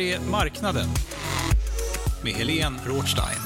Är 0.00 0.30
Marknaden 0.30 0.88
med 2.24 2.32
Helene 2.32 2.78
Rothstein. 2.86 3.40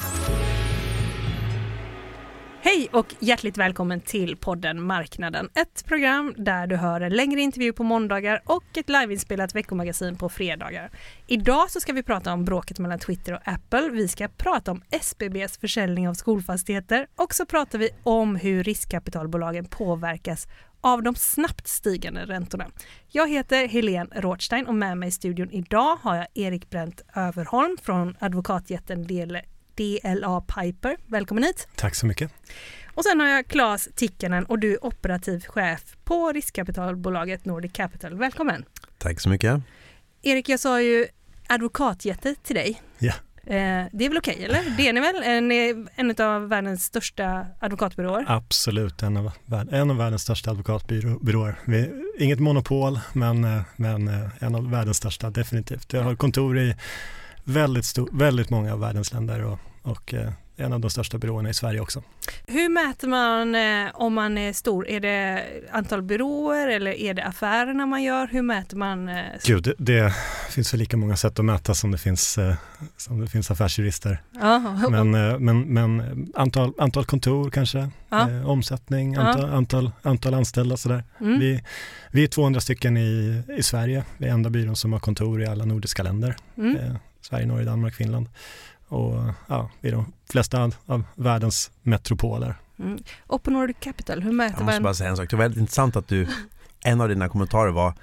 Hej 2.61 2.89
och 2.91 3.15
hjärtligt 3.19 3.57
välkommen 3.57 4.01
till 4.01 4.37
podden 4.37 4.83
Marknaden. 4.83 5.49
Ett 5.53 5.85
program 5.85 6.33
där 6.37 6.67
du 6.67 6.75
hör 6.75 7.01
en 7.01 7.13
längre 7.13 7.41
intervju 7.41 7.73
på 7.73 7.83
måndagar 7.83 8.41
och 8.45 8.77
ett 8.77 8.89
liveinspelat 8.89 9.55
veckomagasin 9.55 10.15
på 10.15 10.29
fredagar. 10.29 10.91
Idag 11.27 11.71
så 11.71 11.79
ska 11.79 11.93
vi 11.93 12.03
prata 12.03 12.33
om 12.33 12.45
bråket 12.45 12.79
mellan 12.79 12.99
Twitter 12.99 13.33
och 13.33 13.47
Apple. 13.47 13.89
Vi 13.89 14.07
ska 14.07 14.27
prata 14.27 14.71
om 14.71 14.81
SBBs 14.89 15.57
försäljning 15.57 16.09
av 16.09 16.13
skolfastigheter 16.13 17.07
och 17.15 17.33
så 17.33 17.45
pratar 17.45 17.79
vi 17.79 17.89
om 18.03 18.35
hur 18.35 18.63
riskkapitalbolagen 18.63 19.65
påverkas 19.65 20.47
av 20.85 21.03
de 21.03 21.15
snabbt 21.15 21.67
stigande 21.67 22.25
räntorna. 22.25 22.67
Jag 23.07 23.29
heter 23.29 23.67
Helene 23.67 24.09
Rothstein 24.15 24.67
och 24.67 24.75
med 24.75 24.97
mig 24.97 25.09
i 25.09 25.11
studion 25.11 25.51
idag 25.51 25.97
har 26.01 26.15
jag 26.15 26.27
Erik 26.33 26.69
Brent 26.69 27.01
Överholm 27.15 27.77
från 27.83 28.15
advokatjätten 28.19 29.07
DLA 29.75 30.41
Piper. 30.41 30.97
Välkommen 31.05 31.43
hit! 31.43 31.67
Tack 31.75 31.95
så 31.95 32.05
mycket. 32.05 32.31
Och 32.93 33.03
sen 33.03 33.19
har 33.19 33.27
jag 33.27 33.47
Claes 33.47 33.89
Tikkanen 33.95 34.45
och 34.45 34.59
du 34.59 34.73
är 34.73 34.85
operativ 34.85 35.45
chef 35.47 35.95
på 36.03 36.31
riskkapitalbolaget 36.31 37.45
Nordic 37.45 37.71
Capital. 37.71 38.17
Välkommen! 38.17 38.65
Tack 38.97 39.19
så 39.19 39.29
mycket. 39.29 39.61
Erik, 40.21 40.49
jag 40.49 40.59
sa 40.59 40.81
ju 40.81 41.07
advokatjätte 41.47 42.35
till 42.35 42.55
dig. 42.55 42.81
Ja. 42.99 43.13
Eh, 43.47 43.85
det 43.91 44.05
är 44.05 44.09
väl 44.09 44.17
okej, 44.17 44.33
okay, 44.33 44.45
eller? 44.45 44.77
Det 44.77 44.87
är 44.87 44.93
ni 44.93 44.99
väl? 44.99 45.23
En, 45.23 45.87
en 45.95 46.25
av 46.27 46.49
världens 46.49 46.83
största 46.83 47.45
advokatbyråer? 47.59 48.25
Absolut, 48.27 49.03
en 49.03 49.17
av, 49.17 49.31
en 49.71 49.91
av 49.91 49.97
världens 49.97 50.21
största 50.21 50.51
advokatbyråer. 50.51 51.59
Vi, 51.65 51.91
inget 52.19 52.39
monopol, 52.39 52.99
men, 53.13 53.43
eh, 53.43 53.61
men 53.75 54.07
eh, 54.07 54.29
en 54.39 54.55
av 54.55 54.71
världens 54.71 54.97
största 54.97 55.29
definitivt. 55.29 55.93
Jag 55.93 56.03
har 56.03 56.15
kontor 56.15 56.57
i 56.57 56.75
väldigt, 57.43 57.85
stor, 57.85 58.09
väldigt 58.11 58.49
många 58.49 58.73
av 58.73 58.79
världens 58.79 59.13
länder 59.13 59.43
och, 59.43 59.59
och 59.81 60.13
eh, 60.13 60.31
en 60.57 60.73
av 60.73 60.79
de 60.79 60.89
största 60.89 61.17
byråerna 61.17 61.49
i 61.49 61.53
Sverige 61.53 61.79
också. 61.79 62.03
Hur 62.47 62.69
mäter 62.69 63.07
man 63.07 63.55
eh, 63.55 63.91
om 63.93 64.13
man 64.13 64.37
är 64.37 64.53
stor? 64.53 64.87
Är 64.87 64.99
det 64.99 65.43
antal 65.71 66.01
byråer 66.01 66.67
eller 66.67 66.91
är 66.91 67.13
det 67.13 67.23
affärerna 67.23 67.85
man 67.85 68.03
gör? 68.03 68.27
Hur 68.27 68.41
mäter 68.41 68.77
man? 68.77 69.09
Eh, 69.09 69.23
Gud, 69.45 69.63
det, 69.63 69.73
det 69.77 70.13
finns 70.51 70.73
väl 70.73 70.79
lika 70.79 70.97
många 70.97 71.17
sätt 71.17 71.39
att 71.39 71.45
mäta 71.45 71.73
som 71.73 71.91
det 71.91 71.97
finns, 71.97 72.37
eh, 72.37 72.53
som 72.97 73.19
det 73.21 73.27
finns 73.27 73.51
affärsjurister. 73.51 74.21
Aha. 74.41 74.89
Men, 74.89 75.11
men, 75.45 75.61
men 75.61 76.27
antal, 76.35 76.73
antal 76.77 77.05
kontor 77.05 77.49
kanske, 77.49 77.89
Ja. 78.09 78.29
eh, 78.29 78.49
omsättning, 78.49 79.15
antal, 79.15 79.49
antal, 79.53 79.91
antal 80.01 80.33
anställda 80.33 80.77
sådär. 80.77 81.03
Mm. 81.19 81.39
Vi, 81.39 81.63
vi 82.11 82.23
är 82.23 82.27
200 82.27 82.61
stycken 82.61 82.97
i, 82.97 83.41
i 83.57 83.63
Sverige, 83.63 84.03
vi 84.17 84.27
är 84.27 84.31
enda 84.31 84.49
byrån 84.49 84.75
som 84.75 84.93
har 84.93 84.99
kontor 84.99 85.41
i 85.41 85.45
alla 85.45 85.65
nordiska 85.65 86.03
länder. 86.03 86.35
Mm. 86.57 86.75
Eh, 86.75 86.95
Sverige, 87.21 87.45
Norge, 87.45 87.65
Danmark, 87.65 87.95
Finland. 87.95 88.29
Och 88.87 89.13
ja, 89.47 89.69
är 89.81 89.91
de 89.91 90.13
flesta 90.29 90.71
av, 90.85 91.03
världens 91.15 91.71
metropoler. 91.81 92.55
Mm. 92.79 92.99
Och 93.27 93.43
på 93.43 93.51
Nordic 93.51 93.77
Capital, 93.79 94.21
hur 94.21 94.31
mäter 94.31 94.55
Jag 94.57 94.65
måste 94.65 94.75
man? 94.75 94.83
bara 94.83 94.93
säga 94.93 95.09
en 95.09 95.17
sak. 95.17 95.29
Det 95.29 95.35
var 95.35 95.43
väldigt 95.43 95.59
intressant 95.59 95.95
att 95.95 96.07
du, 96.07 96.27
en 96.85 97.01
av 97.01 97.09
dina 97.09 97.29
kommentarer 97.29 97.71
var 97.71 97.93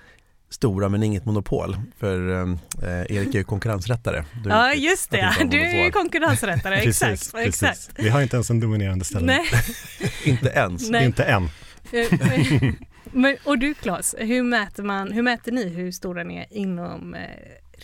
stora 0.51 0.89
men 0.89 1.03
inget 1.03 1.25
monopol. 1.25 1.77
För 1.99 2.43
eh, 2.43 2.57
Erik 2.83 3.35
är 3.35 3.39
ju 3.39 3.45
konkurrensrättare. 3.45 4.25
Du 4.45 4.51
Ja, 4.51 4.75
just 4.75 5.11
det. 5.11 5.35
Du 5.51 5.61
är 5.63 5.85
ju 5.85 5.91
konkurrensrättare. 5.91 6.75
exakt, 6.81 7.33
precis, 7.33 7.35
exakt. 7.35 7.91
Vi 7.99 8.09
har 8.09 8.23
inte 8.23 8.37
ens 8.37 8.51
en 8.51 8.61
dominerande 8.61 9.05
ställning. 9.05 9.37
Nej. 9.37 9.47
Inte 10.25 10.49
ens. 10.49 10.91
Nej. 10.91 11.07
Inte 11.07 11.25
än. 11.25 11.49
Men, 13.05 13.37
och 13.45 13.59
du 13.59 13.75
Claes, 13.75 14.15
hur 14.19 14.43
mäter, 14.43 14.83
man, 14.83 15.13
hur 15.13 15.23
mäter 15.23 15.53
ni 15.53 15.69
hur 15.69 15.93
stora 15.93 16.25
ni 16.25 16.37
är 16.37 16.47
inom 16.51 17.17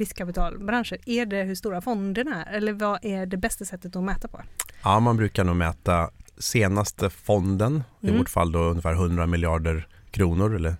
riskkapitalbranschen? 0.01 0.99
Är 1.07 1.27
det 1.27 1.43
hur 1.43 1.55
stora 1.55 1.81
fonderna 1.81 2.45
är 2.45 2.57
eller 2.57 2.73
vad 2.73 2.99
är 3.05 3.27
det 3.27 3.37
bästa 3.37 3.65
sättet 3.65 3.97
att 3.97 4.03
mäta 4.05 4.29
på? 4.29 4.41
Ja, 4.83 5.01
man 5.01 5.17
brukar 5.17 5.45
nog 5.45 5.57
mäta 5.57 6.11
senaste 6.39 7.11
fonden, 7.11 7.83
i 8.01 8.07
Mm. 8.07 8.19
vårt 8.19 8.29
fall 8.29 8.53
då 8.53 8.59
ungefär 8.59 8.93
100 8.95 9.27
miljarder 9.27 9.87
kronor 10.11 10.55
eller 10.57 10.77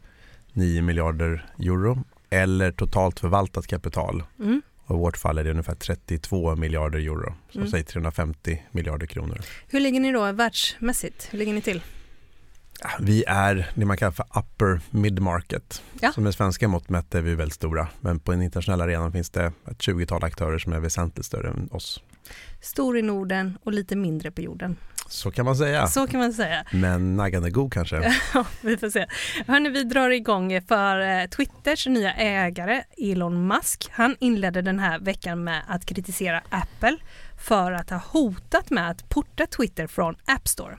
9 0.53 0.83
miljarder 0.83 1.47
euro. 1.59 2.05
Eller 2.31 2.73
totalt 2.73 3.21
förvaltat 3.21 3.67
kapital. 3.67 4.23
Mm. 4.39 4.63
Och 4.85 4.97
I 4.97 4.99
vårt 4.99 5.17
fall 5.17 5.39
är 5.39 5.45
det 5.45 5.51
ungefär 5.51 5.75
32 5.75 6.57
miljarder 6.57 6.99
euro. 6.99 7.35
Så 7.51 7.59
Mm. 7.59 7.71
säg 7.71 7.83
350 7.85 8.63
miljarder 8.71 9.07
kronor. 9.07 9.41
Hur 9.69 9.81
ligger 9.81 10.01
ni 10.01 10.13
då 10.13 10.33
världsmässigt? 10.33 11.29
Hur 11.31 11.39
ligger 11.39 11.53
ni 11.55 11.61
till? 11.61 11.83
Vi 13.01 13.25
är 13.27 13.71
det 13.75 13.85
man 13.85 13.97
kallar 13.97 14.13
för 14.13 14.27
upper 14.35 14.81
mid 14.91 15.23
market. 15.23 15.83
Ja. 16.01 16.13
Som 16.13 16.25
med 16.25 16.35
svenska 16.35 16.69
mått 16.69 16.89
mätt 16.89 17.15
är 17.15 17.21
vi 17.21 17.35
väldigt 17.35 17.55
stora. 17.55 17.89
Men 18.01 18.21
på 18.21 18.33
den 18.33 18.43
internationella 18.43 18.85
arenan 18.85 19.13
finns 19.13 19.31
det 19.31 19.45
ett 19.45 19.79
20-tal 19.79 20.25
aktörer 20.25 20.59
som 20.59 20.73
är 20.73 20.81
väsentligt 20.81 21.27
större 21.27 21.49
än 21.49 21.69
oss. 21.73 22.03
Stor 22.61 22.99
i 22.99 23.03
Norden 23.03 23.59
och 23.65 23.73
lite 23.73 23.97
mindre 23.97 24.31
på 24.31 24.41
jorden. 24.41 24.77
Så 25.09 25.31
kan 25.31 25.45
man 25.45 25.57
säga. 25.57 25.87
Så 25.87 26.07
kan 26.07 26.21
man 26.21 26.33
säga. 26.33 26.65
Men 26.73 27.17
naggande 27.17 27.51
god 27.51 27.73
kanske. 27.73 27.97
Ja, 28.35 28.47
vi 28.61 28.77
får 28.77 28.91
se. 28.91 29.07
Hörrni, 29.47 29.69
vi 29.69 29.85
drar 29.85 30.11
igång 30.11 30.63
för 30.63 31.01
eh, 31.01 31.27
Twitters 31.27 31.87
nya 31.87 32.15
ägare 32.15 32.83
Elon 32.99 33.47
Musk. 33.47 33.89
Han 33.93 34.17
inledde 34.21 34.63
den 34.63 34.79
här 34.79 34.99
veckan 34.99 35.45
med 35.45 35.63
att 35.69 35.85
kritisera 35.87 36.43
Apple 36.49 36.97
för 37.41 37.73
att 37.73 37.91
ha 37.91 37.99
hotat 37.99 38.71
med 38.71 38.91
att 38.91 39.09
porta 39.09 39.47
Twitter 39.47 39.87
från 39.87 40.17
App 40.25 40.49
Store. 40.49 40.79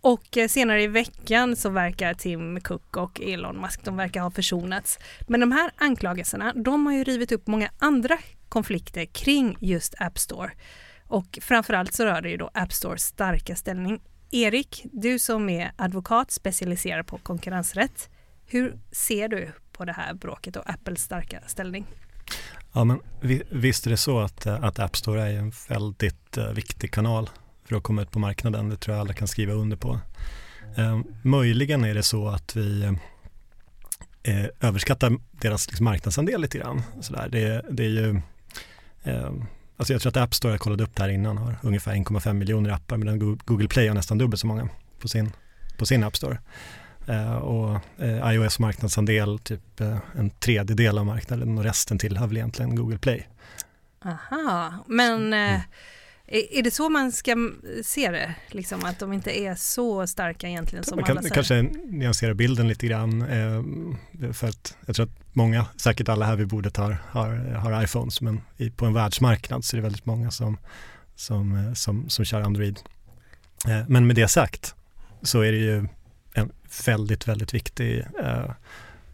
Och 0.00 0.36
eh, 0.36 0.48
senare 0.48 0.82
i 0.82 0.86
veckan 0.86 1.56
så 1.56 1.68
verkar 1.70 2.14
Tim 2.14 2.60
Cook 2.60 2.96
och 2.96 3.20
Elon 3.20 3.60
Musk, 3.60 3.84
de 3.84 3.96
verkar 3.96 4.20
ha 4.20 4.30
försonats. 4.30 4.98
Men 5.26 5.40
de 5.40 5.52
här 5.52 5.70
anklagelserna, 5.76 6.52
de 6.52 6.86
har 6.86 6.92
ju 6.92 7.04
rivit 7.04 7.32
upp 7.32 7.46
många 7.46 7.70
andra 7.78 8.18
konflikter 8.48 9.04
kring 9.04 9.56
just 9.60 9.94
App 9.98 10.18
Store. 10.18 10.50
Och 11.06 11.38
framförallt 11.42 11.94
så 11.94 12.04
rör 12.04 12.20
det 12.20 12.30
ju 12.30 12.36
då 12.36 12.50
App 12.54 12.72
Stores 12.72 13.02
starka 13.02 13.56
ställning. 13.56 14.00
Erik, 14.30 14.86
du 14.92 15.18
som 15.18 15.48
är 15.48 15.72
advokat 15.76 16.30
specialiserad 16.30 17.06
på 17.06 17.18
konkurrensrätt. 17.18 18.10
Hur 18.46 18.78
ser 18.92 19.28
du 19.28 19.52
på 19.72 19.84
det 19.84 19.92
här 19.92 20.14
bråket 20.14 20.56
och 20.56 20.70
Apples 20.70 21.02
starka 21.02 21.40
ställning? 21.46 21.86
Ja, 22.72 22.84
men 22.84 23.00
visst 23.50 23.86
är 23.86 23.90
det 23.90 23.96
så 23.96 24.20
att, 24.20 24.46
eh, 24.46 24.64
att 24.64 24.78
App 24.78 24.96
Store 24.96 25.22
är 25.22 25.38
en 25.38 25.52
väldigt 25.68 26.36
eh, 26.36 26.52
viktig 26.52 26.92
kanal 26.92 27.30
för 27.68 27.76
att 27.76 27.82
komma 27.82 28.02
ut 28.02 28.10
på 28.10 28.18
marknaden. 28.18 28.68
Det 28.68 28.76
tror 28.76 28.96
jag 28.96 29.00
alla 29.00 29.12
kan 29.14 29.28
skriva 29.28 29.52
under 29.52 29.76
på. 29.76 30.00
Eh, 30.76 31.00
möjligen 31.22 31.84
är 31.84 31.94
det 31.94 32.02
så 32.02 32.28
att 32.28 32.56
vi 32.56 32.82
eh, 34.22 34.44
överskattar 34.60 35.16
deras 35.30 35.66
liksom, 35.68 35.84
marknadsandel 35.84 36.40
lite 36.40 36.58
grann. 36.58 36.82
Det, 37.30 37.64
det 37.70 37.84
är 37.84 37.88
ju, 37.88 38.20
eh, 39.02 39.30
alltså 39.76 39.92
jag 39.92 40.02
tror 40.02 40.10
att 40.10 40.16
App 40.16 40.34
Store, 40.34 40.52
jag 40.52 40.60
kollade 40.60 40.84
upp 40.84 40.94
det 40.96 41.02
här 41.02 41.08
innan, 41.10 41.38
har 41.38 41.58
ungefär 41.62 41.92
1,5 41.94 42.32
miljoner 42.32 42.70
appar 42.70 42.96
medan 42.96 43.18
Go- 43.18 43.38
Google 43.44 43.68
Play 43.68 43.88
har 43.88 43.94
nästan 43.94 44.18
dubbelt 44.18 44.40
så 44.40 44.46
många 44.46 44.68
på 45.00 45.08
sin, 45.08 45.32
på 45.78 45.86
sin 45.86 46.04
App 46.04 46.16
Store. 46.16 46.38
Eh, 47.06 47.34
och 47.34 47.80
eh, 47.98 48.32
iOS 48.32 48.58
marknadsandel 48.58 49.38
typ 49.38 49.80
en 50.14 50.30
tredjedel 50.30 50.98
av 50.98 51.06
marknaden 51.06 51.58
och 51.58 51.64
resten 51.64 51.98
tillhör 51.98 52.26
väl 52.26 52.36
egentligen 52.36 52.74
Google 52.76 52.98
Play. 52.98 53.26
Aha, 54.04 54.72
men 54.86 55.32
eh, 55.32 55.60
Är, 56.30 56.62
det 56.62 56.70
så 56.70 56.88
man 56.88 57.12
ska 57.12 57.50
se 57.82 58.10
det? 58.10 58.34
Liksom 58.48 58.84
att 58.84 58.98
de 58.98 59.12
inte 59.12 59.40
är 59.40 59.54
så 59.54 60.06
starka 60.06 60.48
egentligen 60.48 60.84
som 60.84 60.96
Man 60.96 61.04
alla 61.04 61.14
kan 61.14 61.22
säger? 61.22 61.34
kanske 61.34 61.62
nyansera 61.96 62.34
bilden 62.34 62.68
lite 62.68 62.86
grann. 62.86 63.22
Eh, 63.22 63.62
för 64.32 64.48
att 64.48 64.76
jag 64.86 64.96
tror 64.96 65.06
att 65.06 65.34
många, 65.34 65.66
säkert 65.76 66.08
alla 66.08 66.26
här 66.26 66.36
vid 66.36 66.48
bordet 66.48 66.76
har, 66.76 66.96
har, 67.10 67.28
har 67.36 67.84
iPhones, 67.84 68.20
men 68.20 68.40
i, 68.56 68.70
på 68.70 68.86
en 68.86 68.92
världsmarknad 68.94 69.64
så 69.64 69.76
är 69.76 69.78
det 69.78 69.82
väldigt 69.82 70.06
många 70.06 70.30
som, 70.30 70.58
som, 71.14 71.56
eh, 71.66 71.72
som, 71.72 72.08
som 72.08 72.24
kör 72.24 72.40
Android. 72.40 72.80
Eh, 73.66 73.80
men 73.88 74.06
med 74.06 74.16
det 74.16 74.28
sagt 74.28 74.74
så 75.22 75.40
är 75.40 75.52
det 75.52 75.58
ju 75.58 75.86
en 76.34 76.52
väldigt, 76.86 77.28
väldigt 77.28 77.54
viktig 77.54 78.04
eh, 78.22 78.50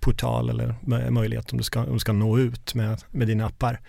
portal 0.01 0.51
eller 0.51 0.75
mö- 0.81 1.11
möjlighet 1.11 1.53
om 1.53 1.59
du 1.59 1.65
ska, 1.65 1.81
om 1.85 1.93
du 1.93 1.99
ska 1.99 2.13
nå 2.13 2.39
ut 2.39 2.75
med, 2.75 3.03
med 3.11 3.27
dina 3.29 3.47
appar. 3.47 3.81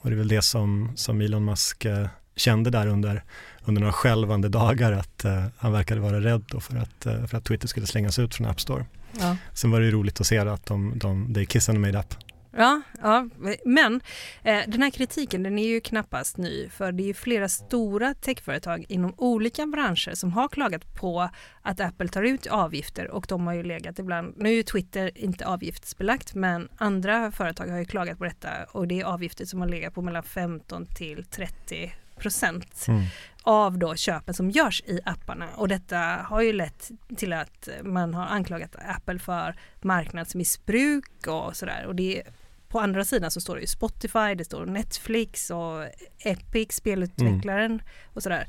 Och 0.00 0.10
det 0.10 0.14
är 0.14 0.18
väl 0.18 0.28
det 0.28 0.42
som, 0.42 0.92
som 0.96 1.20
Elon 1.20 1.44
Musk 1.44 1.84
eh, 1.84 2.06
kände 2.40 2.70
där 2.70 2.86
under, 2.86 3.24
under 3.64 3.80
några 3.80 3.92
skälvande 3.92 4.48
dagar 4.48 4.92
att 4.92 5.24
eh, 5.24 5.44
han 5.58 5.72
verkade 5.72 6.00
vara 6.00 6.20
rädd 6.20 6.44
för, 6.60 6.76
att, 6.76 7.06
eh, 7.06 7.26
för 7.26 7.36
att 7.38 7.44
Twitter 7.44 7.68
skulle 7.68 7.86
slängas 7.86 8.18
ut 8.18 8.34
från 8.34 8.46
App 8.46 8.60
Store. 8.60 8.84
Ja. 9.18 9.36
Sen 9.54 9.70
var 9.70 9.80
det 9.80 9.86
ju 9.86 9.92
roligt 9.92 10.20
att 10.20 10.26
se 10.26 10.38
att 10.38 10.66
de, 10.66 10.98
de, 10.98 11.34
they 11.34 11.46
kiss 11.46 11.68
and 11.68 11.80
made 11.80 11.98
up. 11.98 12.14
Ja, 12.56 12.82
ja, 13.02 13.28
men 13.64 14.00
eh, 14.42 14.60
den 14.66 14.82
här 14.82 14.90
kritiken 14.90 15.42
den 15.42 15.58
är 15.58 15.68
ju 15.68 15.80
knappast 15.80 16.36
ny 16.36 16.68
för 16.68 16.92
det 16.92 17.02
är 17.02 17.06
ju 17.06 17.14
flera 17.14 17.48
stora 17.48 18.14
techföretag 18.14 18.84
inom 18.88 19.14
olika 19.16 19.66
branscher 19.66 20.14
som 20.14 20.32
har 20.32 20.48
klagat 20.48 20.94
på 20.94 21.28
att 21.62 21.80
Apple 21.80 22.08
tar 22.08 22.22
ut 22.22 22.46
avgifter 22.46 23.10
och 23.10 23.26
de 23.28 23.46
har 23.46 23.54
ju 23.54 23.62
legat 23.62 23.98
ibland, 23.98 24.34
nu 24.36 24.48
är 24.48 24.54
ju 24.54 24.62
Twitter 24.62 25.18
inte 25.18 25.46
avgiftsbelagt 25.46 26.34
men 26.34 26.68
andra 26.76 27.32
företag 27.32 27.66
har 27.66 27.78
ju 27.78 27.84
klagat 27.84 28.18
på 28.18 28.24
detta 28.24 28.48
och 28.72 28.88
det 28.88 29.00
är 29.00 29.04
avgifter 29.04 29.44
som 29.44 29.60
har 29.60 29.68
legat 29.68 29.94
på 29.94 30.02
mellan 30.02 30.22
15 30.22 30.86
till 30.86 31.24
30 31.24 31.92
procent 32.20 32.84
Mm. 32.88 33.02
av 33.42 33.78
då 33.78 33.94
köpen 33.96 34.34
som 34.34 34.50
görs 34.50 34.82
i 34.86 35.00
apparna 35.04 35.48
och 35.56 35.68
detta 35.68 35.98
har 36.28 36.40
ju 36.40 36.52
lett 36.52 36.90
till 37.16 37.32
att 37.32 37.68
man 37.84 38.14
har 38.14 38.26
anklagat 38.26 38.76
Apple 38.86 39.18
för 39.18 39.56
marknadsmissbruk 39.80 41.26
och 41.26 41.56
sådär 41.56 41.84
och 41.86 41.94
det 41.94 42.22
på 42.68 42.80
andra 42.80 43.04
sidan 43.04 43.30
så 43.30 43.40
står 43.40 43.54
det 43.54 43.60
ju 43.60 43.66
Spotify, 43.66 44.34
det 44.34 44.44
står 44.44 44.66
Netflix 44.66 45.50
och 45.50 45.84
Epic, 46.18 46.72
spelutvecklaren 46.72 47.82
och 48.14 48.22
sådär. 48.22 48.46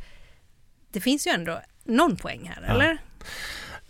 Det 0.91 1.01
finns 1.01 1.27
ju 1.27 1.31
ändå 1.31 1.61
någon 1.83 2.15
poäng 2.17 2.51
här, 2.55 2.63
Ja. 2.67 2.73
eller? 2.73 2.97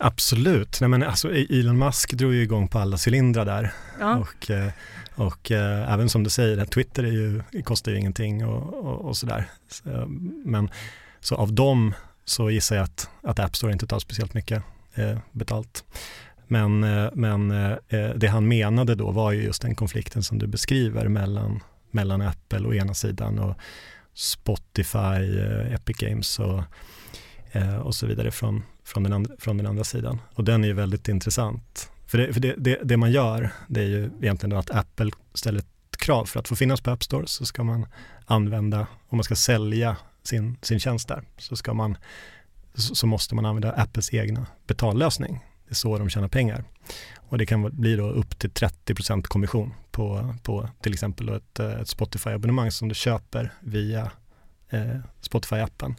Absolut, 0.04 0.80
Nej, 0.80 0.88
men 0.88 1.02
alltså, 1.02 1.34
Elon 1.34 1.78
Musk 1.78 2.12
drog 2.12 2.34
ju 2.34 2.42
igång 2.42 2.68
på 2.68 2.78
alla 2.78 2.98
cylindrar 3.06 3.44
där. 3.44 3.72
Ja. 4.00 4.16
Och, 4.16 4.50
eh, 4.50 4.70
och 5.14 5.50
eh, 5.50 5.92
även 5.92 6.08
som 6.08 6.24
du 6.24 6.30
säger, 6.30 6.64
Twitter 6.64 7.04
är 7.04 7.12
ju, 7.12 7.42
kostar 7.64 7.92
ju 7.92 7.98
ingenting 7.98 8.46
och, 8.46 8.74
och, 8.74 9.08
och 9.08 9.16
sådär. 9.16 9.44
Så, 9.68 10.04
men 10.44 10.70
så 11.20 11.34
av 11.34 11.52
dem 11.52 11.94
så 12.24 12.50
gissar 12.50 12.76
jag 12.76 12.82
att, 12.82 13.10
att 13.22 13.38
App 13.38 13.56
Store 13.56 13.72
inte 13.72 13.86
tar 13.86 13.98
speciellt 13.98 14.34
mycket 14.34 14.62
eh, 14.94 15.18
betalt. 15.32 15.84
Men, 16.46 16.84
eh, 16.84 17.10
men 17.14 17.50
eh, 17.50 18.10
det 18.16 18.26
han 18.26 18.48
menade 18.48 18.94
då 18.94 19.10
var 19.10 19.32
ju 19.32 19.42
just 19.42 19.62
den 19.62 19.74
konflikten 19.74 20.22
som 20.22 20.38
du 20.38 20.46
beskriver 20.46 21.08
mellan, 21.08 21.60
mellan 21.90 22.22
Apple 22.22 22.68
å 22.68 22.74
ena 22.74 22.94
sidan 22.94 23.38
och 23.38 23.56
Spotify, 24.14 25.38
eh, 25.38 25.74
Epic 25.74 25.96
Games 25.96 26.38
och, 26.38 26.62
och 27.82 27.94
så 27.94 28.06
vidare 28.06 28.30
från, 28.30 28.62
från, 28.92 29.02
den 29.02 29.12
andra, 29.12 29.34
från 29.38 29.56
den 29.56 29.66
andra 29.66 29.84
sidan. 29.84 30.20
Och 30.34 30.44
den 30.44 30.64
är 30.64 30.68
ju 30.68 30.74
väldigt 30.74 31.08
intressant. 31.08 31.90
För, 32.06 32.18
det, 32.18 32.32
för 32.32 32.40
det, 32.40 32.54
det, 32.58 32.78
det 32.84 32.96
man 32.96 33.12
gör, 33.12 33.50
det 33.68 33.80
är 33.80 33.88
ju 33.88 34.10
egentligen 34.22 34.50
då 34.50 34.56
att 34.56 34.70
Apple 34.70 35.10
ställer 35.34 35.58
ett 35.58 35.96
krav 35.98 36.24
för 36.24 36.40
att 36.40 36.48
få 36.48 36.56
finnas 36.56 36.80
på 36.80 36.90
App 36.90 37.02
Store 37.02 37.26
så 37.26 37.46
ska 37.46 37.64
man 37.64 37.86
använda, 38.26 38.86
om 39.08 39.16
man 39.16 39.24
ska 39.24 39.36
sälja 39.36 39.96
sin, 40.22 40.56
sin 40.62 40.80
tjänst 40.80 41.08
där, 41.08 41.22
så, 41.38 41.56
ska 41.56 41.74
man, 41.74 41.96
så, 42.74 42.94
så 42.94 43.06
måste 43.06 43.34
man 43.34 43.46
använda 43.46 43.72
Apples 43.72 44.14
egna 44.14 44.46
betallösning. 44.66 45.44
Det 45.64 45.72
är 45.72 45.74
så 45.74 45.98
de 45.98 46.10
tjänar 46.10 46.28
pengar. 46.28 46.64
Och 47.16 47.38
det 47.38 47.46
kan 47.46 47.80
bli 47.80 47.96
då 47.96 48.10
upp 48.10 48.38
till 48.38 48.50
30% 48.50 49.22
kommission 49.22 49.74
på, 49.90 50.34
på 50.42 50.68
till 50.80 50.92
exempel 50.92 51.28
ett, 51.28 51.60
ett 51.60 51.88
Spotify-abonnemang 51.88 52.70
som 52.70 52.88
du 52.88 52.94
köper 52.94 53.52
via 53.60 54.10
eh, 54.70 54.96
Spotify-appen. 55.22 55.94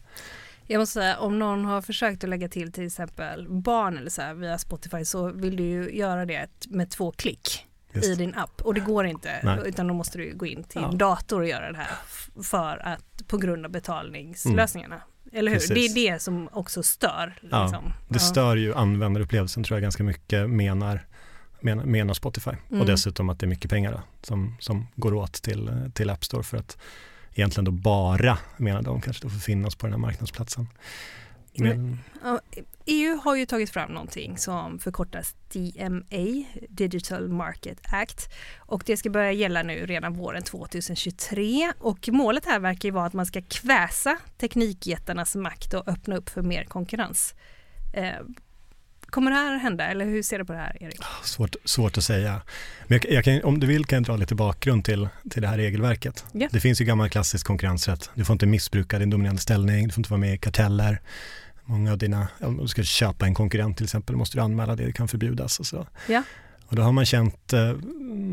Jag 0.68 0.80
måste 0.80 0.94
säga, 0.94 1.18
om 1.20 1.40
någon 1.40 1.66
har 1.66 1.82
försökt 1.82 2.24
att 2.24 2.30
lägga 2.30 2.50
till 2.50 2.72
till 2.72 2.86
exempel 2.86 3.48
barn 3.50 3.98
eller 3.98 4.10
så 4.10 4.22
här 4.22 4.34
via 4.34 4.58
Spotify 4.58 5.06
så 5.06 5.32
vill 5.32 5.56
du 5.56 5.64
ju 5.64 5.96
göra 5.98 6.26
det 6.26 6.48
med 6.70 6.90
två 6.90 7.12
klick 7.12 7.68
Just. 7.94 8.08
i 8.08 8.16
din 8.16 8.36
app 8.36 8.62
och 8.62 8.74
det 8.74 8.80
går 8.80 9.06
inte 9.06 9.40
Nej. 9.44 9.60
utan 9.66 9.88
då 9.88 9.94
måste 9.94 10.18
du 10.18 10.36
gå 10.36 10.46
in 10.46 10.64
till 10.64 10.82
Ja. 10.82 10.88
din 10.88 10.98
dator 10.98 11.42
och 11.42 11.48
göra 11.48 11.72
det 11.72 11.78
här 11.78 11.96
för 12.44 12.88
att 12.88 13.28
på 13.28 13.38
grund 13.38 13.66
av 13.66 13.72
betalningslösningarna. 13.72 15.02
Eller 15.32 15.52
hur? 15.52 15.58
Mm. 15.58 15.70
Precis. 15.70 15.94
Det 15.94 16.00
är 16.08 16.12
det 16.12 16.20
som 16.20 16.50
också 16.52 16.84
stör. 16.84 17.40
Ja, 17.52 17.64
Liksom. 17.64 17.94
Det 18.10 18.20
stör 18.20 18.56
ju 18.56 18.74
användarupplevelsen 18.74 19.64
tror 19.64 19.76
jag 19.76 19.82
ganska 19.82 20.04
mycket 20.04 20.50
menar, 20.50 21.06
menar, 21.62 21.86
menar 21.86 22.14
Spotify. 22.14 22.52
Mm. 22.70 22.82
Och 22.82 22.88
dessutom 22.88 23.30
att 23.30 23.40
det 23.40 23.46
är 23.46 23.48
mycket 23.48 23.72
pengar 23.72 23.92
då, 23.92 24.02
som, 24.22 24.56
som 24.60 24.88
går 24.96 25.14
åt 25.14 25.34
till, 25.34 25.92
till 25.94 26.10
App 26.10 26.24
Store 26.24 26.44
för 26.44 26.58
att 26.58 26.78
egentligen 27.36 27.66
då 27.66 27.72
bara, 27.72 28.38
menar 28.58 28.82
de, 28.82 29.02
kanske 29.02 29.24
då 29.24 29.30
får 29.30 29.40
finnas 29.40 29.76
på 29.76 29.86
den 29.86 29.94
här 29.94 30.00
marknadsplatsen. 30.00 30.68
Men, 31.58 32.00
Ja, 32.24 32.40
EU 32.86 33.20
har 33.24 33.36
ju 33.36 33.46
tagit 33.46 33.70
fram 33.70 33.92
någonting 33.92 34.38
som 34.38 34.80
förkortas 34.80 35.36
DMA, 35.54 36.44
Digital 36.70 37.30
Market 37.30 37.80
Act. 37.94 38.30
Och 38.58 38.84
det 38.86 38.98
ska 38.98 39.10
börja 39.10 39.32
gälla 39.32 39.64
nu 39.64 39.86
redan 39.86 40.14
våren 40.14 40.44
2023. 40.44 41.74
Och 41.80 42.10
målet 42.12 42.46
här 42.46 42.60
verkar 42.60 42.90
ju 42.90 42.94
vara 42.94 43.06
att 43.06 43.14
man 43.14 43.26
ska 43.26 43.42
kväsa 43.42 44.18
teknikjättarnas 44.38 45.36
makt 45.36 45.74
och 45.74 45.88
öppna 45.88 46.16
upp 46.16 46.30
för 46.30 46.42
mer 46.42 46.64
konkurrens. 46.64 47.36
Eh, 47.94 48.16
kommer 49.14 49.32
det 49.32 49.38
här 49.38 49.58
hända 49.58 49.86
eller 49.88 50.06
hur 50.06 50.24
ser 50.24 50.40
du 50.40 50.46
på 50.46 50.54
det 50.54 50.60
här 50.60 50.78
Erik? 50.80 51.02
svårt, 51.24 51.56
svårt 51.66 51.98
att 51.98 52.04
säga. 52.04 52.42
Men 52.88 53.00
jag, 53.04 53.14
jag 53.14 53.24
kan, 53.24 53.44
om 53.44 53.60
du 53.60 53.68
vill 53.68 53.86
kan 53.86 53.98
jag 53.98 54.04
dra 54.04 54.16
lite 54.16 54.36
bakgrund 54.36 54.86
till, 54.86 55.08
till 55.30 55.42
det 55.42 55.48
här 55.48 55.58
regelverket. 55.58 56.26
Ja. 56.32 56.48
Det 56.52 56.60
finns 56.60 56.82
ju 56.82 56.86
gammal 56.86 57.10
klassisk 57.10 57.48
konkurrensrätt. 57.48 58.10
Du 58.14 58.26
får 58.26 58.34
inte 58.34 58.46
missbruka 58.46 59.00
din 59.00 59.10
dominerande 59.10 59.42
ställning, 59.42 59.88
du 59.88 59.94
får 59.94 60.00
inte 60.00 60.10
vara 60.10 60.20
med 60.20 60.34
i 60.34 60.38
karteller. 60.38 61.02
Många 61.66 61.92
av 61.92 61.98
dina, 61.98 62.28
om 62.40 62.58
du 62.58 62.68
ska 62.68 62.84
köpa 62.84 63.26
en 63.26 63.34
konkurrent 63.34 63.78
till 63.78 63.84
exempel, 63.84 64.16
måste 64.16 64.38
du 64.38 64.42
anmäla 64.42 64.76
det, 64.76 64.86
det 64.86 64.94
kan 64.94 65.08
förbjudas 65.08 65.60
och 65.60 65.66
så. 65.66 65.88
Ja. 66.08 66.24
Och 66.66 66.76
då 66.76 66.82
har 66.82 66.92
man 66.92 67.06
känt 67.06 67.54
eh, 67.54 67.72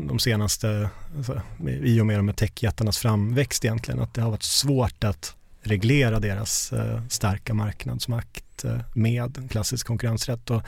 de 0.07 0.19
senaste, 0.19 0.89
alltså, 1.17 1.41
i 1.83 2.01
och 2.01 2.05
med 2.05 2.19
de 2.19 2.27
här 2.27 2.35
techjättarnas 2.35 2.97
framväxt 2.97 3.65
egentligen, 3.65 3.99
att 3.99 4.13
det 4.13 4.21
har 4.21 4.31
varit 4.31 4.43
svårt 4.43 5.03
att 5.03 5.35
reglera 5.63 6.19
deras 6.19 6.73
eh, 6.73 7.01
starka 7.09 7.53
marknadsmakt 7.53 8.43
Eh, 8.65 8.79
med 8.93 9.51
klassisk 9.51 9.87
konkurrensrätt. 9.87 10.49
Och, 10.49 10.61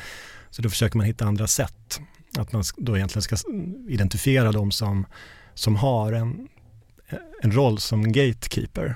så 0.49 0.61
då 0.61 0.69
försöker 0.69 0.97
man 0.97 1.05
hitta 1.05 1.25
andra 1.25 1.47
sätt. 1.47 1.99
Att 2.37 2.51
man 2.51 2.63
då 2.77 2.97
egentligen 2.97 3.23
ska 3.23 3.35
identifiera 3.89 4.51
de 4.51 4.71
som, 4.71 5.05
som 5.53 5.75
har 5.75 6.13
en, 6.13 6.47
en 7.41 7.51
roll 7.51 7.79
som 7.79 8.11
gatekeeper 8.11 8.95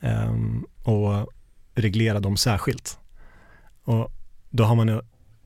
ehm, 0.00 0.64
och 0.84 1.32
reglera 1.74 2.20
dem 2.20 2.36
särskilt. 2.36 2.98
Och 3.84 4.12
då 4.50 4.64
har 4.64 4.74
man 4.74 5.00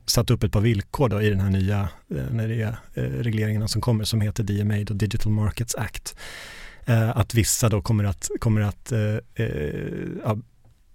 satt 0.05 0.29
upp 0.29 0.43
ett 0.43 0.51
par 0.51 0.61
villkor 0.61 1.09
då 1.09 1.21
i 1.21 1.29
den 1.29 1.39
här 1.39 1.49
nya 1.49 1.89
eh, 2.09 2.23
när 2.31 2.47
det 2.47 2.61
är, 2.61 2.77
eh, 2.93 3.03
regleringarna 3.03 3.67
som 3.67 3.81
kommer 3.81 4.03
som 4.03 4.21
heter 4.21 4.43
DMA, 4.43 4.83
då 4.83 4.93
Digital 4.93 5.31
Markets 5.31 5.75
Act. 5.75 6.15
Eh, 6.85 7.17
att 7.17 7.33
vissa 7.33 7.69
då 7.69 7.81
kommer 7.81 8.03
att, 8.03 8.29
kommer 8.39 8.61
att 8.61 8.91
eh, 8.91 9.17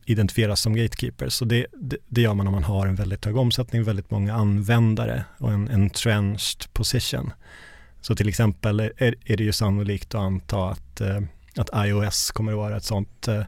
identifieras 0.06 0.60
som 0.60 0.76
gatekeepers. 0.76 1.34
Så 1.34 1.44
det, 1.44 1.66
det, 1.72 1.96
det 2.08 2.20
gör 2.20 2.34
man 2.34 2.46
om 2.46 2.52
man 2.52 2.64
har 2.64 2.86
en 2.86 2.94
väldigt 2.94 3.24
hög 3.24 3.36
omsättning, 3.36 3.84
väldigt 3.84 4.10
många 4.10 4.34
användare 4.34 5.24
och 5.38 5.52
en 5.52 5.68
entrenched 5.70 6.72
position. 6.72 7.32
Så 8.00 8.16
till 8.16 8.28
exempel 8.28 8.80
är, 8.80 9.14
är 9.24 9.36
det 9.36 9.44
ju 9.44 9.52
sannolikt 9.52 10.14
att 10.14 10.20
anta 10.20 10.68
att, 10.70 11.00
eh, 11.00 11.20
att 11.56 11.86
iOS 11.86 12.30
kommer 12.30 12.52
att 12.52 12.58
vara 12.58 12.76
ett 12.76 12.84
sånt 12.84 13.28
eh, 13.28 13.42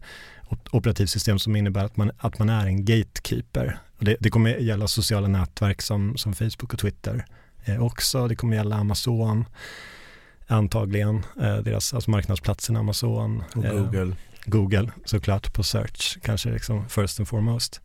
op- 0.48 0.68
operativsystem 0.70 1.38
som 1.38 1.56
innebär 1.56 1.84
att 1.84 1.96
man, 1.96 2.10
att 2.18 2.38
man 2.38 2.48
är 2.48 2.66
en 2.66 2.84
gatekeeper. 2.84 3.78
Och 3.98 4.04
det, 4.04 4.16
det 4.20 4.30
kommer 4.30 4.50
gälla 4.50 4.88
sociala 4.88 5.28
nätverk 5.28 5.82
som, 5.82 6.16
som 6.16 6.34
Facebook 6.34 6.72
och 6.72 6.78
Twitter 6.78 7.24
eh, 7.64 7.84
också. 7.84 8.28
Det 8.28 8.36
kommer 8.36 8.56
gälla 8.56 8.76
Amazon 8.76 9.44
antagligen, 10.46 11.24
eh, 11.40 11.56
deras 11.56 11.94
alltså 11.94 12.10
marknadsplatsen 12.10 12.76
Amazon. 12.76 13.42
Och 13.54 13.64
eh, 13.64 13.72
Google. 14.48 14.90
Såklart 15.04 15.52
på 15.52 15.62
search, 15.62 16.18
kanske 16.22 16.50
liksom 16.50 16.88
first 16.88 17.20
and 17.20 17.28
foremost. 17.28 17.80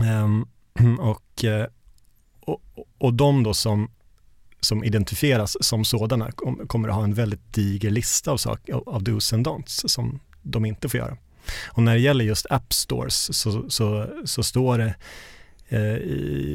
Um, 0.00 0.48
och, 0.98 1.44
eh, 1.44 1.66
och, 2.40 2.62
och 2.98 3.14
de 3.14 3.42
då 3.42 3.54
som, 3.54 3.90
som 4.60 4.84
identifieras 4.84 5.56
som 5.60 5.84
sådana 5.84 6.32
kom, 6.32 6.66
kommer 6.66 6.88
att 6.88 6.94
ha 6.94 7.04
en 7.04 7.14
väldigt 7.14 7.52
diger 7.52 7.90
lista 7.90 8.30
av, 8.30 8.36
sak, 8.36 8.70
av, 8.86 9.02
dos 9.02 9.32
and 9.32 9.46
don'ts 9.46 9.88
som 9.88 10.20
de 10.42 10.64
inte 10.64 10.88
får 10.88 11.00
göra. 11.00 11.16
Och 11.66 11.82
när 11.82 11.94
det 11.94 12.00
gäller 12.00 12.24
just 12.24 12.46
app 12.50 12.72
stores 12.72 13.36
så, 13.36 13.70
så, 13.70 14.08
så 14.24 14.42
står 14.42 14.78
det 14.78 14.94
eh, 15.68 15.94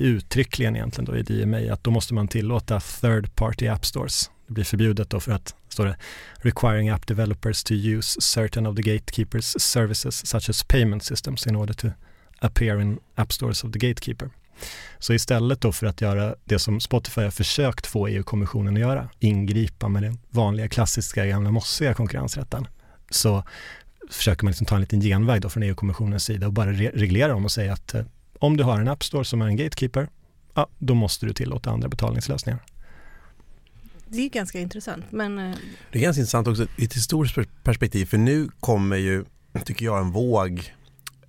uttryckligen 0.01 0.75
egentligen 0.75 1.05
då 1.05 1.17
i 1.17 1.23
DMA 1.23 1.73
att 1.73 1.83
då 1.83 1.91
måste 1.91 2.13
man 2.13 2.27
tillåta 2.27 2.79
third 2.79 3.35
party 3.35 3.67
app 3.67 3.85
stores 3.85 4.31
det 4.48 4.54
blir 4.54 4.63
förbjudet 4.63 5.10
då 5.10 5.20
för 5.20 5.32
att, 5.32 5.56
står 5.70 5.86
det, 5.86 5.98
requiring 6.36 6.89
app 6.89 7.08
developers 7.08 7.63
to 7.63 7.74
use 7.74 8.22
certain 8.22 8.68
of 8.68 8.75
the 8.75 8.82
gatekeepers 8.82 9.62
services 9.62 10.27
such 10.27 10.50
as 10.50 10.63
payment 10.63 11.04
systems 11.04 11.48
in 11.48 11.56
order 11.56 11.74
to 11.74 11.88
appear 12.39 12.82
in 12.82 13.00
app 13.16 13.34
stores 13.34 13.63
of 13.63 13.72
the 13.72 13.80
gatekeeper. 13.80 14.30
Så 15.00 15.13
istället 15.13 15.62
då 15.62 15.72
för 15.72 15.88
att 15.88 16.01
göra 16.01 16.36
det 16.46 16.60
som 16.60 16.80
Spotify 16.80 17.22
har 17.22 17.32
försökt 17.32 17.88
få 17.88 18.08
EU-kommissionen 18.08 18.74
att 18.74 18.80
göra, 18.80 19.10
ingripa 19.20 19.88
med 19.88 20.04
den 20.04 20.20
vanliga 20.30 20.70
klassiska 20.70 21.25
gamla 21.25 21.51
mossiga 21.51 21.94
konkurrensrätten, 21.94 22.68
så 23.10 23.44
försöker 24.10 24.44
man 24.44 24.51
liksom 24.51 24.66
ta 24.66 24.75
en 24.75 24.82
liten 24.82 25.01
genväg 25.01 25.42
då 25.42 25.50
från 25.50 25.63
EU-kommissionens 25.63 26.24
sida 26.24 26.48
och 26.48 26.54
bara 26.54 26.72
re 26.72 26.92
reglera 26.94 27.27
dem 27.27 27.46
och 27.46 27.51
säga 27.51 27.74
att 27.74 27.94
eh, 27.94 28.06
om 28.39 28.58
du 28.58 28.63
har 28.63 28.80
en 28.80 28.88
App 28.88 29.04
Store 29.04 29.25
som 29.25 29.42
är 29.42 29.46
en 29.46 29.56
gatekeeper, 29.56 30.10
ja, 30.54 30.68
då 30.77 30.94
måste 30.94 31.25
du 31.25 31.34
tillåta 31.34 31.70
andra 31.70 31.89
betalningslösningar. 31.89 32.60
Det 34.09 34.21
är 34.21 34.29
ganska 34.29 34.59
intressant. 34.59 35.05
Men, 35.09 35.39
eh, 35.39 35.55
Det 35.91 35.99
är 35.99 36.03
ganska 36.03 36.19
intressant 36.19 36.47
också 36.47 36.67
i 36.77 36.85
ett 36.85 36.93
historiskt 36.93 37.35
perspektiv 37.63 38.05
för 38.05 38.17
nu 38.17 38.49
kommer 38.59 38.97
ju, 38.97 39.25
tycker 39.65 39.85
jag, 39.85 39.99
en 39.99 40.11
våg 40.11 40.73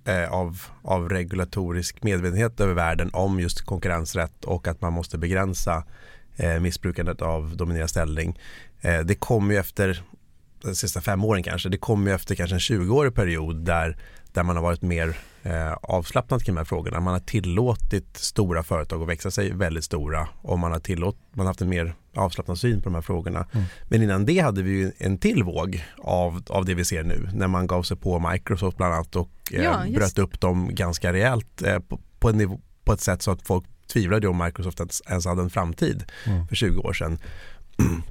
eh, 0.05 0.31
av, 0.31 0.61
av 0.81 1.09
regulatorisk 1.09 2.03
medvetenhet 2.03 2.59
över 2.59 2.73
världen 2.73 3.09
om 3.13 3.39
just 3.39 3.61
konkurrensrätt 3.61 4.45
och 4.45 4.67
att 4.67 4.81
man 4.81 4.93
måste 4.93 5.17
begränsa 5.17 5.83
eh, 6.35 6.59
missbrukandet 6.59 7.21
av 7.21 7.57
dominerande 7.57 7.87
ställning. 7.87 8.39
Eh, 8.81 8.99
det 8.99 9.15
kommer 9.15 9.53
ju 9.53 9.59
efter 9.59 10.03
de 10.61 10.75
sista 10.75 11.01
fem 11.01 11.23
åren 11.23 11.43
kanske, 11.43 11.69
det 11.69 11.77
kommer 11.77 12.11
ju 12.11 12.15
efter 12.15 12.35
kanske 12.35 12.55
en 12.55 12.59
20-årig 12.59 13.13
period 13.15 13.55
där, 13.65 13.97
där 14.33 14.43
man 14.43 14.55
har 14.55 14.63
varit 14.63 14.81
mer 14.81 15.17
eh, 15.43 15.73
avslappnad 15.73 16.43
kring 16.43 16.55
de 16.55 16.59
här 16.59 16.65
frågorna. 16.65 16.99
Man 16.99 17.13
har 17.13 17.19
tillåtit 17.19 18.17
stora 18.17 18.63
företag 18.63 19.01
att 19.01 19.09
växa 19.09 19.31
sig 19.31 19.51
väldigt 19.53 19.83
stora 19.83 20.27
och 20.41 20.59
man 20.59 20.71
har, 20.71 20.79
tillåt, 20.79 21.17
man 21.31 21.45
har 21.45 21.49
haft 21.49 21.61
en 21.61 21.69
mer 21.69 21.95
avslappnad 22.19 22.57
syn 22.59 22.81
på 22.81 22.89
de 22.89 22.95
här 22.95 23.01
frågorna. 23.01 23.45
Mm. 23.51 23.65
Men 23.83 24.03
innan 24.03 24.25
det 24.25 24.39
hade 24.39 24.61
vi 24.63 24.71
ju 24.71 24.91
en 24.97 25.17
till 25.17 25.43
våg 25.43 25.83
av, 25.97 26.43
av 26.49 26.65
det 26.65 26.73
vi 26.73 26.85
ser 26.85 27.03
nu 27.03 27.29
när 27.33 27.47
man 27.47 27.67
gav 27.67 27.83
sig 27.83 27.97
på 27.97 28.19
Microsoft 28.31 28.77
bland 28.77 28.93
annat 28.93 29.15
och 29.15 29.29
eh, 29.53 29.63
Ja, 29.63 29.83
bröt 29.95 30.17
upp 30.19 30.39
dem 30.41 30.69
ganska 30.75 31.13
rejält 31.13 31.61
eh, 31.61 31.79
på, 31.79 31.99
på, 32.19 32.29
en 32.29 32.37
nivå, 32.37 32.59
på 32.83 32.93
ett 32.93 33.01
sätt 33.01 33.21
så 33.21 33.31
att 33.31 33.41
folk 33.47 33.65
tvivlade 33.93 34.27
om 34.27 34.37
Microsoft 34.37 34.79
ens, 34.79 35.01
ens 35.09 35.25
hade 35.25 35.41
en 35.41 35.49
framtid 35.49 36.03
Mm. 36.25 36.47
för 36.47 36.55
20 36.55 36.79
år 36.81 36.93
sedan. 36.93 37.17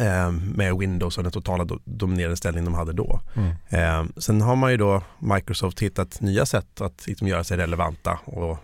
Eh, 0.00 0.30
med 0.32 0.76
Windows 0.78 1.16
och 1.18 1.22
den 1.24 1.32
totala 1.32 1.64
do- 1.64 1.80
dominerande 1.84 2.36
ställning 2.36 2.64
de 2.64 2.74
hade 2.74 2.92
då. 2.92 3.20
Mm. 3.36 3.50
Eh, 3.68 4.10
sen 4.16 4.40
har 4.42 4.56
man 4.56 4.70
ju 4.70 4.76
då 4.76 5.02
Microsoft 5.18 5.80
hittat 5.80 6.20
nya 6.20 6.46
sätt 6.46 6.80
att 6.80 7.06
liksom 7.06 7.28
göra 7.28 7.44
sig 7.44 7.56
relevanta 7.56 8.18
och 8.24 8.58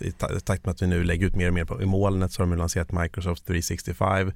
i 0.00 0.12
takt 0.44 0.64
med 0.64 0.72
att 0.72 0.82
vi 0.82 0.86
nu 0.86 1.04
lägger 1.04 1.26
ut 1.26 1.36
mer 1.36 1.48
och 1.48 1.54
mer 1.54 1.64
på, 1.64 1.82
i 1.82 1.86
molnet 1.86 2.32
så 2.32 2.42
har 2.42 2.46
de 2.46 2.58
lanserat 2.58 2.92
Microsoft 2.92 3.46
365. 3.46 4.32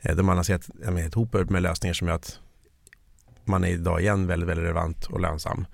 Eh, 0.00 0.16
de 0.16 0.28
har 0.28 0.34
lanserat 0.34 0.70
ett 0.98 1.14
hop 1.14 1.50
med 1.50 1.62
lösningar 1.62 1.94
som 1.94 2.08
gör 2.08 2.14
att 2.14 2.38
man 3.44 3.64
är 3.64 3.68
idag 3.68 4.00
igen 4.00 4.26
väldigt, 4.26 4.48
väldigt 4.48 4.64
relevant 4.64 5.06
och 5.06 5.20
lönsam. 5.20 5.66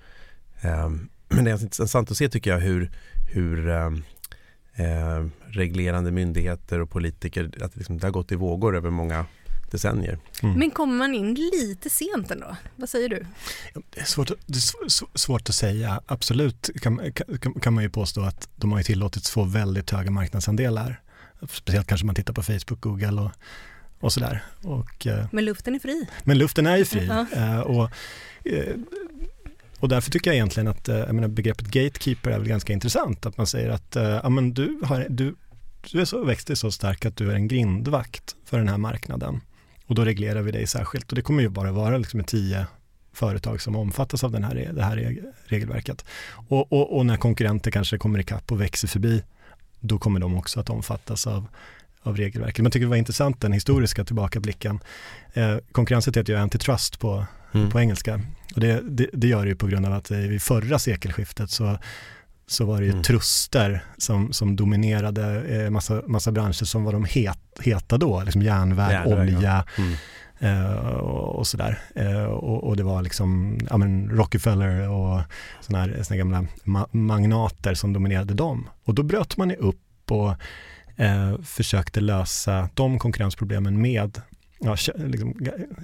Ehm, 0.61 1.09
men 1.27 1.45
det 1.45 1.51
är 1.51 1.63
intressant 1.63 2.11
att 2.11 2.17
se 2.17 2.29
tycker 2.29 2.51
jag 2.51 2.59
hur, 2.59 2.91
hur 3.33 3.69
eh, 3.69 5.25
reglerande 5.47 6.11
myndigheter 6.11 6.79
och 6.81 6.89
politiker, 6.89 7.51
att 7.61 7.75
liksom, 7.75 7.97
det 7.97 8.07
har 8.07 8.11
gått 8.11 8.31
i 8.31 8.35
vågor 8.35 8.75
över 8.75 8.89
många 8.89 9.25
decennier. 9.73 10.19
Mm. 10.43 10.59
men 10.59 10.71
kommer 10.71 10.95
man 10.97 11.15
in 11.15 11.33
lite 11.33 11.89
sent 11.89 12.31
ändå? 12.31 12.55
Vad 12.75 12.89
säger 12.89 13.09
du? 13.09 13.25
Det 13.89 13.99
är, 14.01 14.05
svårt, 14.05 14.31
att- 14.31 14.37
det 14.45 14.55
är 14.55 14.59
sv- 14.59 14.87
sv- 14.87 15.17
svårt 15.17 15.49
att 15.49 15.55
säga. 15.55 16.01
Absolut 16.05 16.69
kan, 16.81 17.11
kan, 17.39 17.53
kan 17.53 17.73
man 17.73 17.83
ju 17.83 17.89
påstå 17.89 18.21
att 18.21 18.49
de 18.55 18.71
har 18.71 18.79
ju 18.79 18.83
tillåtits 18.83 19.29
få 19.31 19.43
väldigt 19.43 19.89
höga 19.91 20.11
marknadsandelar. 20.11 21.01
Speciellt 21.51 21.87
kanske 21.87 22.05
man 22.05 22.15
tittar 22.15 22.33
på 22.33 22.43
Facebook, 22.43 22.81
Google 22.81 23.21
och, 23.21 23.31
och 23.99 24.13
sådär. 24.13 24.43
Och, 24.63 25.07
eh, 25.07 25.25
Men 25.31 25.45
luften 25.45 25.75
är 25.75 25.79
fri. 25.79 26.07
men 26.23 26.37
luften 26.37 26.65
är 26.67 26.77
ju 26.77 26.85
fri. 26.85 27.07
Eh, 27.35 27.59
och, 27.59 27.89
eh, 28.45 28.75
och 29.79 29.89
därför 29.89 30.11
tycker 30.11 30.29
jag 30.29 30.35
egentligen 30.35 30.67
att 30.67 30.87
jag 30.87 31.15
menar, 31.15 31.27
begreppet 31.27 31.67
gatekeeper 31.67 32.31
är 32.31 32.39
väl 32.39 32.47
ganska 32.47 32.73
intressant. 32.73 33.25
Att 33.25 33.37
man 33.37 33.47
säger 33.47 33.69
att 33.69 33.95
ja, 34.23 34.29
men 34.29 34.53
du, 34.53 34.79
har, 34.83 35.07
du, 35.09 35.35
du 35.91 36.01
är 36.01 36.05
så, 36.05 36.23
växt 36.23 36.47
dig 36.47 36.55
så 36.55 36.71
stark 36.71 37.05
att 37.05 37.17
du 37.17 37.31
är 37.31 37.35
en 37.35 37.47
grindvakt 37.47 38.35
för 38.45 38.57
den 38.57 38.67
här 38.67 38.77
marknaden. 38.77 39.41
Och 39.93 39.97
då 39.97 40.05
reglerar 40.05 40.41
vi 40.41 40.51
dig 40.51 40.67
särskilt. 40.67 41.09
Och 41.09 41.15
det 41.15 41.21
kommer 41.21 41.41
ju 41.41 41.49
bara 41.49 41.71
vara 41.71 41.97
liksom 41.97 42.23
tio 42.23 42.65
företag 43.13 43.61
som 43.61 43.75
omfattas 43.75 44.23
av 44.23 44.31
den 44.31 44.43
här, 44.43 44.69
det 44.73 44.83
här 44.83 44.97
reg- 44.97 45.23
regelverket. 45.45 46.05
Och, 46.47 46.73
och, 46.73 46.97
och 46.97 47.05
när 47.05 47.17
konkurrenter 47.17 47.71
kanske 47.71 47.97
kommer 47.97 48.19
ikapp 48.19 48.51
och 48.51 48.61
växer 48.61 48.87
förbi, 48.87 49.23
då 49.79 49.97
kommer 49.99 50.19
de 50.19 50.35
också 50.37 50.59
att 50.59 50.69
omfattas 50.69 51.27
av, 51.27 51.47
av 52.01 52.17
regelverket. 52.17 52.57
Men 52.57 52.65
jag 52.65 52.73
tycker 52.73 52.85
det 52.85 52.89
var 52.89 52.95
intressant 52.97 53.41
den 53.41 53.53
historiska 53.53 54.03
tillbakablicken. 54.05 54.79
Eh, 55.33 55.57
konkurrenset 55.71 56.17
heter 56.17 56.33
ju 56.33 56.39
antitrust 56.39 56.99
på, 56.99 57.25
Mm. 57.55 57.69
på 57.69 57.79
engelska. 57.79 58.21
Och 58.55 58.59
det, 58.61 58.81
det, 58.89 59.09
det 59.13 59.27
gör 59.27 59.43
det 59.43 59.49
ju 59.49 59.55
på 59.55 59.67
grund 59.67 59.85
av 59.85 59.93
att 59.93 60.11
eh, 60.11 60.17
vid 60.17 60.41
förra 60.41 60.79
sekelskiftet 60.79 61.49
så, 61.49 61.77
så 62.53 62.65
var 62.65 62.79
det 62.79 62.85
ju 62.85 62.91
Mm. 62.91 63.03
truster 63.03 63.83
som, 63.97 64.33
som 64.33 64.55
dominerade 64.55 65.43
eh, 65.63 65.69
massa, 65.69 66.01
massa 66.07 66.31
branscher 66.31 66.65
som 66.65 66.83
var 66.83 66.93
de 66.93 67.05
het, 67.05 67.39
heta 67.59 67.97
då, 67.97 68.21
liksom 68.23 68.41
järnväg, 68.41 68.91
Järnväg, 68.91 69.19
olja 69.35 69.65
Mm. 69.77 69.93
eh, 70.39 70.71
och, 70.97 71.35
och 71.35 71.47
sådär. 71.47 71.79
Eh, 71.95 72.23
och, 72.23 72.63
och 72.63 72.77
det 72.77 72.83
var 72.83 73.01
liksom 73.01 73.57
ja, 73.69 73.77
men 73.77 74.09
Rockefeller 74.09 74.89
och 74.89 75.21
sådana 75.61 75.83
här, 75.85 76.03
såna 76.03 76.17
gamla 76.17 76.45
ma- 76.65 76.87
magnater 76.95 77.73
som 77.73 77.93
dominerade 77.93 78.33
dem. 78.33 78.69
Och 78.85 78.95
då 78.95 79.03
bröt 79.03 79.37
man 79.37 79.49
ju 79.49 79.55
upp 79.55 80.11
och 80.11 80.29
eh, 81.01 81.37
försökte 81.43 82.01
lösa 82.01 82.69
de 82.73 82.99
konkurrensproblemen 82.99 83.81
med 83.81 84.21
ja, 84.63 84.75
liksom, 84.95 85.33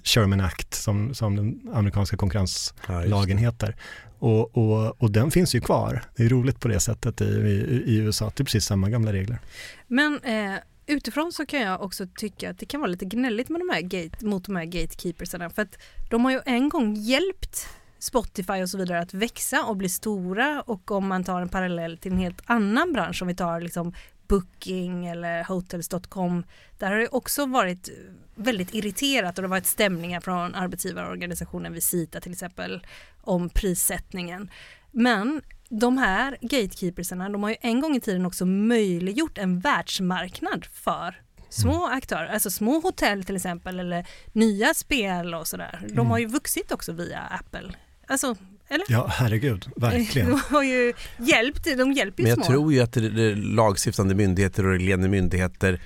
Sherman 0.04 0.42
Act 0.42 0.74
som, 0.74 1.14
som 1.14 1.36
den 1.36 1.70
amerikanska 1.74 2.18
konkurrenslagen 2.18 3.38
Ja, 3.38 3.52
heter. 3.52 3.76
Och, 4.20 4.58
och, 4.58 5.02
och 5.02 5.12
den 5.12 5.32
finns 5.32 5.56
ju 5.56 5.62
kvar. 5.62 6.04
Det 6.16 6.24
är 6.26 6.30
roligt 6.30 6.60
på 6.60 6.68
det 6.68 6.80
sättet 6.80 7.22
i, 7.22 7.26
i, 7.26 7.84
i 7.86 7.98
USA. 7.98 8.32
Det 8.36 8.42
är 8.42 8.46
precis 8.46 8.66
samma 8.66 8.90
gamla 8.90 9.14
regler. 9.14 9.40
Men 9.88 10.20
eh, 10.20 10.60
utifrån 10.88 11.32
så 11.32 11.46
kan 11.46 11.62
jag 11.62 11.82
också 11.82 12.08
tycka 12.16 12.50
att 12.50 12.60
det 12.60 12.66
kan 12.66 12.80
vara 12.80 12.92
lite 12.92 13.06
gnälligt 13.06 13.50
med 13.50 13.62
de 13.62 13.70
här 13.70 13.82
gate, 13.82 14.26
mot 14.26 14.46
de 14.46 14.56
här 14.56 14.66
gatekeepersarna 14.66 15.50
för 15.50 15.62
att 15.62 15.78
de 16.10 16.26
har 16.26 16.32
ju 16.32 16.40
en 16.46 16.70
gång 16.70 16.96
hjälpt 16.96 17.68
Spotify 18.00 18.62
och 18.64 18.70
så 18.70 18.78
vidare 18.78 19.00
att 19.00 19.14
växa 19.14 19.64
och 19.64 19.78
bli 19.78 19.90
stora 19.90 20.62
och 20.62 20.92
om 20.92 21.08
man 21.08 21.24
tar 21.24 21.42
en 21.42 21.50
parallell 21.50 21.98
till 21.98 22.12
en 22.12 22.18
helt 22.18 22.42
annan 22.46 22.94
bransch 22.94 23.22
om 23.22 23.28
vi 23.28 23.36
tar 23.36 23.62
liksom 23.62 23.94
Booking 24.30 25.06
eller 25.08 25.44
Hotels.com 25.44 26.44
där 26.78 26.92
har 26.92 26.98
det 26.98 27.08
också 27.08 27.46
varit 27.46 27.90
väldigt 28.36 28.74
irriterat 28.74 29.38
och 29.38 29.42
det 29.42 29.48
har 29.48 29.56
varit 29.56 29.66
stämningar 29.66 30.20
från 30.20 30.56
arbetsgivarorganisationen 30.56 31.74
Visita 31.74 32.22
till 32.22 32.32
exempel 32.32 32.88
om 33.22 33.50
prissättningen. 33.50 34.52
Men 34.92 35.42
de 35.70 35.98
här 35.98 36.38
gatekeepersarna, 36.42 37.30
de 37.30 37.44
har 37.44 37.50
ju 37.50 37.56
en 37.62 37.82
gång 37.82 37.96
i 37.96 38.02
tiden 38.02 38.26
också 38.26 38.46
möjliggjort 38.46 39.38
en 39.38 39.60
världsmarknad 39.60 40.66
för 40.66 41.22
små 41.50 41.86
aktörer, 41.88 42.28
alltså 42.28 42.52
små 42.52 42.80
hotell 42.80 43.24
till 43.24 43.36
exempel 43.36 43.80
eller 43.80 44.08
nya 44.34 44.74
spel 44.74 45.34
och 45.34 45.48
sådär. 45.48 45.88
De 45.90 46.12
har 46.12 46.18
ju 46.18 46.26
vuxit 46.26 46.72
också 46.72 46.92
via 46.92 47.20
Apple. 47.20 47.74
Alltså, 48.08 48.36
eller? 48.70 48.86
Ja, 48.90 49.08
herregud, 49.10 49.66
verkligen. 49.76 50.30
De 50.30 50.40
har 50.50 50.64
ju 50.64 50.94
hjälpt, 51.18 51.64
de 51.78 51.94
hjälper 51.94 52.24
ju 52.24 52.24
Men 52.24 52.30
jag 52.30 52.46
små. 52.46 52.46
tror 52.46 52.74
ju 52.74 52.80
att 52.82 52.98
lagstiftande 53.38 54.16
myndigheter 54.16 54.66
och 54.66 54.72
reglerande 54.72 55.08
myndigheter 55.10 55.80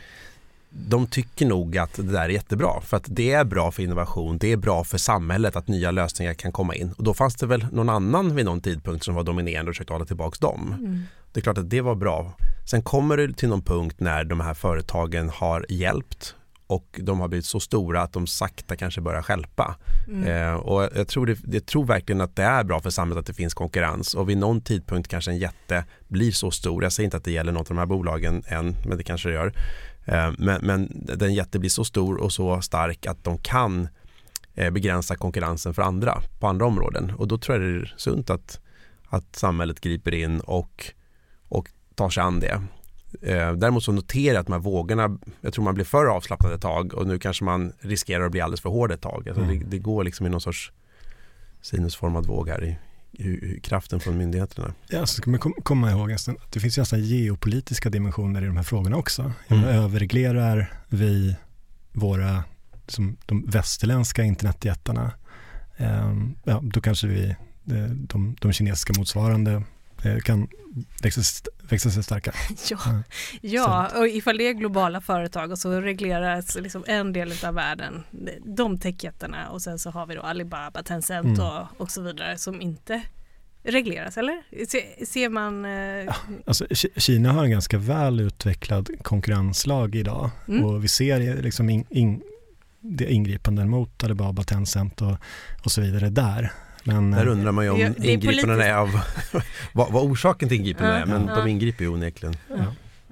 de 0.75 1.07
tycker 1.07 1.45
nog 1.45 1.77
att 1.77 1.93
det 1.93 2.03
där 2.03 2.21
är 2.21 2.29
jättebra 2.29 2.81
för 2.81 2.97
att 2.97 3.03
det 3.07 3.31
är 3.31 3.43
bra 3.43 3.71
för 3.71 3.83
innovation, 3.83 4.37
det 4.37 4.51
är 4.51 4.57
bra 4.57 4.83
för 4.83 4.97
samhället 4.97 5.55
att 5.55 5.67
nya 5.67 5.91
lösningar 5.91 6.33
kan 6.33 6.51
komma 6.51 6.75
in. 6.75 6.91
Och 6.91 7.03
då 7.03 7.13
fanns 7.13 7.35
det 7.35 7.45
väl 7.45 7.67
någon 7.71 7.89
annan 7.89 8.35
vid 8.35 8.45
någon 8.45 8.61
tidpunkt 8.61 9.05
som 9.05 9.15
var 9.15 9.23
dominerande 9.23 9.69
och 9.69 9.75
försökte 9.75 9.93
hålla 9.93 10.05
tillbaka 10.05 10.37
dem. 10.39 10.75
Mm. 10.79 11.03
Det 11.33 11.39
är 11.39 11.41
klart 11.41 11.57
att 11.57 11.69
det 11.69 11.81
var 11.81 11.95
bra. 11.95 12.33
Sen 12.69 12.81
kommer 12.81 13.17
det 13.17 13.33
till 13.33 13.49
någon 13.49 13.61
punkt 13.61 13.95
när 13.99 14.23
de 14.23 14.39
här 14.39 14.53
företagen 14.53 15.29
har 15.29 15.65
hjälpt 15.69 16.35
och 16.73 16.99
de 17.03 17.19
har 17.19 17.27
blivit 17.27 17.45
så 17.45 17.59
stora 17.59 18.01
att 18.01 18.13
de 18.13 18.27
sakta 18.27 18.75
kanske 18.75 19.01
börjar 19.01 19.21
skälpa. 19.21 19.75
Mm. 20.07 20.23
Eh, 20.23 20.53
och 20.53 20.89
jag 20.95 21.07
tror, 21.07 21.25
det, 21.25 21.39
jag 21.51 21.65
tror 21.65 21.85
verkligen 21.85 22.21
att 22.21 22.35
det 22.35 22.43
är 22.43 22.63
bra 22.63 22.79
för 22.79 22.89
samhället 22.89 23.19
att 23.19 23.25
det 23.25 23.33
finns 23.33 23.53
konkurrens 23.53 24.13
och 24.13 24.29
vid 24.29 24.37
någon 24.37 24.61
tidpunkt 24.61 25.09
kanske 25.09 25.31
en 25.31 25.37
jätte 25.37 25.85
blir 26.07 26.31
så 26.31 26.51
stor. 26.51 26.83
Jag 26.83 26.91
säger 26.91 27.05
inte 27.05 27.17
att 27.17 27.23
det 27.23 27.31
gäller 27.31 27.51
något 27.51 27.71
av 27.71 27.75
de 27.75 27.77
här 27.77 27.85
bolagen 27.85 28.43
än, 28.47 28.75
men 28.85 28.97
det 28.97 29.03
kanske 29.03 29.29
det 29.29 29.35
gör. 29.35 29.53
Eh, 30.05 30.31
men, 30.37 30.61
men 30.65 31.05
den 31.17 31.33
jätte 31.33 31.59
blir 31.59 31.69
så 31.69 31.83
stor 31.83 32.17
och 32.17 32.31
så 32.31 32.61
stark 32.61 33.05
att 33.05 33.23
de 33.23 33.37
kan 33.37 33.87
eh, 34.53 34.71
begränsa 34.71 35.15
konkurrensen 35.15 35.73
för 35.73 35.81
andra 35.81 36.21
på 36.39 36.47
andra 36.47 36.65
områden 36.65 37.11
och 37.17 37.27
då 37.27 37.37
tror 37.37 37.57
jag 37.57 37.73
det 37.73 37.79
är 37.79 37.93
sunt 37.97 38.29
att, 38.29 38.59
att 39.09 39.35
samhället 39.35 39.81
griper 39.81 40.13
in 40.13 40.39
och, 40.39 40.85
och 41.49 41.69
tar 41.95 42.09
sig 42.09 42.23
an 42.23 42.39
det. 42.39 42.61
Eh, 43.21 43.53
däremot 43.53 43.83
så 43.83 43.91
noterar 43.91 44.33
jag 44.33 44.39
att 44.41 44.45
de 44.47 44.53
här 44.53 44.59
vågorna, 44.59 45.17
jag 45.41 45.53
tror 45.53 45.63
man 45.65 45.73
blir 45.75 45.85
för 45.85 46.05
avslappnad 46.05 46.53
ett 46.53 46.61
tag 46.61 46.93
och 46.93 47.07
nu 47.07 47.19
kanske 47.19 47.43
man 47.43 47.73
riskerar 47.79 48.25
att 48.25 48.31
bli 48.31 48.41
alldeles 48.41 48.61
för 48.61 48.69
hård 48.69 48.91
ett 48.91 49.01
tag. 49.01 49.29
Alltså 49.29 49.43
Mm. 49.43 49.59
det, 49.59 49.65
det 49.65 49.77
går 49.79 50.03
liksom 50.03 50.25
i 50.25 50.29
någon 50.29 50.41
sorts 50.41 50.71
sinusformad 51.61 52.25
våg 52.25 52.49
här 52.49 52.63
i, 52.63 52.77
i, 53.11 53.29
i 53.29 53.59
kraften 53.63 53.99
från 53.99 54.17
myndigheterna. 54.17 54.73
Ja, 54.89 55.05
så 55.05 55.15
ska 55.15 55.29
man 55.29 55.39
kom, 55.39 55.53
komma 55.63 55.91
ihåg 55.91 56.09
nästan 56.09 56.37
att 56.43 56.51
det 56.51 56.59
finns 56.59 56.77
ju 56.77 56.81
nästan 56.81 57.03
geopolitiska 57.03 57.89
dimensioner 57.89 58.41
i 58.41 58.45
de 58.45 58.57
här 58.57 58.63
frågorna 58.63 58.97
också. 58.97 59.31
Mm. 59.47 59.63
Överreglerar 59.63 60.73
vi 60.89 61.35
våra, 61.91 62.43
som 62.87 63.17
de 63.25 63.45
västerländska 63.45 64.23
internetjättarna, 64.23 65.11
eh, 65.77 66.13
ja, 66.43 66.59
då 66.63 66.81
kanske 66.81 67.07
vi, 67.07 67.29
eh, 67.71 67.85
de, 67.89 68.35
de 68.41 68.51
kinesiska 68.53 68.93
motsvarande 68.97 69.63
kan 70.23 70.47
växa, 71.03 71.21
växa 71.69 71.89
sig 71.89 72.03
starka. 72.03 72.31
Ja, 72.69 72.77
ja, 73.41 73.89
och 73.99 74.07
ifall 74.07 74.37
det 74.37 74.47
är 74.47 74.53
globala 74.53 75.01
företag 75.01 75.51
och 75.51 75.59
så 75.59 75.81
regleras 75.81 76.55
liksom 76.55 76.83
en 76.87 77.13
del 77.13 77.33
av 77.45 77.53
världen, 77.53 78.03
de 78.45 78.79
techjättarna 78.79 79.49
och 79.49 79.61
sen 79.61 79.79
så 79.79 79.89
har 79.89 80.05
vi 80.05 80.15
då 80.15 80.21
Alibaba, 80.21 80.83
Tencent 80.83 81.25
Mm. 81.25 81.39
och, 81.39 81.67
och 81.81 81.91
så 81.91 82.01
vidare 82.01 82.37
som 82.37 82.61
inte 82.61 83.01
regleras, 83.63 84.17
eller? 84.17 84.43
Se, 84.67 85.05
ser 85.05 85.29
man... 85.29 85.65
Eh, 85.65 86.15
Alltså, 86.45 86.65
Ki- 86.65 86.99
Kina 86.99 87.31
har 87.31 87.43
en 87.43 87.51
ganska 87.51 87.77
väl 87.77 88.19
utvecklad 88.19 88.89
konkurrenslag 89.03 89.95
idag 89.95 90.29
Mm. 90.47 90.65
och 90.65 90.83
vi 90.83 90.87
ser 90.87 91.41
liksom 91.41 91.69
in, 91.69 91.85
in, 91.89 92.21
det 92.79 93.11
ingripanden 93.13 93.69
mot 93.69 94.03
Alibaba, 94.03 94.43
Tencent 94.43 95.01
och, 95.01 95.15
och 95.65 95.71
så 95.71 95.81
vidare 95.81 96.09
där. 96.09 96.51
Men, 96.83 97.11
Där 97.11 97.25
eh, 97.25 97.31
undrar 97.31 97.51
man 97.51 97.65
ju 97.65 97.71
om 97.71 97.79
Ja, 97.79 97.89
det 97.97 98.07
ingripandena 98.07 98.63
är 98.65 98.73
av 98.73 98.89
vad, 99.73 99.91
vad 99.91 100.03
orsaken 100.03 100.49
till 100.49 100.57
ingripandena 100.59 100.99
är, 101.01 101.05
men 101.05 101.27
Ja. 101.27 101.35
de 101.35 101.47
ingriper 101.47 101.83
ju 101.83 101.89
onekligen. 101.89 102.35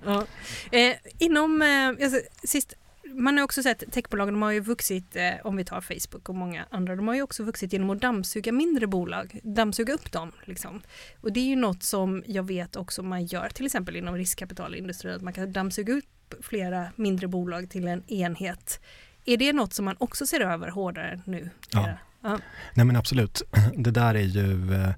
ja. 0.06 0.26
eh, 0.72 0.96
inom, 1.18 1.62
eh, 1.62 2.06
alltså, 2.06 2.22
sist, 2.44 2.74
man 3.14 3.38
har 3.38 3.44
också 3.44 3.64
sett 3.64 3.92
techbolagen, 3.92 4.34
de 4.34 4.42
har 4.42 4.52
ju 4.52 4.60
vuxit, 4.60 5.16
eh, 5.16 5.32
om 5.44 5.56
vi 5.58 5.66
tar 5.66 5.82
Facebook 5.82 6.30
och 6.30 6.36
många 6.36 6.66
andra, 6.70 6.96
de 6.96 7.08
har 7.08 7.16
ju 7.16 7.22
också 7.22 7.44
vuxit 7.44 7.74
genom 7.74 7.90
att 7.90 8.02
dammsuga 8.02 8.52
mindre 8.52 8.88
bolag, 8.88 9.40
dammsuga 9.44 9.94
upp 9.94 10.12
dem. 10.12 10.32
Liksom. 10.46 10.82
Och 11.22 11.34
det 11.34 11.40
är 11.40 11.46
ju 11.46 11.56
något 11.56 11.84
som 11.84 12.24
jag 12.28 12.44
vet 12.48 12.76
också 12.76 13.04
man 13.04 13.26
gör, 13.26 13.50
till 13.50 13.66
exempel 13.66 13.96
inom 13.96 14.16
riskkapitalindustrin, 14.16 15.16
att 15.16 15.22
man 15.22 15.34
kan 15.34 15.52
dammsuga 15.52 15.94
upp 15.94 16.06
flera 16.42 16.88
mindre 16.96 17.28
bolag 17.28 17.70
till 17.70 17.88
en 17.88 18.04
enhet. 18.12 18.80
Är 19.26 19.38
det 19.38 19.54
något 19.54 19.74
som 19.74 19.86
man 19.86 19.96
också 20.00 20.26
ser 20.26 20.40
över 20.40 20.68
hårdare 20.70 21.22
nu? 21.26 21.50
Ja. 21.72 21.90
Ja. 22.24 22.40
Nej 22.74 22.86
men 22.86 22.96
absolut, 22.96 23.42
det 23.78 23.92
där 23.92 24.16
är 24.16 24.22
ju 24.22 24.74
eh, 24.74 24.90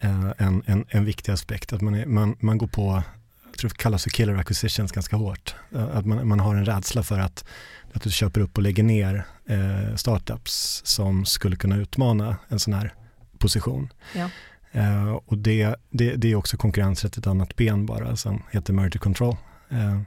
eh, 0.00 0.32
en, 0.38 0.62
en, 0.66 0.84
en 0.88 1.04
viktig 1.04 1.32
aspekt. 1.32 1.72
Att 1.72 1.80
man, 1.80 1.94
är, 1.94 2.06
man, 2.06 2.36
man 2.40 2.58
går 2.58 2.66
på, 2.66 3.02
jag 3.50 3.58
tror 3.58 3.68
det 3.68 3.76
kallas 3.76 4.02
för 4.02 4.10
killer 4.10 4.34
acquisitions 4.34 4.92
ganska 4.92 5.16
hårt. 5.16 5.54
Eh, 5.74 5.96
Att 5.96 6.06
man, 6.06 6.28
man 6.28 6.40
har 6.40 6.54
en 6.54 6.64
rädsla 6.66 7.02
för 7.02 7.18
att, 7.18 7.44
att 7.92 8.02
du 8.02 8.10
köper 8.10 8.40
upp 8.40 8.56
och 8.56 8.62
lägger 8.62 8.82
ner 8.82 9.24
eh, 9.46 9.96
startups 9.96 10.82
som 10.84 11.24
skulle 11.24 11.56
kunna 11.56 11.76
utmana 11.76 12.36
en 12.48 12.58
sån 12.58 12.74
här 12.74 12.94
position. 13.38 13.92
Ja. 14.14 14.30
Eh, 14.72 15.10
och 15.12 15.38
det, 15.38 15.74
det, 15.90 16.14
det 16.16 16.32
är 16.32 16.34
också 16.34 16.56
konkurrensrätt 16.56 17.16
ett 17.16 17.26
annat 17.26 17.56
ben 17.56 17.86
bara 17.86 18.16
som 18.16 18.42
heter 18.50 18.72
merger 18.72 18.98
control. 18.98 19.36
Eh, 19.70 20.00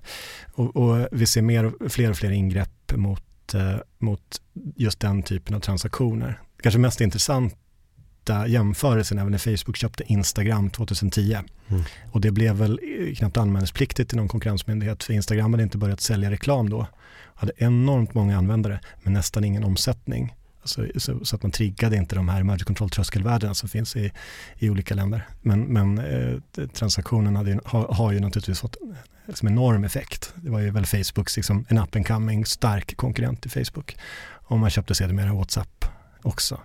och, 0.54 0.76
och 0.76 1.08
vi 1.12 1.26
ser 1.26 1.42
mer, 1.42 1.90
fler 1.90 2.10
och 2.10 2.18
fler 2.18 2.32
ingrepp 2.32 2.92
mot, 2.96 3.24
eh, 3.54 3.76
mot 3.98 4.42
just 4.76 5.00
den 5.00 5.24
typen 5.24 5.56
av 5.56 5.60
transaktioner. 5.60 6.40
Kanske 6.62 6.80
mest 6.80 7.02
intressanta 7.02 8.48
jämförelsen 8.48 9.18
är 9.18 9.26
när 9.26 9.38
Facebook 9.38 9.78
köpte 9.78 10.04
Instagram 10.08 10.70
2010. 10.70 11.38
Mm. 11.68 11.84
Och 12.12 12.22
det 12.22 12.32
blev 12.32 12.56
väl 12.56 12.80
eh, 13.10 13.16
knappt 13.16 13.38
anmälningspliktigt 13.38 14.10
till 14.10 14.18
någon 14.18 14.28
konkurrensmyndighet 14.28 15.04
för 15.04 15.14
Instagram 15.14 15.54
hade 15.54 15.64
inte 15.64 15.78
börjat 15.78 16.02
sälja 16.02 16.32
reklam 16.32 16.70
då. 16.70 16.88
Hade 17.36 17.54
enormt 17.58 18.14
många 18.14 18.38
användare 18.38 18.80
men 19.04 19.14
nästan 19.14 19.44
ingen 19.44 19.64
omsättning. 19.64 20.36
Så, 20.68 20.88
så, 20.96 21.26
så 21.26 21.36
att 21.36 21.44
man 21.44 21.52
triggade 21.52 21.96
inte 21.96 22.16
de 22.16 22.30
här 22.30 22.44
merge 22.44 22.64
control 22.64 22.90
tröskelvärdena 22.90 23.54
som 23.54 23.70
finns 23.70 23.96
i, 23.96 24.12
i 24.60 24.70
olika 24.70 24.96
länder. 24.96 25.28
Men, 25.42 25.62
men 25.62 25.98
eh, 25.98 26.68
transaktionen 26.74 27.36
hade, 27.36 27.52
ju- 27.52 27.60
har, 27.66 27.88
har 27.94 28.12
ju 28.12 28.20
naturligtvis 28.20 28.60
fått 28.60 28.76
en 28.82 28.96
liksom 29.28 29.48
enorm 29.48 29.84
effekt. 29.84 30.34
Det 30.36 30.50
var 30.50 30.60
ju 30.60 30.70
väl 30.72 30.86
Facebooks, 30.86 31.36
liksom, 31.38 31.66
en 31.70 31.78
up 31.78 31.96
and 31.96 32.08
coming 32.08 32.46
stark 32.46 32.98
konkurrent 32.98 33.42
till 33.42 33.52
Facebook. 33.52 33.98
Och 34.30 34.60
man 34.60 34.70
köpte 34.70 34.96
sedermera 34.96 35.34
WhatsApp 35.34 35.86
också. 36.22 36.62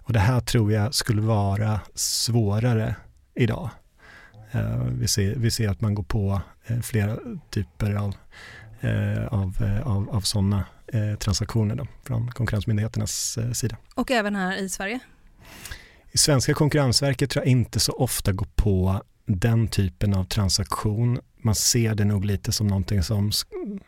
Och 0.00 0.12
det 0.12 0.20
här 0.20 0.40
tror 0.40 0.72
jag 0.72 0.94
skulle 0.94 1.22
vara 1.22 1.80
svårare 1.94 2.94
idag. 3.34 3.70
Eh, 4.52 4.84
vi, 4.84 5.08
ser, 5.08 5.34
vi 5.36 5.50
ser 5.50 5.68
att 5.68 5.80
man 5.80 5.94
går 5.94 6.02
på 6.02 6.40
eh, 6.66 6.80
flera 6.80 7.16
typer 7.50 7.94
av, 7.94 8.14
eh, 8.80 9.26
av, 9.26 9.62
eh, 9.62 9.86
av, 9.86 10.10
av 10.10 10.20
sådana 10.20 10.64
eh, 10.92 11.14
transaktioner 11.18 11.74
då, 11.74 11.86
från 12.04 12.30
konkurrensmyndigheternas 12.30 13.38
eh, 13.38 13.52
sida. 13.52 13.76
Och 13.94 14.10
även 14.10 14.36
här 14.36 14.56
i 14.56 14.68
Sverige? 14.68 14.98
I 16.12 16.18
svenska 16.18 16.54
konkurrensverket 16.54 17.30
tror 17.30 17.44
jag 17.44 17.50
inte 17.50 17.80
så 17.80 17.92
ofta 17.92 18.32
går 18.32 18.48
på 18.54 19.02
den 19.26 19.68
typen 19.68 20.14
av 20.14 20.24
transaktion. 20.24 21.20
Man 21.42 21.54
ser 21.54 21.94
det 21.94 22.04
nog 22.04 22.24
lite 22.24 22.52
som 22.52 22.66
någonting 22.66 23.02
som 23.02 23.30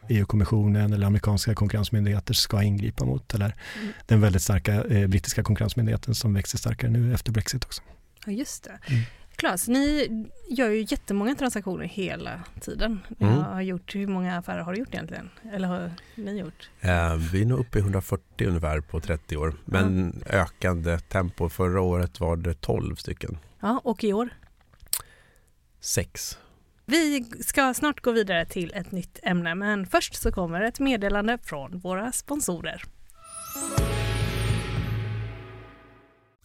EU-kommissionen 0.09 0.93
eller 0.93 1.07
amerikanska 1.07 1.55
konkurrensmyndigheter 1.55 2.35
ska 2.35 2.63
ingripa 2.63 3.05
mot. 3.05 3.35
Eller 3.35 3.57
Mm. 3.81 3.93
den 4.07 4.21
väldigt 4.21 4.43
starka 4.43 4.85
eh, 4.85 5.07
brittiska 5.09 5.43
konkurrensmyndigheten 5.43 6.15
som 6.15 6.35
växer 6.35 6.59
starkare 6.59 6.91
nu 6.91 7.15
efter 7.15 7.33
Brexit 7.33 7.65
också. 7.65 7.83
Ja, 8.27 8.33
just 8.33 8.65
det. 8.65 8.79
Mm. 8.87 9.03
Klas, 9.37 9.69
ni 9.69 10.09
gör 10.49 10.69
ju 10.69 10.87
jättemånga 10.89 11.35
transaktioner 11.35 11.85
hela 11.85 12.41
tiden. 12.61 13.01
Mm. 13.21 13.35
har 13.35 13.61
gjort, 13.61 13.95
hur 13.95 14.07
många 14.07 14.39
affärer 14.39 14.61
har 14.63 14.73
du 14.73 14.79
gjort 14.79 14.95
egentligen? 14.95 15.31
Eller 15.53 15.69
har 15.69 15.91
ni 16.15 16.39
gjort? 16.39 16.71
Eh, 16.81 17.15
vi 17.15 17.43
är 17.43 17.47
nog 17.47 17.59
uppe 17.59 17.79
i 17.79 17.81
140 17.81 18.49
ungefär 18.49 18.81
på 18.81 19.01
30 19.01 19.37
år, 19.37 19.55
men 19.65 20.15
ökande 20.27 20.99
tempo. 20.99 21.49
Förra 21.49 21.81
året 21.81 22.21
var 22.21 22.37
det 22.37 22.55
12 22.55 22.97
stycken. 22.97 23.39
Ja, 23.61 23.81
och 23.85 24.05
i 24.05 24.13
år? 24.13 24.29
Sex. 25.81 26.39
Vi 26.85 27.25
ska 27.41 27.75
snart 27.75 28.01
gå 28.01 28.13
vidare 28.13 28.47
till 28.47 28.73
ett 28.75 28.93
nytt 28.93 29.19
ämne, 29.23 29.55
men 29.55 29.87
först 29.87 30.15
så 30.15 30.33
kommer 30.33 30.61
ett 30.61 30.81
meddelande 30.81 31.39
från 31.43 31.79
våra 31.79 32.13
sponsorer. 32.13 32.83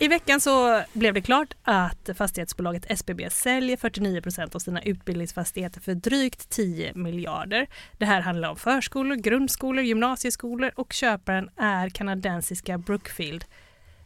I 0.00 0.08
veckan 0.08 0.40
så 0.40 0.82
blev 0.92 1.14
det 1.14 1.20
klart 1.20 1.54
att 1.62 2.10
fastighetsbolaget 2.14 2.86
SBB 2.88 3.30
säljer 3.30 3.76
49 3.76 4.20
procent 4.20 4.54
av 4.54 4.58
sina 4.58 4.82
utbildningsfastigheter 4.82 5.80
för 5.80 5.94
drygt 5.94 6.50
10 6.50 6.94
miljarder. 6.94 7.66
Det 7.98 8.04
här 8.04 8.20
handlar 8.20 8.48
om 8.48 8.56
förskolor, 8.56 9.16
grundskolor, 9.16 9.84
gymnasieskolor 9.84 10.70
och 10.76 10.92
köparen 10.92 11.50
är 11.56 11.88
kanadensiska 11.88 12.78
Brookfield. 12.78 13.44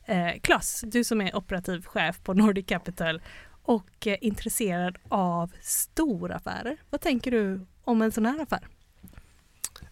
Eh, 0.07 0.41
Klas, 0.43 0.85
du 0.87 1.05
som 1.05 1.21
är 1.21 1.37
operativ 1.37 1.85
chef 1.85 2.21
på 2.23 2.35
Nordic 2.35 2.67
Capital 2.67 3.23
och 3.63 4.07
eh, 4.07 4.17
intresserad 4.21 4.99
av 5.09 5.53
storaffärer. 5.61 6.77
Vad 6.91 7.01
tänker 7.01 7.31
du 7.31 7.67
om 7.85 8.03
en 8.03 8.13
sån 8.13 8.27
här 8.27 8.43
affär? 8.43 8.69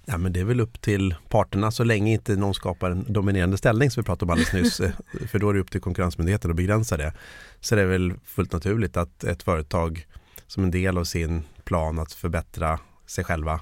Ja, 0.04 0.18
men 0.18 0.32
det 0.32 0.40
är 0.40 0.44
väl 0.44 0.60
upp 0.60 0.80
till 0.80 1.14
parterna 1.28 1.70
så 1.70 1.84
länge 1.84 2.12
inte 2.12 2.36
någon 2.36 2.54
skapar 2.54 2.90
en 2.90 3.12
dominerande 3.12 3.58
ställning 3.58 3.90
som 3.90 4.00
vi 4.00 4.04
pratade 4.04 4.24
om 4.24 4.30
alldeles 4.30 4.52
nyss. 4.52 4.76
För 5.30 5.38
då 5.38 5.50
är 5.50 5.54
det 5.54 5.60
upp 5.60 5.70
till 5.70 5.80
Konkurrensmyndigheten 5.80 6.50
att 6.50 6.56
begränsa 6.56 6.96
det. 6.96 7.12
Så 7.60 7.74
det 7.74 7.82
är 7.82 7.86
väl 7.86 8.12
fullt 8.24 8.52
naturligt 8.52 8.96
att 8.96 9.24
ett 9.24 9.42
företag 9.42 10.06
som 10.46 10.64
en 10.64 10.70
del 10.70 10.98
av 10.98 11.04
sin 11.04 11.42
plan 11.64 11.98
att 11.98 12.12
förbättra 12.12 12.78
sig 13.06 13.24
själva 13.24 13.60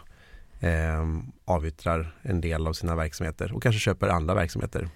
eh, 0.60 1.06
avyttrar 1.44 2.14
en 2.22 2.40
del 2.40 2.66
av 2.66 2.72
sina 2.72 2.96
verksamheter 2.96 3.52
och 3.52 3.62
kanske 3.62 3.80
köper 3.80 4.08
andra 4.08 4.34
verksamheter. 4.34 4.88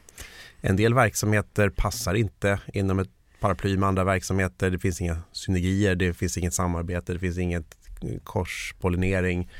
En 0.61 0.77
del 0.77 0.95
verksamheter 0.95 1.71
passar 1.71 2.15
inte 2.15 2.61
inom 2.73 2.99
ett 2.99 3.11
paraply 3.41 3.77
med 3.77 3.89
andra 3.89 4.05
verksamheter. 4.05 4.71
Det 4.71 4.79
finns 4.79 5.01
inga 5.01 5.17
synergier, 5.33 5.95
det 5.95 6.15
finns 6.15 6.39
inget 6.39 6.55
samarbete, 6.55 7.13
det 7.13 7.19
finns 7.19 7.39
inget 7.39 7.77
korspollinering. 8.25 9.51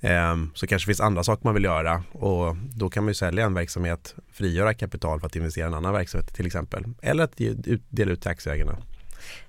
Ehm, 0.00 0.50
så 0.54 0.66
kanske 0.66 0.84
det 0.84 0.90
finns 0.90 1.00
andra 1.00 1.24
saker 1.24 1.44
man 1.44 1.54
vill 1.54 1.64
göra 1.64 2.02
och 2.12 2.56
då 2.56 2.90
kan 2.90 3.04
man 3.04 3.10
ju 3.10 3.14
sälja 3.14 3.44
en 3.44 3.54
verksamhet, 3.54 4.14
frigöra 4.32 4.74
kapital 4.74 5.20
för 5.20 5.26
att 5.26 5.36
investera 5.36 5.64
i 5.64 5.68
en 5.68 5.74
annan 5.74 5.92
verksamhet 5.92 6.34
till 6.34 6.46
exempel. 6.46 6.84
Eller 7.02 7.24
att 7.24 7.40
dela 7.88 8.12
ut 8.12 8.20
till 8.20 8.30
aktieägarna. 8.30 8.78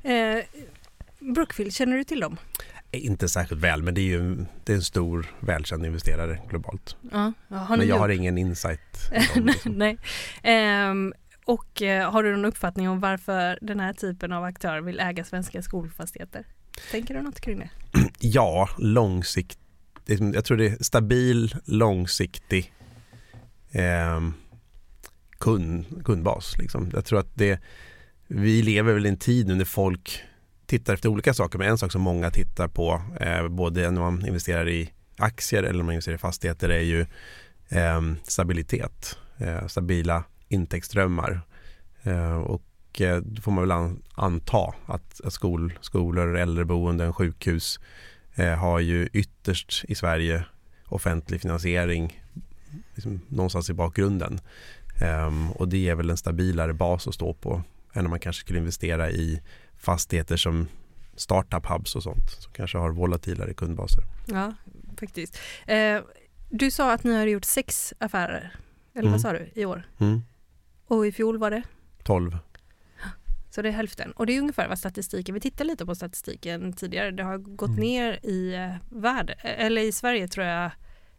Eh, 0.04 0.44
Brookfield, 1.20 1.74
känner 1.74 1.98
du 1.98 2.04
till 2.04 2.20
dem? 2.20 2.38
Eh, 2.92 3.06
inte 3.06 3.30
särskilt 3.30 3.62
väl, 3.62 3.84
men 3.84 3.94
det 3.94 4.02
är 4.02 4.06
ju 4.06 4.46
det 4.64 4.72
är 4.72 4.76
en 4.76 4.82
stor 4.82 5.26
välkänd 5.40 5.86
investerare 5.86 6.40
globalt. 6.50 6.96
Ja, 7.12 7.34
men 7.48 7.70
jag 7.70 7.86
gjort? 7.86 8.00
har 8.00 8.10
ingen 8.10 8.38
insight. 8.38 9.12
liksom. 9.36 9.72
Nej. 9.72 9.98
Um, 10.90 11.14
och 11.46 11.82
uh, 11.82 12.12
har 12.12 12.24
du 12.24 12.32
någon 12.32 12.46
uppfattning 12.46 12.90
om 12.90 13.00
varför 13.00 13.60
den 13.62 13.80
här 13.80 13.94
typen 13.94 14.32
av 14.32 14.44
aktörer 14.44 14.82
vill 14.82 15.00
äga 15.00 15.24
svenska 15.24 15.62
skolfastigheter? 15.62 16.46
Tänker 16.92 17.14
du 17.14 17.22
något 17.22 17.40
kring 17.40 17.60
det? 17.60 17.70
Ja, 18.20 18.70
långsiktigt 18.78 19.61
jag 20.34 20.46
tror 20.46 20.58
det 20.58 20.68
är 20.68 20.84
stabil, 20.84 21.56
långsiktig 21.66 22.74
eh, 23.72 24.22
kund, 25.38 25.86
kundbas. 26.06 26.58
Liksom. 26.58 26.90
Jag 26.94 27.06
tror 27.06 27.20
att 27.20 27.32
det, 27.34 27.60
vi 28.28 28.62
lever 28.62 28.94
väl 28.94 29.06
i 29.06 29.10
en 29.10 29.18
tid 29.18 29.48
nu 29.48 29.56
när 29.56 29.66
folk 29.66 30.22
tittar 30.66 30.94
efter 30.94 31.10
olika 31.10 31.34
saker. 31.34 31.60
Men 31.60 31.68
en 31.68 31.78
sak 31.78 31.92
som 31.92 32.02
många 32.02 32.32
tittar 32.32 32.68
på, 32.68 33.02
eh, 33.20 33.48
både 33.48 33.92
när 33.92 34.02
man 34.02 34.26
investerar 34.26 34.70
i 34.70 34.92
aktier 35.18 35.64
eller 35.64 35.78
när 35.78 35.84
man 35.84 35.94
investerar 35.94 36.16
i 36.16 36.20
fastigheter, 36.20 36.70
är 36.70 36.82
ju 36.82 37.02
eh, 37.70 38.02
stabilitet. 38.24 39.18
Eh, 39.38 39.68
stabila 39.68 40.24
intäktsströmmar. 40.48 41.42
Eh, 42.04 42.38
och 42.38 43.02
eh, 43.02 43.18
då 43.18 43.42
får 43.42 43.52
man 43.52 43.64
väl 43.64 43.72
an, 43.72 44.02
anta 44.16 44.74
att, 44.86 45.22
att 45.24 45.34
skol, 45.34 45.74
skolor, 45.82 46.38
äldreboenden, 46.38 47.14
sjukhus 47.14 47.80
eh, 48.36 48.56
har 48.56 48.80
ju 48.80 49.10
ytterst 49.14 49.86
i 49.88 49.96
Sverige 49.96 50.46
offentlig 50.86 51.42
finansiering 51.42 52.22
liksom, 52.96 53.22
någonstans 53.28 53.70
i 53.70 53.74
bakgrunden. 53.74 54.40
Um, 55.28 55.52
och 55.52 55.68
det 55.68 55.90
är 55.90 55.96
väl 55.96 56.10
en 56.10 56.18
stabilare 56.18 56.74
bas 56.74 57.08
att 57.08 57.16
stå 57.16 57.34
på 57.34 57.64
än 57.94 58.06
om 58.06 58.10
man 58.10 58.20
kanske 58.20 58.40
skulle 58.40 58.60
investera 58.60 59.12
i 59.12 59.42
fastigheter 59.78 60.38
som 60.38 60.68
startup 61.16 61.66
hubs 61.66 61.96
och 61.96 62.04
sånt 62.04 62.32
som 62.40 62.54
kanske 62.54 62.78
har 62.78 62.92
volatilare 62.92 63.54
kundbaser. 63.54 64.04
Ja, 64.26 64.54
faktiskt. 65.00 65.38
Eh, 65.68 66.02
du 66.50 66.72
sa 66.72 66.94
att 66.94 67.04
ni 67.04 67.16
har 67.16 67.26
gjort 67.26 67.46
sex 67.46 67.94
affärer, 68.00 68.56
eller 68.94 69.02
mm. 69.02 69.12
vad 69.12 69.22
sa 69.22 69.34
du, 69.34 69.50
i 69.54 69.66
år? 69.66 69.84
Mm. 70.00 70.22
Och 70.88 71.08
i 71.08 71.12
fjol 71.12 71.38
var 71.38 71.52
det? 71.52 71.64
Tolv. 72.04 72.38
Så 73.52 73.62
det 73.62 73.70
är 73.70 73.74
hälften. 73.74 74.12
Och 74.12 74.26
det 74.26 74.36
är 74.36 74.40
ungefär 74.40 74.68
vad 74.68 74.80
statistiken, 74.80 75.36
vi 75.36 75.42
tittade 75.42 75.70
lite 75.70 75.86
på 75.86 75.96
statistiken 75.96 76.74
tidigare, 76.74 77.12
det 77.12 77.24
har 77.24 77.38
gått 77.38 77.70
mm. 77.70 77.80
ner 77.80 78.26
i 78.26 78.54
eh, 78.54 78.76
världen, 78.90 79.36
eller 79.44 79.82
i 79.82 79.92
Sverige 79.92 80.28
tror 80.28 80.46
jag, 80.46 80.72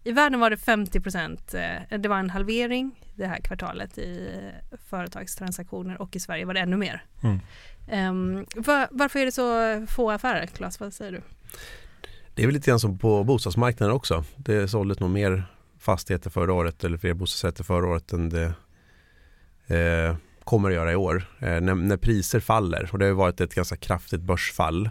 i 0.04 0.12
världen 0.12 0.40
var 0.40 0.50
det 0.50 0.56
50 0.56 1.00
procent, 1.00 1.54
eh, 1.54 1.98
det 1.98 2.08
var 2.08 2.18
en 2.18 2.30
halvering 2.30 2.94
det 3.14 3.26
här 3.26 3.38
kvartalet 3.38 3.98
i 3.98 4.28
eh, 4.72 4.78
företagstransaktioner 4.78 6.02
och 6.02 6.16
i 6.16 6.20
Sverige 6.20 6.44
var 6.44 6.54
det 6.54 6.60
ännu 6.60 6.76
mer. 6.76 7.04
Mm. 7.22 7.40
Um, 8.10 8.46
var, 8.56 8.88
varför 8.90 9.18
är 9.18 9.24
det 9.24 9.32
så 9.32 9.86
få 9.86 10.10
affärer, 10.10 10.46
Claes, 10.46 10.80
vad 10.80 10.94
säger 10.94 11.12
du? 11.12 11.22
Det 12.34 12.42
är 12.42 12.46
väl 12.46 12.54
lite 12.54 12.70
grann 12.70 12.80
som 12.80 12.98
på 12.98 13.24
bostadsmarknaden 13.24 13.94
också. 13.94 14.24
Det 14.36 14.68
såldes 14.68 15.00
nog 15.00 15.10
mer 15.10 15.44
fastigheter 15.78 16.30
förra 16.30 16.52
året 16.52 16.84
eller 16.84 16.98
fler 16.98 17.14
bostadsrätter 17.14 17.64
förra 17.64 17.86
året 17.86 18.12
än 18.12 18.28
det 18.28 18.54
eh, 19.66 20.16
kommer 20.44 20.68
att 20.68 20.74
göra 20.74 20.92
i 20.92 20.96
år. 20.96 21.24
Eh, 21.38 21.60
när, 21.60 21.74
när, 21.74 21.96
priser 21.96 22.40
faller 22.40 22.90
och 22.92 22.98
det 22.98 23.06
har 23.06 23.12
varit 23.12 23.40
ett 23.40 23.54
ganska 23.54 23.76
kraftigt 23.76 24.20
börsfall. 24.20 24.86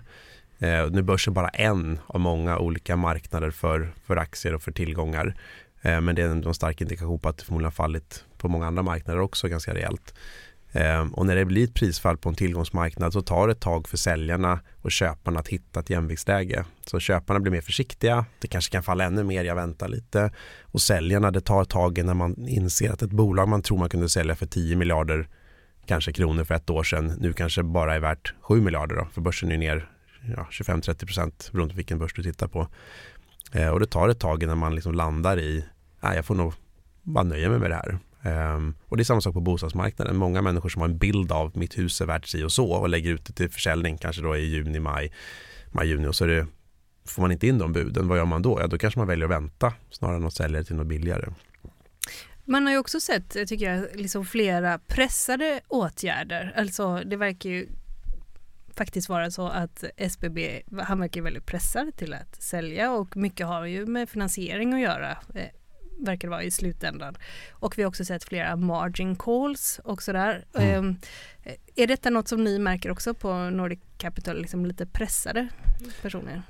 Eh, 0.60 0.90
nu 0.92 0.98
är 0.98 1.02
börsen 1.02 1.34
bara 1.34 1.50
en 1.50 2.00
av 2.08 2.20
många 2.20 2.58
olika 2.58 2.96
marknader 2.96 3.52
för, 3.52 3.94
för 4.06 4.18
aktier 4.18 4.56
och 4.56 4.62
för 4.62 4.72
tillgångar. 4.72 5.36
Eh, 5.82 6.02
men 6.02 6.16
det 6.16 6.22
är 6.22 6.30
en 6.30 6.54
stark 6.54 6.82
indikation 6.82 7.20
på 7.20 7.30
att 7.30 7.38
det 7.38 7.44
förmodligen 7.44 7.66
har 7.66 7.72
fallit 7.72 8.26
på 8.38 8.48
många 8.48 8.68
andra 8.68 8.84
marknader 8.84 9.20
också 9.20 9.48
ganska 9.48 9.74
rejält. 9.74 10.14
Eh, 10.72 11.08
och 11.14 11.26
när 11.26 11.36
det 11.36 11.46
blir 11.46 11.64
ett 11.64 11.74
prisfall 11.74 12.18
på 12.18 12.30
en 12.30 12.36
tillgångsmarknad 12.36 13.14
så 13.14 13.22
tar 13.22 13.48
det 13.48 13.52
ett 13.52 13.60
tag 13.60 13.88
för 13.88 13.98
säljarna 13.98 14.60
och 14.82 14.92
köparna 14.92 15.40
att 15.40 15.48
hitta 15.48 15.80
ett 15.80 15.90
jämviktsläge. 15.90 16.66
Så 16.86 17.00
köparna 17.00 17.40
blir 17.40 17.52
mer 17.52 17.62
försiktiga, 17.62 18.26
det 18.40 18.48
kanske 18.48 18.72
kan 18.72 18.84
falla 18.84 19.04
ännu 19.04 19.24
mer, 19.24 19.44
jag 19.44 19.56
väntar 19.56 19.88
lite. 19.88 20.32
Och 20.62 20.82
säljarna, 20.82 21.32
det 21.32 21.42
tar 21.42 21.62
ett 21.62 21.70
tag 21.70 22.06
när 22.06 22.14
man 22.14 22.48
inser 22.48 22.92
att 22.92 23.02
ett 23.02 23.12
bolag 23.12 23.48
man 23.48 23.62
tror 23.62 23.78
man 23.78 23.90
kunde 23.90 24.10
sälja 24.10 24.36
för 24.36 24.46
10 24.46 24.76
miljarder 24.76 25.28
kanske 25.92 26.14
kronor 26.14 26.44
för 26.44 26.56
ett 26.56 26.70
år 26.70 26.84
sedan 26.84 27.14
nu 27.20 27.34
kanske 27.34 27.64
bara 27.64 27.96
är 27.96 28.00
värt 28.00 28.34
7 28.42 28.62
miljarder 28.62 28.96
då, 28.96 29.08
för 29.14 29.22
börsen 29.22 29.52
är 29.52 29.58
ner 29.58 29.90
ja, 30.38 30.48
25-30 30.52 31.06
procent 31.06 31.50
beroende 31.52 31.74
på 31.74 31.78
vilken 31.78 32.00
börs 32.00 32.14
du 32.14 32.24
tittar 32.24 32.48
på. 32.48 32.68
Eh, 33.52 33.70
och 33.70 33.80
det 33.80 33.86
tar 33.86 34.10
ett 34.10 34.20
tag 34.20 34.44
innan 34.44 34.58
man 34.58 34.76
liksom 34.76 34.94
landar 34.94 35.40
i, 35.40 35.66
nej 36.02 36.16
jag 36.16 36.26
får 36.26 36.36
nog 36.36 36.54
bara 37.02 37.24
nöja 37.24 37.50
mig 37.50 37.60
med 37.60 37.72
det 37.72 37.76
här. 37.76 38.00
Um, 38.56 38.76
och 38.86 38.98
det 38.98 39.04
är 39.04 39.06
samma 39.06 39.22
sak 39.22 39.34
på 39.34 39.42
bostadsmarknaden. 39.42 40.16
Många 40.16 40.42
människor 40.42 40.70
som 40.70 40.82
har 40.82 40.90
en 40.90 40.98
bild 40.98 41.32
av 41.32 41.58
mitt 41.58 41.78
hus 41.78 42.02
är 42.02 42.06
värt 42.06 42.28
si 42.28 42.44
och 42.44 42.52
så 42.52 42.72
och 42.72 42.90
lägger 42.90 43.12
ut 43.12 43.26
det 43.26 43.34
till 43.34 43.50
försäljning 43.50 43.98
kanske 43.98 44.22
då 44.22 44.38
i 44.38 44.46
juni, 44.46 44.80
maj, 44.80 45.12
maj, 45.72 45.88
juni 45.88 46.08
och 46.08 46.16
så 46.16 46.24
är 46.24 46.28
det, 46.28 46.48
får 47.08 47.22
man 47.22 47.32
inte 47.32 47.48
in 47.48 47.58
de 47.58 47.74
buden, 47.74 48.08
vad 48.08 48.18
gör 48.18 48.26
man 48.26 48.42
då? 48.42 48.60
Ja, 48.62 48.68
då 48.68 48.78
kanske 48.78 49.00
man 49.00 49.08
väljer 49.08 49.26
att 49.26 49.32
vänta 49.32 49.74
snarare 49.90 50.18
än 50.18 50.26
att 50.26 50.34
sälja 50.34 50.60
det 50.60 50.66
till 50.66 50.76
något 50.76 50.88
billigare. 50.88 51.26
Man 52.52 52.66
har 52.66 52.74
ju 52.74 52.78
också 52.78 53.00
sett, 53.00 53.30
tycker 53.30 53.74
jag, 53.74 53.86
liksom 53.96 54.26
flera 54.26 54.80
pressade 54.80 55.62
åtgärder. 55.68 56.54
Alltså 56.58 57.02
det 57.06 57.16
verkar 57.16 57.50
ju 57.50 57.68
faktiskt 58.74 59.10
vara 59.10 59.32
så 59.32 59.48
att 59.48 59.84
SBB, 59.98 60.62
han 60.80 61.00
verkar 61.00 61.22
väldigt 61.22 61.46
pressad 61.46 61.96
till 61.98 62.14
att 62.14 62.44
sälja 62.44 62.92
och 62.92 63.18
mycket 63.18 63.48
har 63.48 63.66
ju 63.66 63.86
med 63.86 64.10
finansiering 64.10 64.74
att 64.74 64.82
göra 64.82 65.12
eh, 65.12 65.48
verkar 66.00 66.28
det 66.28 66.32
vara 66.32 66.44
i 66.44 66.52
slutändan. 66.52 67.16
Och 67.52 67.78
vi 67.78 67.84
har 67.84 67.90
också 67.90 68.06
sett 68.06 68.24
flera 68.24 68.56
margin 68.56 69.16
calls 69.16 69.80
och 69.84 70.04
sådär. 70.04 70.46
Mm. 70.54 70.96
Eh, 71.44 71.54
är 71.76 71.88
detta 71.88 72.10
något 72.10 72.28
som 72.28 72.44
ni 72.44 72.60
märker 72.60 72.92
också 72.92 73.14
på 73.14 73.34
Nordic 73.34 73.80
Capital, 73.98 74.42
liksom 74.42 74.66
lite 74.66 74.86
pressade 74.86 75.48
personer? 76.02 76.42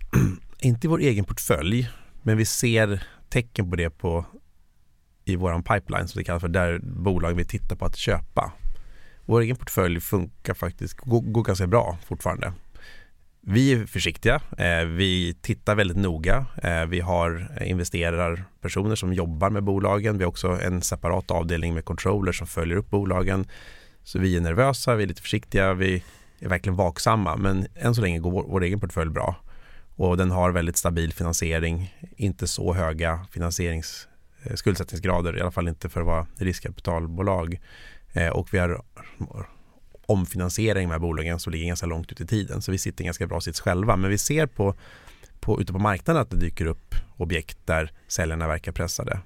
Inte 0.60 0.86
i 0.86 0.88
vår 0.88 0.98
egen 0.98 1.24
portfölj, 1.24 1.90
men 2.22 2.36
vi 2.36 2.44
ser 2.44 3.06
tecken 3.28 3.70
på 3.70 3.76
det 3.76 3.90
på 3.90 4.26
i 5.24 5.36
våran 5.36 5.62
pipeline 5.62 6.08
som 6.08 6.18
det 6.18 6.24
kallas 6.24 6.40
för, 6.40 6.48
där 6.48 6.78
bolag 6.82 7.34
vi 7.34 7.44
tittar 7.44 7.76
på 7.76 7.84
att 7.84 7.96
köpa. 7.96 8.52
Vår 9.24 9.40
egen 9.40 9.56
portfölj 9.56 10.00
funkar 10.00 10.54
faktiskt, 10.54 10.96
går, 10.96 11.20
går 11.20 11.42
ganska 11.42 11.66
bra 11.66 11.98
fortfarande. 12.06 12.52
Vi 13.46 13.72
är 13.72 13.86
försiktiga, 13.86 14.40
eh, 14.58 14.84
vi 14.84 15.36
tittar 15.42 15.74
väldigt 15.74 15.96
noga. 15.96 16.46
Eh, 16.62 16.86
vi 16.86 17.00
har 17.00 17.56
eh, 17.60 17.70
investerarpersoner 17.70 18.96
som 18.96 19.12
jobbar 19.12 19.50
med 19.50 19.64
bolagen. 19.64 20.18
Vi 20.18 20.24
har 20.24 20.28
också 20.28 20.48
en 20.48 20.82
separat 20.82 21.30
avdelning 21.30 21.74
med 21.74 21.84
controller 21.84 22.32
som 22.32 22.46
följer 22.46 22.76
upp 22.76 22.90
bolagen. 22.90 23.46
Så 24.02 24.18
vi 24.18 24.36
är 24.36 24.40
nervösa, 24.40 24.94
vi 24.94 25.02
är 25.02 25.06
lite 25.06 25.22
försiktiga, 25.22 25.74
vi 25.74 26.02
är 26.40 26.48
verkligen 26.48 26.76
vaksamma. 26.76 27.36
Men 27.36 27.66
än 27.74 27.94
så 27.94 28.00
länge 28.00 28.18
går 28.18 28.30
vår, 28.30 28.44
vår 28.48 28.62
egen 28.62 28.80
portfölj 28.80 29.10
bra. 29.10 29.36
Och 29.96 30.16
den 30.16 30.30
har 30.30 30.50
väldigt 30.50 30.76
stabil 30.76 31.12
finansiering, 31.12 31.94
inte 32.16 32.46
så 32.46 32.74
höga 32.74 33.26
finansierings 33.30 34.08
skuldsättningsgrader, 34.54 35.38
i 35.38 35.40
alla 35.40 35.50
fall 35.50 35.68
inte 35.68 35.88
för 35.88 36.00
att 36.00 36.06
vara 36.06 36.26
riskkapitalbolag. 36.38 37.60
Eh, 38.12 38.28
och 38.28 38.48
vi 38.54 38.58
har 38.58 38.82
omfinansiering 40.06 40.88
med 40.88 41.00
bolagen 41.00 41.38
som 41.40 41.52
ligger 41.52 41.66
ganska 41.66 41.86
långt 41.86 42.12
ut 42.12 42.20
i 42.20 42.26
tiden. 42.26 42.62
Så 42.62 42.72
vi 42.72 42.78
sitter 42.78 43.02
i 43.02 43.04
ganska 43.04 43.26
bra 43.26 43.40
sits 43.40 43.60
själva. 43.60 43.96
Men 43.96 44.10
vi 44.10 44.18
ser 44.18 44.46
på, 44.46 44.74
på, 45.40 45.60
ute 45.60 45.72
på 45.72 45.78
marknaden 45.78 46.22
att 46.22 46.30
det 46.30 46.36
dyker 46.36 46.66
upp 46.66 46.94
objekt 47.16 47.58
där 47.64 47.92
säljarna 48.08 48.48
verkar 48.48 48.72
pressade. 48.72 49.18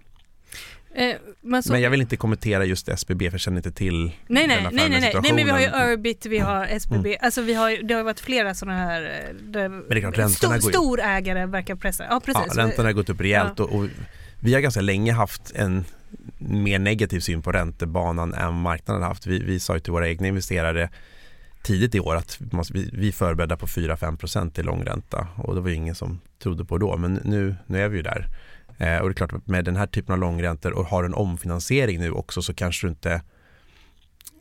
Eh, 0.95 1.17
men, 1.41 1.63
så, 1.63 1.73
Men 1.73 1.81
jag 1.81 1.91
vill 1.91 2.01
inte 2.01 2.17
kommentera 2.17 2.65
just 2.65 2.89
SBB 2.89 3.31
för 3.31 3.35
jag 3.35 3.41
känner 3.41 3.57
inte 3.57 3.73
till 3.73 4.05
nej, 4.05 4.13
nej, 4.29 4.47
den 4.47 4.67
affären 4.67 4.91
nej, 4.91 5.01
nej, 5.01 5.15
nej, 5.23 5.33
men 5.33 5.45
vi 5.45 5.51
har 5.51 5.61
ju. 5.61 5.93
Urbit, 5.93 6.27
vi 6.27 6.39
har 6.39 6.67
SBB, 6.67 7.09
Mm. 7.09 7.19
alltså 7.23 7.43
vi 7.43 7.55
har, 7.55 7.83
det 7.89 7.95
har 7.95 8.03
varit 8.03 8.21
flera 8.21 8.55
sådana 8.55 8.79
här 8.79 9.03
eh, 9.03 9.35
där 9.43 9.69
det 9.89 9.97
är 9.97 10.01
klart, 10.01 10.19
räntorna 10.19 10.59
går 10.59 10.71
ju- 10.71 10.73
storägare 10.79 11.47
verkar 11.47 11.75
pressa. 11.75 12.07
Ja 12.11 12.21
precis. 12.25 12.43
Ja, 12.57 12.63
räntorna 12.63 12.89
har 12.89 12.93
gått 12.93 13.09
upp 13.09 13.21
rejält 13.21 13.61
och, 13.61 13.73
och 13.73 13.87
vi 14.41 14.55
har 14.55 14.61
ganska 14.61 14.81
länge 14.81 15.13
haft 15.13 15.53
en 15.55 15.85
mer 16.39 16.79
negativ 16.79 17.21
syn 17.21 17.43
på 17.43 17.53
räntebanan 17.53 18.35
än 18.35 18.55
marknaden 18.55 19.03
har 19.03 19.09
haft. 19.09 19.27
Vi, 19.27 19.39
vi 19.39 19.61
sa 19.61 19.75
ju 19.75 19.81
till 19.81 19.93
våra 19.93 20.09
egna 20.09 20.29
investerare 20.29 20.91
tidigt 21.63 21.95
i 21.95 22.01
år 22.01 22.17
att 22.17 22.39
vi 22.71 22.91
vi, 22.93 23.13
förberedda 23.13 23.57
på 23.57 23.67
4-5% 23.67 24.61
i 24.61 24.63
långränta 24.63 25.29
och 25.37 25.55
det 25.55 25.61
var 25.61 25.69
ju 25.69 25.75
ingen 25.75 25.95
som 25.95 26.21
trodde 26.43 26.65
på 26.65 26.79
då 26.79 26.97
men 26.97 27.15
nu, 27.15 27.57
nu 27.67 27.83
är 27.83 27.89
vi 27.89 27.97
ju 27.97 28.03
där. 28.03 28.27
Eh, 28.79 28.99
och 28.99 29.09
det 29.09 29.13
är 29.13 29.27
klart 29.27 29.47
med 29.47 29.65
den 29.65 29.77
här 29.77 29.87
typen 29.87 30.13
av 30.13 30.19
långräntor 30.19 30.73
och 30.73 30.85
har 30.85 31.05
en 31.05 31.15
omfinansiering 31.15 32.01
nu 32.01 32.11
också 32.11 32.43
så 32.43 32.55
kanske 32.55 32.87
du 32.87 32.91
inte 32.91 33.23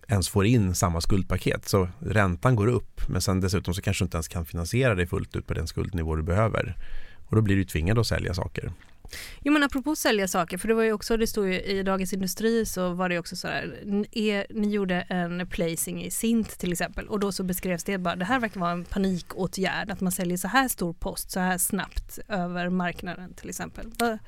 ens 0.08 0.30
får 0.30 0.46
in 0.46 0.76
samma 0.76 1.02
skuldpaket. 1.02 1.68
Så 1.68 1.90
räntan 2.00 2.56
går 2.56 2.68
upp 2.68 3.10
men 3.10 3.22
sen 3.22 3.42
dessutom 3.42 3.74
så 3.74 3.82
kanske 3.82 4.04
du 4.04 4.06
inte 4.06 4.18
ens 4.18 4.28
kan 4.28 4.46
finansiera 4.46 4.96
dig 4.96 5.08
fullt 5.08 5.36
ut 5.36 5.48
på 5.48 5.54
den 5.54 5.68
skuldnivå 5.68 6.16
du 6.16 6.24
behöver. 6.24 6.76
Och 7.30 7.36
då 7.36 7.42
blir 7.42 7.56
du 7.56 7.64
tvingad 7.64 8.00
att 8.00 8.08
sälja 8.08 8.34
saker. 8.34 8.72
Jo 9.42 9.54
men 9.54 9.64
apropå 9.64 9.96
sälja 9.96 10.28
saker, 10.28 10.58
för 10.58 10.68
det 10.68 10.74
var 10.74 10.84
ju 10.84 10.92
också, 10.94 11.18
det 11.18 11.28
stod 11.28 11.48
ju 11.48 11.62
i 11.62 11.84
Dagens 11.84 12.14
Industri 12.14 12.66
så 12.66 12.94
var 12.94 13.10
det 13.10 13.20
också 13.20 13.36
så 13.36 13.48
här, 13.48 13.76
n- 13.84 14.06
er, 14.12 14.46
ni 14.50 14.70
gjorde 14.70 14.96
en 15.02 15.48
placing 15.48 16.04
i 16.04 16.12
Sint 16.12 16.60
till 16.60 16.72
exempel 16.72 17.08
och 17.08 17.20
då 17.20 17.32
så 17.32 17.44
beskrevs 17.44 17.84
det 17.84 17.98
bara, 17.98 18.16
det 18.16 18.26
här 18.26 18.40
verkar 18.40 18.60
vara 18.60 18.72
en 18.72 18.84
panikåtgärd, 18.86 19.92
att 19.92 20.02
man 20.02 20.12
säljer 20.12 20.38
så 20.38 20.48
här 20.48 20.68
stor 20.68 20.94
post 20.94 21.32
så 21.32 21.40
här 21.40 21.58
snabbt 21.58 22.20
över 22.28 22.70
marknaden 22.70 23.34
till 23.34 23.50
exempel. 23.50 23.86
Var, 24.00 24.20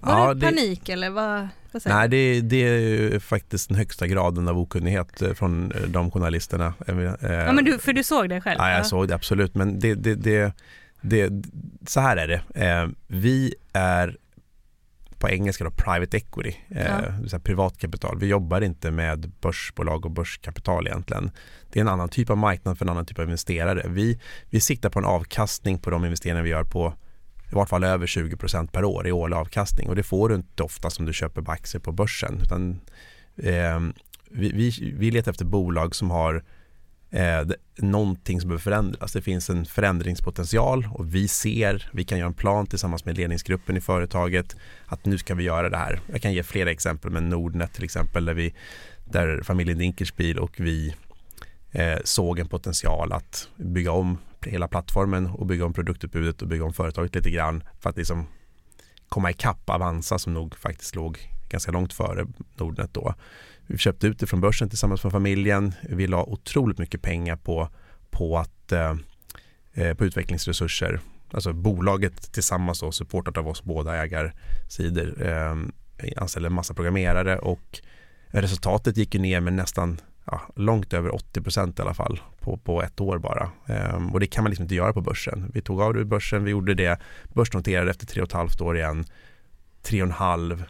var 0.00 0.18
Ja, 0.28 0.34
det 0.34 0.40
det- 0.40 0.46
panik 0.46 0.88
eller 0.88 1.10
vad, 1.10 1.48
vad 1.72 1.82
säger 1.82 1.96
Nej, 1.96 2.08
det, 2.08 2.40
det 2.40 2.56
är 2.56 2.78
ju 2.78 3.20
faktiskt 3.20 3.68
den 3.68 3.76
högsta 3.78 4.06
graden 4.06 4.48
av 4.48 4.58
okunnighet 4.58 5.22
eh, 5.22 5.32
från 5.32 5.72
eh, 5.72 5.82
de 5.82 6.10
journalisterna. 6.10 6.74
Eh, 6.86 6.96
Ja 7.32 7.52
men 7.52 7.64
du, 7.64 7.78
för 7.78 7.92
du 7.92 8.02
såg 8.02 8.28
det 8.28 8.40
själv? 8.40 8.56
Ja, 8.58 8.70
Ja. 8.70 8.76
jag 8.76 8.86
såg 8.86 9.08
det 9.08 9.14
absolut. 9.14 9.54
Men 9.54 9.78
det, 9.78 9.94
det, 9.94 10.14
det, 10.14 10.52
det, 11.00 11.30
så 11.86 12.00
här 12.00 12.16
är 12.16 12.28
det. 12.28 12.90
Vi 13.06 13.54
är 13.72 14.16
på 15.20 15.28
engelska 15.28 15.64
då 15.64 15.70
private 15.70 16.16
equity, 16.16 16.56
eh, 16.70 16.86
Ja. 16.86 17.28
säga 17.28 17.40
privatkapital. 17.40 18.18
Vi 18.18 18.26
jobbar 18.26 18.60
inte 18.60 18.90
med 18.90 19.32
börsbolag 19.40 20.04
och 20.04 20.10
börskapital 20.10 20.86
egentligen. 20.86 21.30
Det 21.72 21.78
är 21.78 21.80
en 21.80 21.88
annan 21.88 22.08
typ 22.08 22.30
av 22.30 22.38
marknad 22.38 22.78
för 22.78 22.84
en 22.84 22.88
annan 22.88 23.06
typ 23.06 23.18
av 23.18 23.24
investerare. 23.24 23.86
Vi, 23.88 24.20
vi 24.50 24.60
siktar 24.60 24.90
på 24.90 24.98
en 24.98 25.04
avkastning 25.04 25.78
på 25.78 25.90
de 25.90 26.04
investeringar 26.04 26.42
vi 26.42 26.50
gör 26.50 26.64
på 26.64 26.94
i 27.52 27.54
vart 27.54 27.68
fall 27.68 27.84
över 27.84 28.06
20% 28.06 28.66
per 28.72 28.84
år 28.84 29.06
i 29.08 29.12
årlig 29.12 29.36
avkastning 29.36 29.88
och 29.88 29.96
det 29.96 30.02
får 30.02 30.28
du 30.28 30.34
inte 30.34 30.62
ofta 30.62 30.90
som 30.90 31.06
du 31.06 31.12
köper 31.12 31.42
på 31.42 31.52
aktier 31.52 31.80
på 31.80 31.92
börsen. 31.92 32.40
Utan, 32.42 32.80
eh, 33.36 33.80
vi, 34.30 34.52
vi, 34.52 34.94
vi 34.98 35.10
letar 35.10 35.30
efter 35.30 35.44
bolag 35.44 35.94
som 35.94 36.10
har 36.10 36.44
eh, 37.10 37.42
någonting 37.76 38.40
som 38.40 38.48
behöver 38.48 38.62
förändras. 38.62 39.12
Det 39.12 39.22
finns 39.22 39.50
en 39.50 39.66
förändringspotential 39.66 40.88
och 40.92 41.14
vi 41.14 41.28
ser, 41.28 41.90
vi 41.92 42.04
kan 42.04 42.18
göra 42.18 42.26
en 42.26 42.34
plan 42.34 42.66
tillsammans 42.66 43.04
med 43.04 43.16
ledningsgruppen 43.16 43.76
i 43.76 43.80
företaget 43.80 44.56
att 44.86 45.06
nu 45.06 45.18
ska 45.18 45.34
vi 45.34 45.44
göra 45.44 45.68
det 45.68 45.76
här. 45.76 46.00
Jag 46.06 46.22
kan 46.22 46.32
ge 46.32 46.42
flera 46.42 46.70
exempel 46.70 47.10
med 47.10 47.22
Nordnet 47.22 47.72
till 47.72 47.84
exempel 47.84 48.24
där, 48.24 48.34
vi, 48.34 48.54
där 49.04 49.42
familjen 49.42 49.78
Dinkelspiel 49.78 50.38
och 50.38 50.54
vi 50.56 50.94
eh, 51.70 51.98
såg 52.04 52.38
en 52.38 52.48
potential 52.48 53.12
att 53.12 53.48
bygga 53.56 53.92
om 53.92 54.18
hela 54.46 54.68
plattformen 54.68 55.26
och 55.26 55.46
bygga 55.46 55.64
om 55.64 55.72
produktutbudet 55.72 56.42
och 56.42 56.48
bygga 56.48 56.64
om 56.64 56.72
företaget 56.72 57.14
lite 57.14 57.30
grann 57.30 57.64
för 57.80 57.90
att 57.90 57.96
liksom 57.96 58.26
komma 59.08 59.30
ikapp 59.30 59.70
Avanza 59.70 60.18
som 60.18 60.34
nog 60.34 60.56
faktiskt 60.56 60.94
låg 60.94 61.18
ganska 61.48 61.72
långt 61.72 61.92
före 61.92 62.26
Nordnet 62.54 62.94
då. 62.94 63.14
Vi 63.72 63.78
köpte 63.78 64.06
ut 64.06 64.18
det 64.18 64.26
från 64.26 64.40
börsen 64.40 64.68
tillsammans 64.68 65.04
med 65.04 65.12
familjen. 65.12 65.72
Vi 65.82 66.06
la 66.06 66.24
otroligt 66.24 66.78
mycket 66.78 67.02
pengar 67.02 67.36
på, 67.36 67.68
på, 68.10 68.38
att, 68.38 68.72
eh, 68.72 68.94
eh 69.74 69.94
på 69.94 70.04
utvecklingsresurser. 70.04 71.00
Alltså 71.32 71.52
bolaget 71.52 72.32
tillsammans 72.32 72.80
då, 72.80 72.92
supportat 72.92 73.36
av 73.36 73.48
oss 73.48 73.62
båda 73.62 73.96
ägarsidor, 73.96 75.26
eh, 75.26 75.56
anställde 76.16 76.46
en 76.46 76.52
massa 76.52 76.74
programmerare 76.74 77.38
och 77.38 77.80
resultatet 78.26 78.96
gick 78.96 79.14
ju 79.14 79.20
ner 79.20 79.40
med 79.40 79.52
nästan 79.52 80.00
ja, 80.24 80.40
långt 80.56 80.92
över 80.92 81.14
80 81.14 81.40
procent 81.40 81.78
i 81.78 81.82
alla 81.82 81.94
fall 81.94 82.20
på, 82.40 82.56
på 82.56 82.82
ett 82.82 83.00
år 83.00 83.18
bara. 83.18 83.50
Ehm, 83.66 84.12
och 84.12 84.20
det 84.20 84.26
kan 84.26 84.44
man 84.44 84.50
liksom 84.50 84.62
inte 84.62 84.74
göra 84.74 84.92
på 84.92 85.00
börsen. 85.00 85.50
Vi 85.54 85.60
tog 85.60 85.80
av 85.80 85.94
det 85.94 86.00
ur 86.00 86.04
börsen, 86.04 86.44
vi 86.44 86.50
gjorde 86.50 86.74
det, 86.74 87.00
börsnoterade 87.34 87.90
efter 87.90 88.06
tre 88.06 88.22
och 88.22 88.28
ett 88.28 88.32
halvt 88.32 88.60
år 88.60 88.76
igen, 88.76 89.04
tre 89.82 90.02
och 90.02 90.08
en 90.08 90.14
halv 90.14 90.64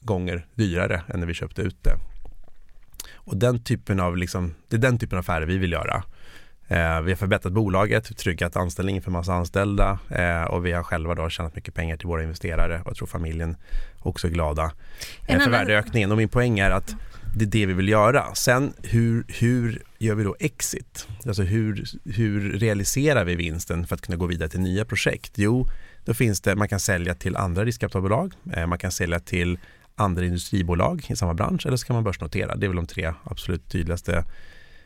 gånger 0.00 0.46
dyrare 0.54 1.02
än 1.08 1.20
när 1.20 1.26
vi 1.26 1.34
köpte 1.34 1.62
ut 1.62 1.84
det. 1.84 2.11
Och 3.24 3.36
den 3.36 3.64
typen 3.64 4.00
av, 4.00 4.16
liksom, 4.16 4.54
det 4.68 4.76
är 4.76 4.80
den 4.80 4.98
typen 4.98 5.18
av 5.18 5.20
affärer 5.20 5.46
vi 5.46 5.58
vill 5.58 5.72
göra. 5.72 6.04
Eh, 6.68 7.00
vi 7.00 7.10
har 7.10 7.16
förbättrat 7.16 7.52
bolaget, 7.52 8.16
tryggat 8.16 8.56
anställningen 8.56 9.02
för 9.02 9.10
massa 9.10 9.34
anställda 9.34 9.98
eh, 10.10 10.42
och 10.42 10.66
vi 10.66 10.72
har 10.72 10.82
själva 10.82 11.14
då 11.14 11.28
tjänat 11.28 11.56
mycket 11.56 11.74
pengar 11.74 11.96
till 11.96 12.06
våra 12.06 12.22
investerare 12.22 12.80
och 12.80 12.86
jag 12.86 12.96
tror 12.96 13.06
familjen 13.06 13.56
också 13.98 14.26
är 14.26 14.30
glada 14.30 14.72
eh, 15.28 15.40
för 15.40 15.50
värdeökningen. 15.50 16.10
Och 16.10 16.16
min 16.16 16.28
poäng 16.28 16.58
är 16.58 16.70
att 16.70 16.94
det 17.36 17.44
är 17.44 17.48
det 17.48 17.66
vi 17.66 17.72
vill 17.72 17.88
göra. 17.88 18.34
Sen 18.34 18.72
hur, 18.82 19.24
hur 19.28 19.82
gör 19.98 20.14
vi 20.14 20.24
då 20.24 20.36
exit? 20.40 21.08
Alltså 21.26 21.42
hur, 21.42 21.84
hur 22.04 22.52
realiserar 22.52 23.24
vi 23.24 23.34
vinsten 23.34 23.86
för 23.86 23.94
att 23.94 24.00
kunna 24.00 24.16
gå 24.16 24.26
vidare 24.26 24.48
till 24.48 24.60
nya 24.60 24.84
projekt? 24.84 25.32
Jo, 25.34 25.68
då 26.04 26.14
finns 26.14 26.40
det, 26.40 26.56
man 26.56 26.68
kan 26.68 26.80
sälja 26.80 27.14
till 27.14 27.36
andra 27.36 27.64
riskkapitalbolag, 27.64 28.34
eh, 28.52 28.66
man 28.66 28.78
kan 28.78 28.92
sälja 28.92 29.20
till 29.20 29.58
andra 30.02 30.24
industribolag 30.24 31.06
i 31.08 31.16
samma 31.16 31.34
bransch 31.34 31.66
eller 31.66 31.76
så 31.76 31.86
kan 31.86 31.94
man 31.94 32.04
börsnotera. 32.04 32.56
Det 32.56 32.66
är 32.66 32.68
väl 32.68 32.76
de 32.76 32.86
tre 32.86 33.12
absolut 33.24 33.68
tydligaste 33.68 34.24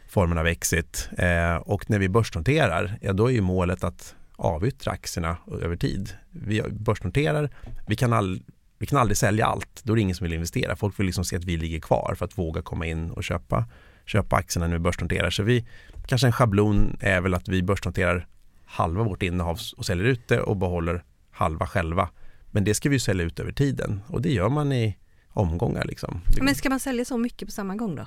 formerna 0.08 0.40
av 0.40 0.46
exit. 0.46 1.08
Eh, 1.18 1.56
och 1.56 1.90
när 1.90 1.98
vi 1.98 2.08
börsnoterar, 2.08 2.98
ja 3.00 3.12
då 3.12 3.26
är 3.26 3.32
ju 3.32 3.40
målet 3.40 3.84
att 3.84 4.14
avyttra 4.36 4.92
aktierna 4.92 5.36
över 5.62 5.76
tid. 5.76 6.10
Vi 6.30 6.62
börsnoterar, 6.62 7.50
vi 7.86 7.96
kan, 7.96 8.12
all, 8.12 8.42
vi 8.78 8.86
kan 8.86 8.98
aldrig 8.98 9.16
sälja 9.16 9.46
allt. 9.46 9.80
Då 9.82 9.92
är 9.92 9.96
det 9.96 10.02
ingen 10.02 10.16
som 10.16 10.24
vill 10.24 10.32
investera. 10.32 10.76
Folk 10.76 11.00
vill 11.00 11.06
liksom 11.06 11.24
se 11.24 11.36
att 11.36 11.44
vi 11.44 11.56
ligger 11.56 11.80
kvar 11.80 12.14
för 12.18 12.24
att 12.24 12.38
våga 12.38 12.62
komma 12.62 12.86
in 12.86 13.10
och 13.10 13.24
köpa, 13.24 13.64
köpa 14.04 14.36
aktierna 14.36 14.66
när 14.66 14.74
vi 14.74 14.80
börsnoterar. 14.80 15.30
Så 15.30 15.42
vi, 15.42 15.66
kanske 16.06 16.26
en 16.26 16.32
schablon 16.32 16.96
är 17.00 17.20
väl 17.20 17.34
att 17.34 17.48
vi 17.48 17.62
börsnoterar 17.62 18.26
halva 18.64 19.04
vårt 19.04 19.22
innehav 19.22 19.58
och 19.76 19.86
säljer 19.86 20.06
ut 20.06 20.28
det 20.28 20.40
och 20.40 20.56
behåller 20.56 21.04
halva 21.30 21.66
själva. 21.66 22.08
Men 22.50 22.64
det 22.64 22.74
ska 22.74 22.88
vi 22.88 22.94
ju 22.94 23.00
sälja 23.00 23.26
ut 23.26 23.40
över 23.40 23.52
tiden 23.52 24.00
och 24.06 24.22
det 24.22 24.32
gör 24.32 24.48
man 24.48 24.72
i 24.72 24.96
omgångar. 25.36 25.84
Liksom. 25.84 26.20
Men 26.40 26.54
ska 26.54 26.68
man 26.70 26.80
sälja 26.80 27.04
så 27.04 27.18
mycket 27.18 27.48
på 27.48 27.52
samma 27.52 27.74
gång 27.76 27.94
då? 27.94 28.06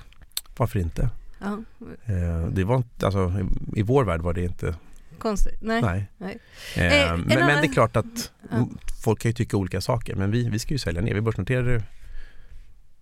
Varför 0.58 0.80
inte? 0.80 1.10
Ja, 1.42 1.58
Eh, 2.06 2.48
det 2.52 2.64
var 2.64 2.76
inte, 2.78 3.06
alltså, 3.06 3.34
i, 3.76 3.82
vår 3.82 4.04
värld 4.04 4.22
var 4.22 4.34
det 4.34 4.44
inte, 4.44 4.76
konstigt. 5.20 5.58
Nej. 5.62 5.82
nej. 5.82 6.10
nej. 6.18 6.40
Eh, 6.76 6.84
Eh, 6.86 7.12
en 7.12 7.20
men, 7.20 7.28
men 7.28 7.38
det 7.38 7.44
annan- 7.44 7.64
är 7.64 7.74
klart 7.74 7.96
att 7.96 8.32
Ja. 8.52 8.68
folk 9.04 9.20
kan 9.20 9.30
ju 9.30 9.34
tycka 9.34 9.58
olika 9.58 9.82
saker 9.82 10.16
men 10.16 10.32
vi, 10.32 10.50
vi 10.50 10.60
ska 10.60 10.74
ju 10.74 10.78
sälja 10.78 11.02
ner, 11.02 11.14
vi 11.14 11.22
börsnoterar 11.22 11.64
det 11.64 11.84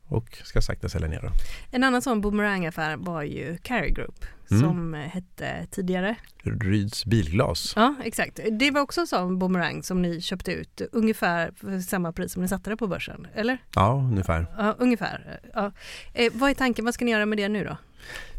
och 0.07 0.37
ska 0.43 0.61
sakta 0.61 0.89
sälja 0.89 1.07
ner. 1.07 1.31
En 1.71 1.83
annan 1.83 2.01
sån 2.01 2.21
boomerangaffär 2.21 2.97
var 2.97 3.23
ju 3.23 3.57
Carry 3.57 3.89
Group 3.89 4.25
Mm. 4.51 4.61
som 4.63 4.93
eh, 4.93 4.99
hette 5.01 5.67
tidigare. 5.71 6.15
Ryds 6.43 7.05
bilglas. 7.05 7.73
Ja, 7.75 7.95
exakt. 8.03 8.39
Det 8.59 8.71
var 8.71 8.81
också 8.81 9.01
en 9.01 9.07
sån 9.07 9.39
boomerang 9.39 9.83
som 9.83 10.01
ni 10.01 10.21
köpte 10.21 10.51
ut 10.51 10.81
ungefär 10.91 11.51
för 11.55 11.79
samma 11.79 12.11
pris 12.11 12.33
som 12.33 12.41
ni 12.41 12.47
satte 12.47 12.69
det 12.69 12.77
på 12.77 12.87
börsen, 12.87 13.27
eller? 13.35 13.57
Ja, 13.75 13.93
ungefär. 14.11 14.45
Ja, 14.57 14.75
ungefär. 14.79 15.39
Ja. 15.53 15.71
Eh, 16.13 16.31
vad 16.35 16.49
är 16.49 16.53
tanken, 16.53 16.85
vad 16.85 16.93
ska 16.93 17.05
ni 17.05 17.11
göra 17.11 17.25
med 17.25 17.37
det 17.37 17.49
nu 17.49 17.63
då? 17.63 17.77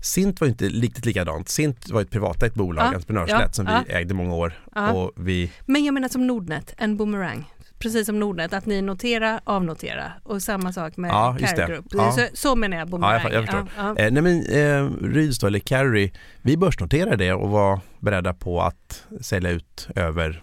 Sint 0.03 0.41
var 0.41 0.49
inte 0.49 0.69
riktigt 0.69 1.05
likadant. 1.07 1.49
Sint 1.49 1.91
var 1.91 2.01
ett 2.03 2.11
privatägt 2.11 2.55
bolag, 2.55 2.85
Ja, 2.85 2.89
entreprenörslett, 2.95 3.41
ja, 3.41 3.53
som 3.53 3.67
ja. 3.67 3.85
vi 3.87 3.93
ägde 3.93 4.15
många 4.15 4.35
år. 4.35 4.53
Ja. 4.75 4.93
Och 4.93 5.13
vi, 5.17 5.53
Men 5.67 5.85
jag 5.85 5.95
menar 5.95 6.09
som 6.09 6.27
Nordnet, 6.27 6.75
en 6.79 6.97
boomerang. 6.97 7.45
Precis 7.79 8.07
som 8.07 8.21
Nordnet, 8.21 8.53
att 8.53 8.67
ni 8.67 8.83
notera, 8.83 9.41
avnotera 9.45 10.13
och 10.23 10.43
samma 10.43 10.73
sak 10.73 10.97
med 10.97 11.09
Ja, 11.11 11.37
det. 11.41 11.67
Group. 11.69 11.87
Ja. 11.91 12.13
Så, 12.13 12.27
så 12.35 12.57
menar 12.57 12.77
jag 12.77 12.89
boomerang. 12.89 13.21
Ja, 13.25 13.31
jag, 13.33 13.45
jag. 13.45 13.55
Ja, 13.55 13.67
ja. 13.77 13.97
Eh, 14.05 14.13
nej 14.13 14.23
men 14.23 14.47
eh, 14.47 14.91
Ryds 15.15 15.39
då, 15.39 15.47
eller 15.47 15.59
Carry, 15.59 16.11
vi 16.43 16.57
börsnoterade 16.57 17.17
det 17.17 17.33
och 17.33 17.51
var 17.51 17.81
beredda 18.01 18.35
på 18.35 18.63
att 18.63 19.07
sälja 19.21 19.51
ut 19.51 19.89
över 19.95 20.43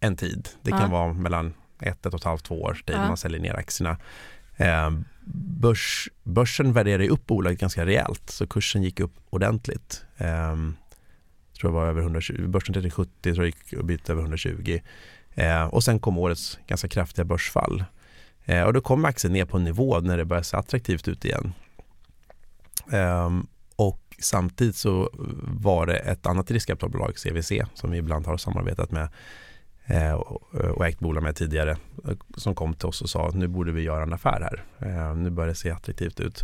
en 0.00 0.16
tid. 0.16 0.48
Det 0.62 0.70
kan 0.70 0.80
Ja. 0.80 0.86
vara 0.88 1.12
mellan 1.12 1.54
ett, 1.80 2.06
ett 2.06 2.14
och 2.14 2.20
ett 2.20 2.24
halvt, 2.24 2.44
två 2.44 2.62
års 2.62 2.82
tid 2.82 2.94
Ja. 2.96 3.00
när 3.00 3.08
man 3.08 3.16
säljer 3.16 3.40
ner 3.40 3.54
aktierna. 3.54 3.96
Eh, 4.56 4.90
börs, 5.60 6.08
börsen 6.22 6.72
värderade 6.72 7.08
upp 7.08 7.26
bolaget 7.26 7.60
ganska 7.60 7.86
rejält 7.86 8.30
så 8.30 8.46
kursen 8.46 8.82
gick 8.82 9.00
upp 9.00 9.14
ordentligt. 9.30 10.04
Eh, 10.16 10.56
tror 11.60 11.72
jag 11.72 11.80
var 11.80 11.86
över 11.86 12.02
120, 12.02 12.46
börsen 12.48 12.72
till 12.74 12.90
70, 12.90 13.10
tror 13.22 13.36
jag 13.36 13.46
gick 13.46 13.72
en 13.72 13.86
bit 13.86 14.10
över 14.10 14.22
120. 14.22 14.80
Eh, 15.34 15.64
och 15.64 15.84
sen 15.84 15.98
kom 15.98 16.18
årets 16.18 16.58
ganska 16.66 16.88
kraftiga 16.88 17.24
börsfall. 17.24 17.84
Eh, 18.44 18.62
och 18.62 18.72
då 18.72 18.80
kom 18.80 19.04
aktien 19.04 19.32
ner 19.32 19.44
på 19.44 19.56
en 19.56 19.64
nivå 19.64 20.00
när 20.00 20.16
det 20.16 20.24
började 20.24 20.44
se 20.44 20.56
attraktivt 20.56 21.08
ut 21.08 21.24
igen. 21.24 21.52
Eh, 22.92 23.30
och 23.76 24.00
samtidigt 24.18 24.76
så 24.76 25.10
var 25.42 25.86
det 25.86 25.96
ett 25.96 26.26
annat 26.26 26.50
riskkapitalbolag, 26.50 27.14
CVC, 27.16 27.52
som 27.74 27.90
vi 27.90 27.98
ibland 27.98 28.26
har 28.26 28.36
samarbetat 28.36 28.90
med 28.90 29.08
eh, 29.84 30.12
och 30.12 30.86
ägt 30.86 30.98
bolag 30.98 31.22
med 31.22 31.36
tidigare 31.36 31.76
som 32.36 32.54
kom 32.54 32.74
till 32.74 32.88
oss 32.88 33.02
och 33.02 33.10
sa 33.10 33.28
att 33.28 33.34
nu 33.34 33.46
borde 33.48 33.72
vi 33.72 33.82
göra 33.82 34.02
en 34.02 34.12
affär 34.12 34.40
här. 34.40 34.64
Eh, 34.88 35.16
nu 35.16 35.30
börjar 35.30 35.48
det 35.48 35.54
se 35.54 35.70
attraktivt 35.70 36.20
ut. 36.20 36.40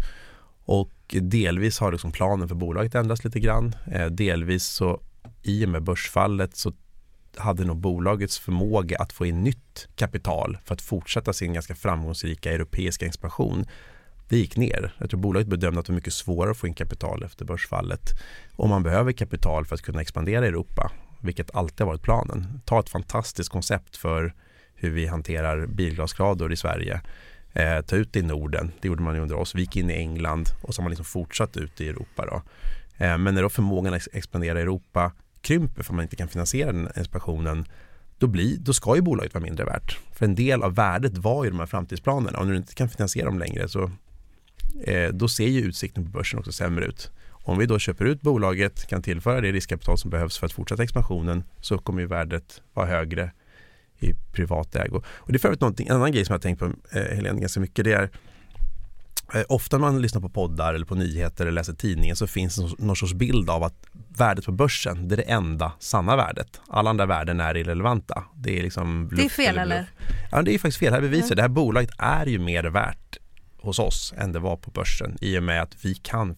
Och 0.65 0.93
delvis 1.09 1.79
har 1.79 1.93
liksom 1.93 2.13
planen 2.13 2.49
för 2.49 2.55
bolaget 2.55 2.95
ändrats 2.95 3.25
lite 3.25 3.41
grann. 3.41 3.75
Eh, 3.93 4.07
delvis 4.07 4.65
så 4.65 5.01
i 5.43 5.65
och 5.65 5.69
med 5.69 5.83
börsfallet 5.83 6.57
så 6.57 6.73
hade 7.37 7.65
nog 7.65 7.77
bolagets 7.77 8.39
förmåga 8.39 8.99
att 8.99 9.13
få 9.13 9.27
in 9.27 9.43
nytt 9.43 9.89
kapital 9.97 10.59
för 10.65 10.75
att 10.75 10.83
fortsätta 10.83 11.33
sin 11.33 11.53
ganska 11.53 11.75
framgångsrika 11.75 12.53
europeiska 12.53 13.07
expansion 13.07 13.67
det 14.31 14.37
gick 14.37 14.57
ner. 14.57 14.95
Jag 14.99 15.11
tror 15.11 15.21
bolaget 15.21 15.49
bedömde 15.49 15.81
att 15.81 15.87
det 15.87 15.93
var 15.93 15.97
mycket 15.97 16.13
svårare 16.13 16.51
att 16.51 16.57
få 16.57 16.67
in 16.67 16.75
kapital 16.75 17.23
efter 17.23 17.45
börsfallet. 17.45 18.01
Och 18.57 18.69
man 18.69 18.83
behöver 18.83 19.13
kapital 19.13 19.67
för 19.67 19.75
att 19.75 19.83
kunna 19.83 20.01
expandera 20.01 20.45
i 20.45 20.49
Europa, 20.49 20.93
vilket 21.21 21.55
alltid 21.55 21.81
har 21.81 21.87
varit 21.87 22.03
planen. 22.03 22.61
Ta 22.65 22.81
ett 22.81 22.89
fantastiskt 22.89 23.51
koncept 23.51 23.97
för 23.97 24.35
hur 24.75 24.91
vi 24.91 25.07
hanterar 25.07 25.67
bilglasskador 25.67 26.53
i 26.53 26.57
Sverige. 26.57 27.01
Eh, 27.53 27.81
ta 27.81 27.97
ut 27.97 28.13
det 28.13 28.19
i 28.19 28.23
Norden, 28.23 28.73
det 28.81 28.89
gjorde 28.89 29.03
man 29.03 29.15
ju 29.15 29.21
under 29.21 29.37
oss. 29.37 29.55
Vi 29.55 29.61
gick 29.61 29.77
in 29.77 29.91
i 29.91 29.95
England 29.95 30.49
och 30.63 30.75
så 30.75 30.81
har 30.81 30.85
man 30.85 30.91
liksom 30.91 31.05
fortsatt 31.05 31.57
ut 31.57 31.81
i 31.81 31.89
Europa. 31.89 32.27
Då. 32.27 32.43
Eh, 33.05 33.19
men 33.19 33.35
när 33.35 33.43
då 33.43 33.49
förmågan 33.49 33.95
att 33.95 34.09
expandera 34.13 34.59
i 34.59 34.63
Europa 34.63 35.13
krymper 35.43 35.83
för 35.83 35.95
man 35.95 36.03
inte 36.03 36.17
kan 36.17 36.29
finansiera 36.29 36.73
den 36.73 36.89
expansionen 36.95 37.65
då, 38.19 38.27
blir, 38.27 38.57
då 38.59 38.73
ska 38.73 38.97
ju 38.97 39.03
bolaget 39.03 39.35
vara 39.35 39.45
mindre 39.45 39.65
värt. 39.65 39.99
För 40.13 40.25
en 40.25 40.35
del 40.35 40.63
av 40.63 40.75
värdet 40.75 41.19
var 41.19 41.45
ju 41.45 41.51
de 41.51 41.59
här 41.59 41.67
framtidsplanerna 41.67 42.39
och 42.39 42.45
när 42.45 42.53
du 42.53 42.59
inte 42.59 42.75
kan 42.75 42.89
finansiera 42.89 43.27
dem 43.27 43.39
längre 43.39 43.69
så 43.69 43.91
eh, 44.85 45.09
då 45.13 45.29
ser 45.29 45.49
ju 45.49 45.61
utsikten 45.61 46.05
på 46.05 46.11
börsen 46.11 46.39
också 46.39 46.53
sämre 46.53 46.85
ut. 46.85 47.11
Om 47.31 47.59
vi 47.59 47.67
då 47.67 47.79
köper 47.79 48.05
ut 48.05 48.21
bolaget, 48.21 48.87
kan 48.87 49.03
tillföra 49.03 49.41
det 49.41 49.53
riskkapital 49.53 49.99
som 49.99 50.11
behövs 50.11 50.39
för 50.39 50.47
att 50.47 50.53
fortsätta 50.53 50.83
expansionen 50.83 51.45
så 51.61 51.79
kommer 51.79 52.01
ju 52.01 52.07
värdet 52.07 52.63
vara 52.75 52.87
högre 52.87 53.31
i 53.99 54.15
privat 54.33 54.77
ägo. 54.77 55.03
Och 55.07 55.33
det 55.33 55.37
är 55.37 55.39
för 55.39 55.49
övrigt 55.49 55.81
en 55.81 55.97
annan 55.97 56.13
grej 56.13 56.25
som 56.25 56.33
jag 56.33 56.39
har 56.39 56.43
tänkt 56.43 56.59
på 56.59 56.65
eh, 56.99 57.17
Helene 57.17 57.41
ganska 57.41 57.61
mycket. 57.61 57.85
Det 57.85 57.93
är 57.93 58.11
Ofta 59.49 59.79
när 59.79 59.87
man 59.87 60.03
lyssnar 60.03 60.21
på 60.21 60.29
poddar 60.29 60.75
eller 60.75 60.87
på 60.87 60.95
nyheter 60.95 61.45
eller 61.45 61.53
läser 61.53 61.73
tidningen 61.73 62.17
så 62.17 62.27
finns 62.27 62.57
det 62.57 62.85
någon 62.85 62.97
sorts 62.97 63.15
bild 63.15 63.51
av 63.51 63.63
att 63.63 63.87
värdet 64.09 64.45
på 64.45 64.53
börsen 64.53 65.09
det 65.09 65.15
är 65.15 65.17
det 65.17 65.23
enda 65.23 65.73
sanna 65.79 66.17
värdet. 66.17 66.61
Alla 66.69 66.91
andra 66.91 67.07
värden 67.07 67.41
är 67.41 67.57
irrelevanta. 67.57 68.25
Det 68.35 68.59
är 68.59 68.63
liksom 68.63 69.11
Det 69.17 69.25
är 69.25 69.29
fel 69.29 69.59
eller? 69.59 69.63
eller? 69.63 69.87
Ja, 70.31 70.43
det 70.43 70.55
är 70.55 70.59
faktiskt 70.59 70.79
fel. 70.79 70.93
Här 70.93 71.01
bevisar 71.01 71.27
mm. 71.27 71.37
det 71.37 71.43
här 71.43 71.49
bolaget 71.49 71.91
är 71.99 72.27
ju 72.27 72.39
mer 72.39 72.65
värt 72.65 73.19
hos 73.59 73.79
oss 73.79 74.15
än 74.17 74.33
det 74.33 74.39
var 74.39 74.57
på 74.57 74.71
börsen 74.71 75.19
i 75.21 75.39
och 75.39 75.43
med 75.43 75.63
att 75.63 75.85
vi 75.85 75.95
kan 75.95 76.37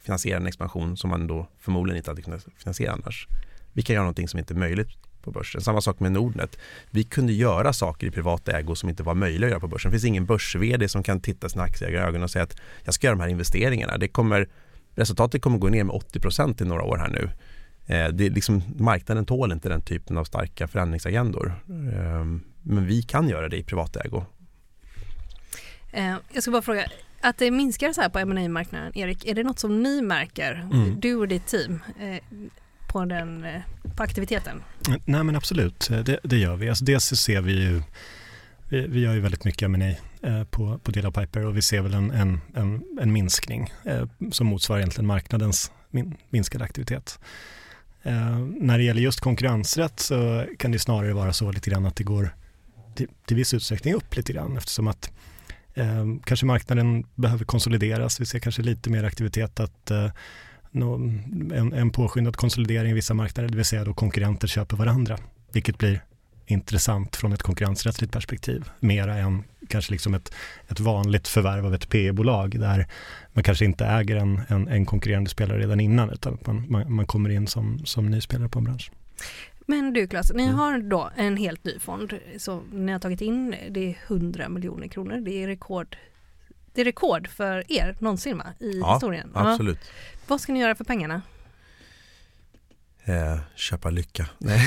finansiera 0.00 0.36
en 0.36 0.46
expansion 0.46 0.96
som 0.96 1.10
man 1.10 1.26
då 1.26 1.48
förmodligen 1.60 1.96
inte 1.96 2.10
hade 2.10 2.22
kunnat 2.22 2.46
finansiera 2.58 2.92
annars. 2.92 3.28
Vi 3.72 3.82
kan 3.82 3.94
göra 3.94 4.02
någonting 4.02 4.28
som 4.28 4.38
inte 4.38 4.54
är 4.54 4.58
möjligt 4.58 4.88
på 5.26 5.30
börsen. 5.30 5.60
Samma 5.60 5.80
sak 5.80 6.00
med 6.00 6.12
Nordnet. 6.12 6.58
Vi 6.90 7.04
kunde 7.04 7.32
göra 7.32 7.72
saker 7.72 8.06
i 8.06 8.10
privat 8.10 8.48
ägo 8.48 8.74
som 8.74 8.88
inte 8.88 9.02
var 9.02 9.14
möjliga 9.14 9.46
att 9.46 9.50
göra 9.50 9.60
på 9.60 9.68
börsen. 9.68 9.90
Det 9.90 9.94
finns 9.94 10.04
ingen 10.04 10.26
börs 10.26 10.56
som 10.88 11.02
kan 11.02 11.20
titta 11.20 11.48
sina 11.48 11.62
aktieägare 11.62 12.02
i 12.02 12.04
ögonen 12.04 12.22
och 12.22 12.30
säga 12.30 12.42
att 12.42 12.56
jag 12.84 12.94
ska 12.94 13.06
göra 13.06 13.16
de 13.16 13.22
här 13.22 13.28
investeringarna. 13.28 13.98
Det 13.98 14.08
kommer, 14.08 14.48
resultatet 14.94 15.42
kommer 15.42 15.58
gå 15.58 15.68
ner 15.68 15.84
med 15.84 15.94
80% 15.94 16.62
i 16.62 16.64
några 16.64 16.82
år 16.82 16.96
här 16.96 17.08
nu. 17.08 17.30
Eh, 17.86 18.08
det 18.08 18.26
är 18.26 18.30
liksom, 18.30 18.62
marknaden 18.78 19.26
tål 19.26 19.52
inte 19.52 19.68
den 19.68 19.82
typen 19.82 20.18
av 20.18 20.24
starka 20.24 20.68
förändringsagendor. 20.68 21.54
Ehm, 21.68 22.42
men 22.62 22.86
vi 22.86 23.02
kan 23.02 23.28
göra 23.28 23.48
det 23.48 23.56
i 23.56 23.62
privat 23.62 23.96
ägo 23.96 24.24
Eh, 25.96 26.16
jag 26.32 26.42
ska 26.42 26.52
bara 26.52 26.62
fråga, 26.62 26.86
att 27.20 27.38
det 27.38 27.50
minskar 27.50 27.92
så 27.92 28.00
här 28.00 28.08
på 28.08 28.26
ma 28.26 28.48
marknaden 28.48 28.92
Erik, 28.94 29.26
är 29.26 29.34
det 29.34 29.42
något 29.42 29.58
som 29.58 29.82
ni 29.82 30.02
märker, 30.02 30.68
mm. 30.72 31.00
du 31.00 31.16
och 31.16 31.28
ditt 31.28 31.46
team, 31.46 31.82
eh, 32.00 32.22
på, 32.96 33.04
den, 33.04 33.44
eh, 33.44 33.62
på 33.96 34.02
aktiviteten? 34.02 34.62
Nej 35.04 35.24
men 35.24 35.36
absolut, 35.36 35.90
eh, 35.90 35.98
det, 35.98 36.18
det 36.22 36.38
gör 36.38 36.56
vi. 36.56 36.68
Alltså 36.68 36.84
dels 36.84 37.04
så 37.04 37.16
ser 37.16 37.40
vi 37.40 37.52
ju, 37.52 37.82
vi, 38.68 38.86
vi 38.86 39.00
gör 39.00 39.14
ju 39.14 39.20
väldigt 39.20 39.44
mycket 39.44 39.62
M&A 39.62 39.94
eh, 40.28 40.44
på, 40.44 40.78
på 40.78 40.90
del 40.90 41.06
av 41.06 41.10
Piper 41.10 41.46
och 41.46 41.56
vi 41.56 41.62
ser 41.62 41.80
väl 41.80 41.94
en, 41.94 42.10
en, 42.10 42.40
en, 42.54 42.84
en 43.00 43.12
minskning 43.12 43.72
som 44.32 44.46
motsvarar 44.46 44.80
egentligen 44.80 45.06
marknadens 45.06 45.72
min, 45.90 46.16
minskade 46.30 46.64
aktivitet. 46.64 47.18
När 48.60 48.78
det 48.78 48.84
gäller 48.84 49.00
just 49.00 49.20
konkurrensrätt 49.20 50.00
så 50.00 50.46
kan 50.58 50.72
det 50.72 50.78
snarare 50.78 51.12
vara 51.12 51.32
så 51.32 51.52
lite 51.52 51.70
grann 51.70 51.86
att 51.86 51.96
det 51.96 52.04
går 52.04 52.34
till, 52.94 53.08
till 53.26 53.36
viss 53.36 53.54
utsträckning 53.54 53.94
upp 53.94 54.16
lite 54.16 54.32
grann 54.32 54.56
eftersom 54.56 54.88
att 54.88 55.10
Eh, 55.74 56.04
kanske 56.24 56.46
marknaden 56.46 57.04
behöver 57.14 57.44
konsolideras. 57.44 58.20
Vi 58.20 58.26
ser 58.26 58.38
kanske 58.38 58.62
lite 58.62 58.90
mer 58.90 59.04
aktivitet 59.04 59.60
att 59.60 59.90
eh, 59.90 60.10
en, 60.82 61.72
en 61.72 61.90
påskyndad 61.90 62.36
konsolidering 62.36 62.90
i 62.90 62.94
vissa 62.94 63.14
marknader, 63.14 63.48
det 63.48 63.56
vill 63.56 63.64
säga 63.64 63.84
då 63.84 63.94
konkurrenter 63.94 64.48
köper 64.48 64.76
varandra, 64.76 65.18
vilket 65.52 65.78
blir 65.78 66.00
intressant 66.46 67.16
från 67.16 67.32
ett 67.32 67.42
konkurrensrättsligt 67.42 68.12
perspektiv, 68.12 68.70
mera 68.80 69.16
än 69.16 69.44
kanske 69.68 69.92
liksom 69.92 70.14
ett, 70.14 70.34
ett 70.68 70.80
vanligt 70.80 71.28
förvärv 71.28 71.66
av 71.66 71.74
ett 71.74 71.88
PE-bolag 71.88 72.60
där 72.60 72.86
man 73.32 73.44
kanske 73.44 73.64
inte 73.64 73.86
äger 73.86 74.16
en, 74.16 74.40
en, 74.48 74.68
en 74.68 74.86
konkurrerande 74.86 75.30
spelare 75.30 75.58
redan 75.58 75.80
innan, 75.80 76.10
utan 76.10 76.38
man, 76.46 76.66
man, 76.68 76.92
man 76.92 77.06
kommer 77.06 77.30
in 77.30 77.46
som, 77.46 77.78
som 77.84 78.10
ny 78.10 78.20
spelare 78.20 78.48
på 78.48 78.58
en 78.58 78.64
bransch. 78.64 78.90
Men 79.66 79.92
du 79.92 80.06
Klas, 80.06 80.32
ni 80.34 80.42
mm. 80.42 80.54
har 80.54 80.78
då 80.78 81.10
en 81.16 81.36
helt 81.36 81.64
ny 81.64 81.78
fond 81.78 82.12
så 82.38 82.62
ni 82.72 82.92
har 82.92 82.98
tagit 82.98 83.20
in, 83.20 83.54
det 83.70 83.90
är 83.90 83.96
100 84.06 84.48
miljoner 84.48 84.88
kronor. 84.88 85.16
Det 85.16 85.42
är 85.42 85.46
rekord 85.46 85.96
det 86.76 86.82
är 86.82 86.84
rekord 86.84 87.28
för 87.28 87.72
er 87.72 87.96
någonsin 87.98 88.38
va? 88.38 88.44
i 88.60 88.78
ja, 88.78 88.92
historien. 88.92 89.30
Absolut. 89.34 89.78
Ja. 89.82 89.90
Vad 90.26 90.40
ska 90.40 90.52
ni 90.52 90.60
göra 90.60 90.74
för 90.74 90.84
pengarna? 90.84 91.22
Eh, 93.04 93.38
köpa 93.54 93.90
lycka. 93.90 94.28
Nej, 94.38 94.60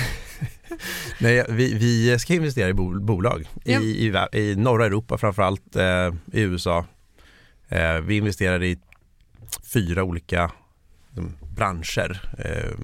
Nej 1.19 1.45
vi, 1.50 1.74
vi, 1.74 2.19
ska 2.19 2.34
investera 2.34 2.69
i 2.69 2.74
bolag 2.74 3.50
ja. 3.63 3.82
i, 3.82 4.08
i, 4.34 4.39
i, 4.39 4.56
norra 4.56 4.86
Europa 4.86 5.17
framförallt 5.17 5.76
eh, 5.76 6.13
i 6.34 6.41
USA. 6.41 6.86
Eh, 7.67 7.93
vi 7.93 8.17
investerar 8.17 8.63
i 8.63 8.80
fyra 9.74 10.04
olika 10.04 10.52
liksom, 11.08 11.38
branscher. 11.56 12.22
Eh, 12.38 12.78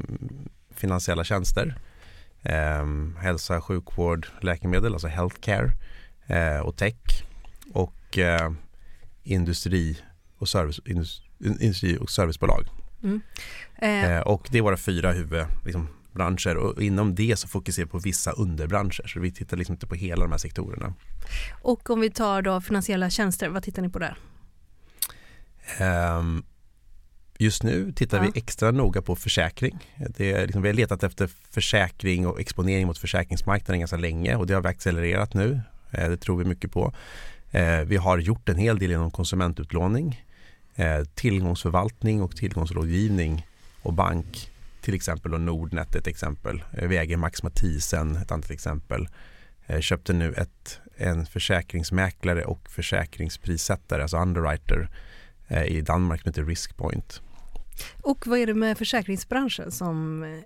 finansiella 0.76 1.24
tjänster, 1.24 1.76
eh, 2.42 2.86
hälsa, 3.20 3.62
sjukvård, 3.62 4.28
läkemedel, 4.42 4.94
alltså 4.94 5.08
healthcare 5.08 5.72
eh, 6.28 6.60
och 6.60 6.78
tech 6.78 7.24
och 7.74 8.18
eh, 8.18 8.52
industri, 9.26 9.98
och 10.38 10.50
service, 10.50 10.80
industri 11.40 11.98
och 11.98 12.10
servicebolag. 12.10 12.66
Mm. 13.04 13.22
Eh. 13.76 14.12
eh. 14.12 14.22
och 14.22 14.48
det 14.52 14.58
är 14.58 14.62
våra 14.62 14.78
fyra 14.78 15.12
huvudbranscher 15.12 16.56
liksom, 16.56 16.58
och 16.58 16.84
inom 16.84 17.16
det 17.16 17.40
så 17.40 17.48
fokuserar 17.48 17.86
vi 17.86 17.92
på 17.92 18.00
vissa 18.00 18.32
underbranscher 18.32 19.08
så 19.08 19.20
vi 19.20 19.32
tittar 19.32 19.58
liksom 19.58 19.74
inte 19.74 19.88
på 19.88 19.96
hela 19.96 20.24
de 20.24 20.32
här 20.32 20.38
sektorerna. 20.38 20.94
Och 21.62 21.90
om 21.90 22.00
vi 22.00 22.10
tar 22.10 22.42
då 22.42 22.62
finansiella 22.62 23.10
tjänster, 23.10 23.50
vad 23.50 23.64
tittar 23.64 23.82
ni 23.82 23.90
på 23.90 24.00
där? 24.00 24.18
Um, 26.18 26.46
Just 27.38 27.64
nu 27.64 27.92
tittar 27.92 28.18
ja. 28.18 28.24
vi 28.34 28.40
extra 28.40 28.72
noga 28.72 29.02
på 29.02 29.16
försäkring. 29.16 29.90
Det 30.10 30.32
är 30.32 30.46
liksom, 30.46 30.62
vi 30.62 30.70
har 30.70 30.74
letat 30.74 31.04
efter 31.04 31.30
försäkring 31.52 32.28
och 32.28 32.40
exponering 32.40 32.88
mot 32.88 32.98
försäkringsmarknaden 32.98 33.80
ganska 33.80 33.98
länge 33.98 34.36
och 34.36 34.48
det 34.48 34.54
har 34.54 34.62
vi 34.62 34.68
accelererat 34.68 35.34
nu. 35.34 35.62
Eh, 35.92 36.10
det 36.10 36.18
tror 36.18 36.38
vi 36.38 36.46
mycket 36.46 36.72
på. 36.72 36.94
Eh, 37.56 37.86
vi 37.86 37.98
har 37.98 38.18
gjort 38.18 38.50
en 38.50 38.58
hel 38.58 38.80
del 38.80 38.92
inom 38.92 39.12
konsumentutlåning, 39.12 40.26
eh, 40.76 41.04
tillgångsförvaltning 41.04 42.22
och 42.22 42.36
tillgångsrådgivning 42.36 43.48
och 43.82 43.94
bank. 43.94 44.52
Till 44.82 44.94
exempel 44.94 45.34
och 45.34 45.42
Nordnet 45.42 45.96
ett 45.96 46.08
exempel. 46.08 46.64
Vi 46.72 46.98
äger 46.98 47.18
Max 47.18 47.44
Mathisen 47.44 48.16
ett 48.16 48.32
annat 48.32 48.52
exempel. 48.52 49.08
Köpte 49.80 50.14
nu 50.14 50.34
ett, 50.34 50.80
en 50.98 51.26
försäkringsmäklare 51.26 52.46
och 52.46 52.70
försäkringsprissättare, 52.70 54.02
alltså 54.02 54.18
underwriter 54.18 54.90
i 55.68 55.82
Danmark 55.82 56.22
som 56.22 56.30
heter 56.30 56.46
Riskpoint. 56.46 57.22
Och 58.02 58.28
vad 58.28 58.40
är 58.40 58.48
det 58.48 58.54
med 58.54 58.78
försäkringsbranschen 58.78 59.72
som 59.72 60.24
eh, 60.24 60.40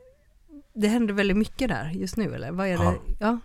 det 0.74 0.88
händer 0.88 1.14
väldigt 1.14 1.38
mycket 1.38 1.70
där 1.70 1.92
just 1.94 2.18
nu 2.18 2.36
eller? 2.36 2.52
Vad 2.52 2.68
är 2.68 2.78
det? 2.78 2.94
Ja. 3.20 3.40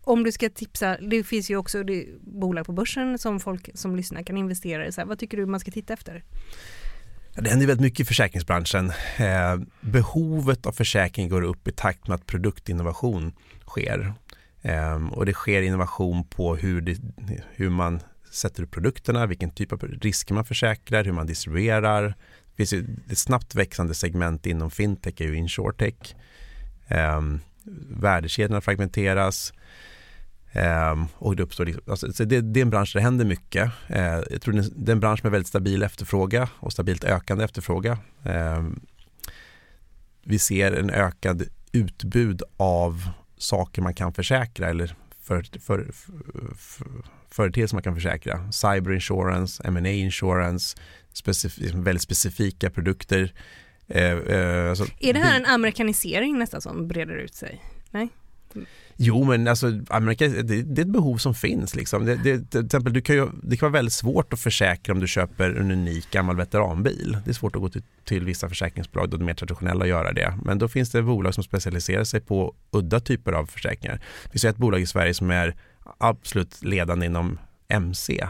Om 0.00 0.24
du 0.24 0.32
ska 0.32 0.50
tipsa, 0.50 0.96
det 0.96 1.24
finns 1.24 1.50
ju 1.50 1.56
också 1.56 1.82
det, 1.82 2.06
bolag 2.20 2.66
på 2.66 2.72
börsen 2.72 3.18
som 3.18 3.40
folk 3.40 3.70
som 3.74 3.96
lyssnar 3.96 4.22
kan 4.22 4.36
investera 4.36 4.86
i. 4.86 4.92
Så 4.92 5.00
här, 5.00 5.08
vad 5.08 5.18
tycker 5.18 5.36
du 5.36 5.46
man 5.46 5.60
ska 5.60 5.70
titta 5.70 5.92
efter? 5.92 6.24
Det 7.34 7.50
händer 7.50 7.66
väldigt 7.66 7.84
mycket 7.84 8.00
i 8.00 8.04
försäkringsbranschen. 8.04 8.92
Eh, 9.18 9.60
behovet 9.80 10.66
av 10.66 10.72
försäkring 10.72 11.28
går 11.28 11.42
upp 11.42 11.68
i 11.68 11.72
takt 11.72 12.08
med 12.08 12.14
att 12.14 12.26
produktinnovation 12.26 13.32
sker. 13.66 14.14
Eh, 14.62 15.06
och 15.12 15.26
det 15.26 15.32
sker 15.32 15.62
innovation 15.62 16.24
på 16.24 16.56
hur, 16.56 16.80
det, 16.80 17.00
hur 17.52 17.70
man 17.70 18.00
sätter 18.30 18.62
upp 18.62 18.70
produkterna, 18.70 19.26
vilken 19.26 19.50
typ 19.50 19.72
av 19.72 19.82
risker 19.82 20.34
man 20.34 20.44
försäkrar, 20.44 21.04
hur 21.04 21.12
man 21.12 21.26
distribuerar, 21.26 22.14
det 22.56 22.66
finns 22.66 22.72
ett 23.10 23.18
snabbt 23.18 23.54
växande 23.54 23.94
segment 23.94 24.46
inom 24.46 24.70
fintech 24.70 25.20
är 25.20 25.24
ju 25.24 25.36
insurtech. 25.36 26.14
Um, 27.18 27.40
värdekedjorna 27.90 28.60
fragmenteras. 28.60 29.52
Eh, 30.52 31.04
och 31.14 31.36
det, 31.36 31.42
uppstår 31.42 31.64
liksom, 31.64 31.82
alltså, 31.86 32.12
så 32.12 32.24
det, 32.24 32.40
det 32.40 32.60
är 32.60 32.62
en 32.62 32.70
bransch 32.70 32.92
där 32.92 33.00
det 33.00 33.04
händer 33.04 33.24
mycket. 33.24 33.70
Eh, 33.88 34.20
jag 34.30 34.42
tror 34.42 34.54
det 34.54 34.90
är, 34.90 34.94
en, 34.94 35.00
bransch 35.00 35.20
med 35.22 35.32
väldigt 35.32 35.48
stabil 35.48 35.82
efterfråga 35.82 36.48
och 36.58 36.72
stabilt 36.72 37.04
ökande 37.04 37.44
efterfråga. 37.44 37.98
Eh, 38.24 38.62
vi 40.24 40.38
ser 40.38 40.72
en 40.72 40.90
ökad 40.90 41.42
utbud 41.72 42.42
av 42.56 43.08
saker 43.38 43.82
man 43.82 43.94
kan 43.94 44.12
försäkra 44.12 44.68
eller 44.68 44.94
för, 45.20 45.42
för, 45.60 45.90
för, 46.56 46.86
företeelser 47.30 47.76
man 47.76 47.82
kan 47.82 47.94
försäkra. 47.94 48.52
Cyber 48.52 48.92
insurance, 48.92 49.62
M&A 49.66 49.88
insurance, 49.88 50.76
specif 51.12 51.58
väldigt 51.74 52.02
specifika 52.02 52.70
produkter. 52.70 53.32
Eh, 53.88 54.12
eh, 54.12 54.70
alltså, 54.70 54.84
är 55.00 55.12
det 55.12 55.20
här 55.20 55.40
en 55.40 55.46
amerikanisering 55.46 56.38
nästan 56.38 56.60
som 56.60 56.88
breder 56.88 57.14
ut 57.14 57.34
sig? 57.34 57.62
Nej? 57.90 58.08
Jo, 58.96 59.24
men 59.24 59.48
alltså, 59.48 59.72
Amerika, 59.88 60.28
det, 60.28 60.62
det, 60.62 60.80
är 60.80 60.84
ett 60.84 60.92
behov 60.92 61.16
som 61.16 61.34
finns. 61.34 61.74
Liksom. 61.74 62.04
Det, 62.04 62.16
det, 62.16 62.50
till 62.50 62.64
exempel, 62.64 62.92
du 62.92 63.00
kan 63.00 63.16
ju, 63.16 63.28
det 63.42 63.56
kan 63.56 63.66
vara 63.66 63.78
väldigt 63.78 63.92
svårt 63.92 64.32
att 64.32 64.40
försäkra 64.40 64.94
om 64.94 65.00
du 65.00 65.08
köper 65.08 65.50
en 65.50 65.70
unik 65.70 66.10
gammal 66.10 66.36
veteranbil. 66.36 67.16
Det 67.24 67.30
är 67.30 67.34
svårt 67.34 67.56
att 67.56 67.62
gå 67.62 67.68
till, 67.68 67.82
till 68.04 68.24
vissa 68.24 68.48
försäkringsbolag, 68.48 69.10
då 69.10 69.16
det 69.16 69.24
mer 69.24 69.34
traditionella 69.34 69.84
att 69.84 69.88
göra 69.88 70.12
det. 70.12 70.38
Men 70.44 70.58
då 70.58 70.68
finns 70.68 70.90
det 70.90 71.02
bolag 71.02 71.34
som 71.34 71.44
specialiserar 71.44 72.04
sig 72.04 72.20
på 72.20 72.54
udda 72.70 73.00
typer 73.00 73.32
av 73.32 73.46
försäkringar. 73.46 74.00
Vi 74.32 74.38
ser 74.38 74.48
ett 74.48 74.56
bolag 74.56 74.80
i 74.80 74.86
Sverige 74.86 75.14
som 75.14 75.30
är 75.30 75.56
absolut 75.98 76.64
ledande 76.64 77.06
inom 77.06 77.38
MC. 77.68 78.26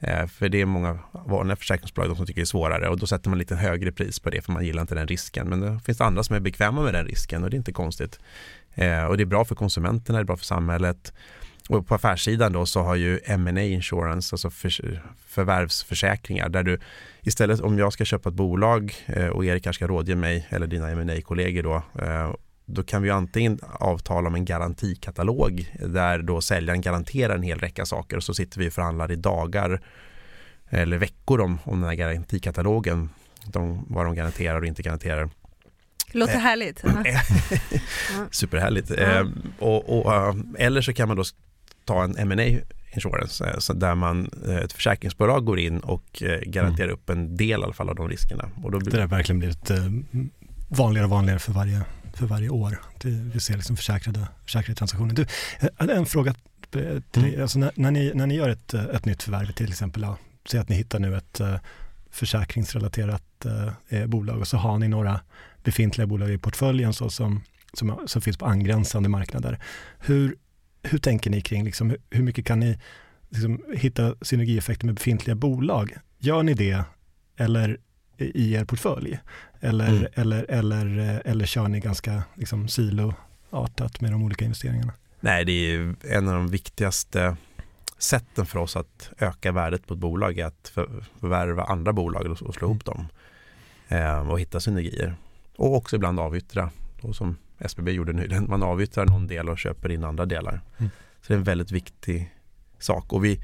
Eh, 0.00 0.26
för 0.26 0.48
det 0.48 0.60
är 0.60 0.66
många 0.66 0.98
vanliga 1.12 1.56
försäkringsbolag 1.56 2.16
som 2.16 2.26
tycker 2.26 2.40
det 2.40 2.44
är 2.44 2.46
svårare 2.46 2.88
och 2.88 2.98
då 2.98 3.06
sätter 3.06 3.30
man 3.30 3.38
lite 3.38 3.54
högre 3.54 3.92
pris 3.92 4.20
på 4.20 4.30
det 4.30 4.42
för 4.42 4.52
man 4.52 4.64
gillar 4.64 4.82
inte 4.82 4.94
den 4.94 5.06
risken. 5.06 5.48
Men 5.48 5.60
det 5.60 5.80
finns 5.84 6.00
andra 6.00 6.22
som 6.22 6.36
är 6.36 6.40
bekväma 6.40 6.82
med 6.82 6.94
den 6.94 7.06
risken 7.06 7.44
och 7.44 7.50
det 7.50 7.56
är 7.56 7.58
inte 7.58 7.72
konstigt. 7.72 8.20
Eh, 8.74 9.04
och 9.04 9.16
det 9.16 9.22
är 9.22 9.26
bra 9.26 9.44
för 9.44 9.54
konsumenterna, 9.54 10.18
det 10.18 10.22
är 10.22 10.26
bra 10.26 10.36
för 10.36 10.44
samhället. 10.44 11.12
Och 11.68 11.86
på 11.86 11.94
affärssidan 11.94 12.52
då 12.52 12.66
så 12.66 12.82
har 12.82 12.94
ju 12.94 13.20
M&A 13.24 13.62
insurance, 13.62 14.34
alltså 14.34 14.50
för, 14.50 15.02
förvärvsförsäkringar 15.26 16.48
där 16.48 16.62
du 16.62 16.78
istället 17.22 17.60
om 17.60 17.78
jag 17.78 17.92
ska 17.92 18.04
köpa 18.04 18.28
ett 18.28 18.34
bolag 18.34 18.94
eh, 19.06 19.26
och 19.26 19.44
Erik 19.44 19.64
kanske 19.64 19.78
ska 19.78 19.86
rådge 19.86 20.14
mig 20.14 20.46
eller 20.50 20.66
dina 20.66 20.90
M&A 20.90 21.20
kollegor 21.20 21.62
då 21.62 21.82
då 22.70 22.82
kan 22.82 23.02
vi 23.02 23.10
antingen 23.10 23.58
avtala 23.62 24.28
om 24.28 24.34
en 24.34 24.44
garantikatalog 24.44 25.74
där 25.80 26.18
då 26.18 26.40
säljaren 26.40 26.80
garanterar 26.80 27.34
en 27.34 27.42
hel 27.42 27.58
räcka 27.58 27.86
saker 27.86 28.16
och 28.16 28.24
så 28.24 28.34
sitter 28.34 28.58
vi 28.58 28.68
och 28.68 28.72
förhandlar 28.72 29.12
i 29.12 29.16
dagar 29.16 29.80
eller 30.68 30.98
veckor 30.98 31.40
om, 31.40 31.58
om 31.64 31.80
den 31.80 31.88
här 31.88 31.96
garantikatalogen, 31.96 33.10
de, 33.46 33.86
vad 33.88 34.06
de 34.06 34.14
garanterar 34.14 34.60
och 34.60 34.66
inte 34.66 34.82
garanterar. 34.82 35.30
Låter 36.12 36.34
eh, 36.34 36.40
härligt. 36.40 36.84
Superhärligt. 38.30 38.90
Eh, 38.90 39.26
och, 39.58 39.98
och, 39.98 40.14
eh, 40.14 40.34
eller 40.58 40.80
så 40.80 40.92
kan 40.92 41.08
man 41.08 41.16
då 41.16 41.24
ta 41.84 42.04
en 42.04 42.16
M&A 42.16 42.60
insurance 42.92 43.46
eh, 43.46 43.58
så 43.58 43.72
där 43.72 43.94
man, 43.94 44.30
eh, 44.46 44.56
ett 44.56 44.72
försäkringsbolag 44.72 45.44
går 45.44 45.58
in 45.58 45.80
och 45.80 46.22
garanterar 46.46 46.88
mm. 46.88 46.94
upp 46.94 47.10
en 47.10 47.36
del 47.36 47.60
i 47.60 47.64
alla 47.64 47.72
fall 47.72 47.88
av 47.88 47.94
de 47.94 48.08
riskerna. 48.08 48.50
Och 48.62 48.70
då 48.70 48.78
blir... 48.78 48.92
Det 48.92 49.00
har 49.00 49.08
verkligen 49.08 49.38
blivit 49.38 49.70
vanligare 50.68 51.04
och 51.04 51.10
vanligare 51.10 51.38
för 51.38 51.52
varje, 51.52 51.82
för 52.18 52.26
varje 52.26 52.48
år. 52.48 52.80
Vi 53.04 53.40
ser 53.40 53.56
liksom 53.56 53.76
försäkrade, 53.76 54.28
försäkrade 54.44 54.74
transaktioner. 54.74 55.14
Du, 55.14 55.26
en 55.92 56.06
fråga 56.06 56.34
till 57.10 57.24
mm. 57.24 57.42
alltså 57.42 57.58
när, 57.58 57.70
när, 57.74 57.90
ni, 57.90 58.12
när 58.14 58.26
ni 58.26 58.34
gör 58.34 58.48
ett, 58.48 58.74
ett 58.74 59.04
nytt 59.04 59.22
förvärv 59.22 59.52
till 59.52 59.68
exempel, 59.68 60.02
ja, 60.02 60.18
säg 60.50 60.60
att 60.60 60.68
ni 60.68 60.76
hittar 60.76 60.98
nu 60.98 61.16
ett 61.16 61.40
försäkringsrelaterat 62.10 63.46
eh, 63.88 64.06
bolag 64.06 64.38
och 64.38 64.48
så 64.48 64.56
har 64.56 64.78
ni 64.78 64.88
några 64.88 65.20
befintliga 65.64 66.06
bolag 66.06 66.30
i 66.30 66.38
portföljen 66.38 66.92
så 66.92 67.10
som, 67.10 67.42
som, 67.72 68.00
som 68.06 68.22
finns 68.22 68.36
på 68.36 68.46
angränsande 68.46 69.08
marknader. 69.08 69.58
Hur, 69.98 70.36
hur 70.82 70.98
tänker 70.98 71.30
ni 71.30 71.40
kring, 71.40 71.64
liksom, 71.64 71.90
hur, 71.90 71.98
hur 72.10 72.22
mycket 72.22 72.46
kan 72.46 72.60
ni 72.60 72.78
liksom, 73.28 73.64
hitta 73.76 74.14
synergieffekter 74.22 74.86
med 74.86 74.94
befintliga 74.94 75.34
bolag? 75.34 75.96
Gör 76.18 76.42
ni 76.42 76.54
det 76.54 76.84
eller 77.36 77.78
i 78.18 78.54
er 78.54 78.64
portfölj? 78.64 79.18
Eller, 79.60 79.88
mm. 79.88 80.06
eller, 80.14 80.46
eller, 80.48 81.22
eller 81.24 81.46
kör 81.46 81.68
ni 81.68 81.80
ganska 81.80 82.22
liksom, 82.34 82.68
siloartat 82.68 84.00
med 84.00 84.12
de 84.12 84.22
olika 84.22 84.44
investeringarna? 84.44 84.92
Nej, 85.20 85.44
det 85.44 85.52
är 85.52 85.94
en 86.02 86.28
av 86.28 86.34
de 86.34 86.48
viktigaste 86.48 87.36
sätten 87.98 88.46
för 88.46 88.58
oss 88.58 88.76
att 88.76 89.10
öka 89.18 89.52
värdet 89.52 89.86
på 89.86 89.94
ett 89.94 90.00
bolag 90.00 90.38
är 90.38 90.46
att 90.46 90.72
förvärva 91.20 91.64
andra 91.64 91.92
bolag 91.92 92.26
och 92.26 92.54
slå 92.54 92.68
ihop 92.68 92.84
dem 92.84 93.08
eh, 93.88 94.30
och 94.30 94.40
hitta 94.40 94.60
synergier. 94.60 95.14
Och 95.56 95.76
också 95.76 95.96
ibland 95.96 96.20
avyttra, 96.20 96.70
och 97.02 97.16
som 97.16 97.36
SBB 97.58 97.90
gjorde 97.92 98.12
nyligen. 98.12 98.46
Man 98.48 98.62
avyttrar 98.62 99.06
någon 99.06 99.26
del 99.26 99.48
och 99.48 99.58
köper 99.58 99.90
in 99.90 100.04
andra 100.04 100.26
delar. 100.26 100.60
Mm. 100.78 100.90
Så 101.20 101.28
det 101.28 101.34
är 101.34 101.38
en 101.38 101.44
väldigt 101.44 101.70
viktig 101.70 102.34
sak. 102.78 103.12
Och 103.12 103.24
vi, 103.24 103.40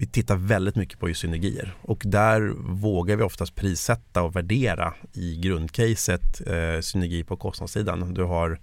vi 0.00 0.06
tittar 0.06 0.36
väldigt 0.36 0.76
mycket 0.76 0.98
på 0.98 1.08
just 1.08 1.20
synergier 1.20 1.74
och 1.82 2.02
där 2.06 2.40
vågar 2.58 3.16
vi 3.16 3.22
oftast 3.22 3.54
prissätta 3.54 4.22
och 4.22 4.36
värdera 4.36 4.94
i 5.12 5.36
grundcaset 5.36 6.40
eh, 6.46 6.80
synergi 6.80 7.24
på 7.24 7.36
kostnadssidan. 7.36 8.14
Du 8.14 8.22
har 8.22 8.60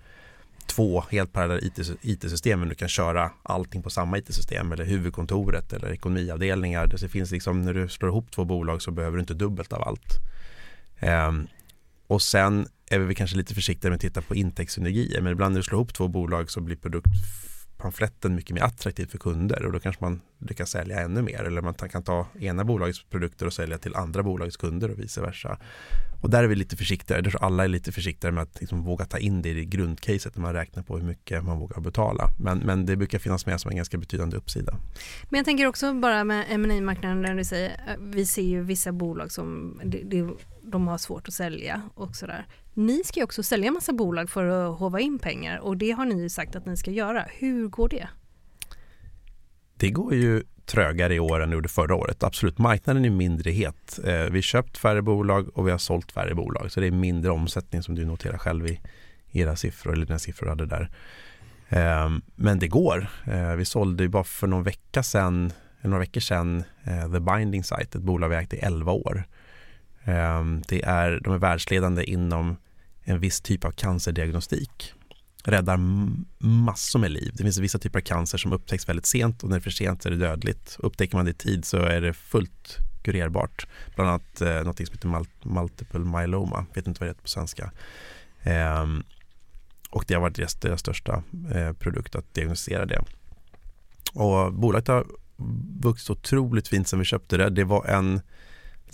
två 0.65 1.03
helt 1.09 1.33
parallella 1.33 1.61
IT-system 2.01 2.59
men 2.59 2.69
du 2.69 2.75
kan 2.75 2.88
köra 2.88 3.31
allting 3.43 3.83
på 3.83 3.89
samma 3.89 4.17
IT-system 4.17 4.71
eller 4.71 4.85
huvudkontoret 4.85 5.73
eller 5.73 5.93
ekonomiavdelningar. 5.93 6.88
Det 6.88 7.09
finns 7.09 7.31
liksom, 7.31 7.61
när 7.61 7.73
du 7.73 7.89
slår 7.89 8.09
ihop 8.09 8.31
två 8.31 8.45
bolag 8.45 8.81
så 8.81 8.91
behöver 8.91 9.17
du 9.17 9.21
inte 9.21 9.33
dubbelt 9.33 9.73
av 9.73 9.88
allt. 9.88 10.15
Eh, 10.99 11.31
och 12.07 12.21
sen 12.21 12.67
är 12.89 12.99
vi 12.99 13.15
kanske 13.15 13.38
lite 13.38 13.55
försiktiga 13.55 13.89
med 13.89 13.95
att 13.95 14.01
titta 14.01 14.21
på 14.21 14.35
intäktssynergier 14.35 15.21
men 15.21 15.31
ibland 15.31 15.53
när 15.53 15.59
du 15.59 15.63
slår 15.63 15.77
ihop 15.77 15.93
två 15.93 16.07
bolag 16.07 16.51
så 16.51 16.61
blir 16.61 16.75
produkt 16.75 17.09
pamfletten 17.78 18.36
mycket 18.36 18.51
mer 18.51 18.61
attraktiv 18.61 19.05
för 19.05 19.17
kunder 19.17 19.65
och 19.65 19.71
då 19.71 19.80
kanske 19.80 20.03
man 20.03 20.21
lyckas 20.39 20.69
sälja 20.69 20.99
ännu 20.99 21.21
mer 21.21 21.43
eller 21.43 21.61
man 21.61 21.73
kan 21.73 22.03
ta 22.03 22.28
ena 22.39 22.63
bolagets 22.63 23.03
produkter 23.03 23.45
och 23.45 23.53
sälja 23.53 23.78
till 23.78 23.95
andra 23.95 24.23
bolagets 24.23 24.57
kunder 24.57 24.91
och 24.91 24.99
vice 24.99 25.21
versa. 25.21 25.59
Och 26.21 26.30
där 26.30 26.43
är 26.43 26.47
vi 26.47 26.55
lite 26.55 26.78
försiktigare. 26.78 27.21
Jag 27.23 27.32
tror 27.32 27.43
alla 27.43 27.63
är 27.63 27.67
lite 27.67 27.91
försiktigare 27.91 28.36
med 28.36 28.43
att 28.43 28.59
liksom 28.59 28.84
våga 28.84 29.05
ta 29.05 29.17
in 29.17 29.41
det 29.41 29.49
i 29.49 29.65
grundcaset 29.65 30.36
när 30.36 30.41
man 30.41 30.53
räknar 30.53 30.84
på 30.84 30.97
hur 30.97 31.05
mycket 31.05 31.43
man 31.43 31.59
vågar 31.59 31.82
betala. 31.82 32.30
Men, 32.39 32.57
men 32.57 32.86
det 32.86 32.95
brukar 32.95 33.19
finnas 33.19 33.45
med 33.45 33.61
som 33.61 33.71
en 33.71 33.78
ganska 33.78 33.97
betydande 33.97 34.38
uppsida. 34.38 34.78
Men 35.30 35.38
jag 35.38 35.45
tänker 35.45 35.65
också 35.67 35.93
bara 35.93 36.23
med 36.23 36.59
ma 36.59 36.82
marknaden 36.82 37.21
där 37.21 37.36
du 37.36 37.43
säger, 37.43 37.69
eh, 37.69 37.95
vi 37.99 38.25
ser 38.25 38.41
ju 38.41 38.63
vissa 38.63 38.91
bolag 38.91 39.32
som 39.32 39.82
det, 39.86 40.01
det, 40.03 40.28
de 40.61 40.88
har 40.88 40.97
svårt 40.97 41.28
att 41.28 41.34
sälja 41.34 41.82
och 41.95 42.15
sådär. 42.15 42.45
Ni 42.78 43.03
ska 43.03 43.19
ju 43.19 43.23
också 43.23 43.43
sälja 43.43 43.71
massa 43.71 43.93
bolag 43.93 44.30
för 44.30 44.45
att 44.45 44.80
hova 44.80 44.99
in 44.99 45.19
pengar 45.19 45.57
och 45.57 45.78
det 45.78 45.91
har 45.91 46.05
ni 46.05 46.21
ju 46.21 46.30
sagt 46.30 46.55
att 46.55 46.65
ni 46.65 46.78
ska 46.78 46.91
göra. 46.91 47.25
Hur 47.34 47.67
går 47.67 47.89
det? 47.89 48.07
Det 49.78 49.89
går 49.89 50.13
ju 50.13 50.43
trögare 50.65 51.15
i 51.15 51.19
år 51.19 51.39
än 51.39 51.49
det 51.49 51.53
gjorde 51.53 51.69
förra 51.69 51.95
året. 51.95 52.23
Absolut, 52.23 52.57
marknaden 52.57 53.05
är 53.05 53.09
mindre 53.09 53.51
het. 53.51 53.99
Eh, 54.03 54.13
vi 54.13 54.38
har 54.38 54.41
köpt 54.41 54.78
färre 54.78 55.01
bolag 55.01 55.57
och 55.57 55.67
vi 55.67 55.71
har 55.71 55.78
sålt 55.78 56.11
färre 56.11 56.36
bolag. 56.36 56.71
Så 56.71 56.80
det 56.80 56.88
är 56.88 56.91
mindre 56.91 57.32
omsättning 57.32 57.84
som 57.84 57.95
du 57.95 58.05
noterar 58.05 58.38
själv 58.38 58.67
i 58.67 58.80
era 59.32 59.55
siffror, 59.55 59.93
eller 59.93 60.05
dina 60.05 60.19
siffror 60.19 60.47
hade 60.47 60.65
där. 60.65 60.89
Ehm, 61.69 62.21
men 62.36 62.59
det 62.59 62.67
går. 62.67 63.09
Eh, 63.25 63.55
vi 63.55 63.65
sålde 63.65 64.03
ju 64.03 64.09
bara 64.09 64.23
för 64.23 64.47
någon 64.47 64.63
vecka 64.63 65.03
sedan, 65.03 65.53
några 65.82 65.99
veckor 65.99 66.21
sedan 66.21 66.63
eh, 66.84 67.11
The 67.11 67.19
Binding 67.19 67.63
Site, 67.63 67.97
ett 67.97 68.03
bolag 68.03 68.30
vi 68.30 68.36
ägt 68.36 68.53
i 68.53 68.57
11 68.57 68.91
år. 68.91 69.23
Ehm, 70.03 70.61
det 70.67 70.84
är, 70.84 71.19
de 71.23 71.34
är 71.34 71.38
världsledande 71.38 72.03
inom 72.03 72.57
en 73.08 73.20
viss 73.20 73.41
typ 73.41 73.66
av 73.66 73.72
cancerdiagnostik 73.72 74.93
räddar 75.43 75.78
massor 76.45 76.99
med 76.99 77.12
liv. 77.12 77.32
Det 77.34 77.43
finns 77.43 77.58
vissa 77.58 77.80
typer 77.80 77.99
av 77.99 78.03
cancer 78.03 78.38
som 78.38 78.53
upptäcks 78.53 78.89
väldigt 78.89 79.05
sent 79.05 79.43
och 79.43 79.49
när 79.49 79.58
det 79.58 79.60
är 79.60 79.64
för 79.64 79.70
sent 79.70 80.03
så 80.03 80.10
är 80.10 80.14
det 80.14 80.18
dödligt. 80.18 80.78
Upptäcker 80.80 81.16
man 81.16 81.26
det 81.26 81.32
i 81.32 81.34
tid 81.34 81.66
så 81.66 81.78
är 81.78 82.01
det 82.01 82.14
fullt 82.14 82.78
kurerbart. 83.01 83.68
Bland 83.95 84.10
annat 84.10 84.41
eh, 84.41 84.64
något 84.64 84.78
som 84.78 84.93
heter 84.93 85.26
multiple 85.49 85.99
myeloma, 85.99 86.66
vet 86.74 86.88
inte 86.88 86.99
vad 86.99 87.08
det 87.08 87.10
heter 87.10 87.22
på 87.22 87.28
svenska. 87.28 87.72
Eh, 88.43 88.86
och 89.89 90.03
det 90.08 90.14
har 90.14 90.22
varit 90.22 90.36
deras, 90.36 90.55
deras 90.55 90.80
största 90.80 91.24
eh, 91.53 91.74
produkt 91.74 92.16
att 92.16 92.34
diagnostisera 92.34 92.86
det. 92.86 93.01
Och 94.14 94.53
bolaget 94.53 94.88
har 94.88 95.05
vuxit 95.82 96.10
otroligt 96.10 96.68
fint 96.68 96.88
sedan 96.88 96.99
vi 96.99 97.05
köpte 97.05 97.38
det. 97.38 97.49
Det 97.49 97.64
var 97.64 97.86
en 97.86 98.22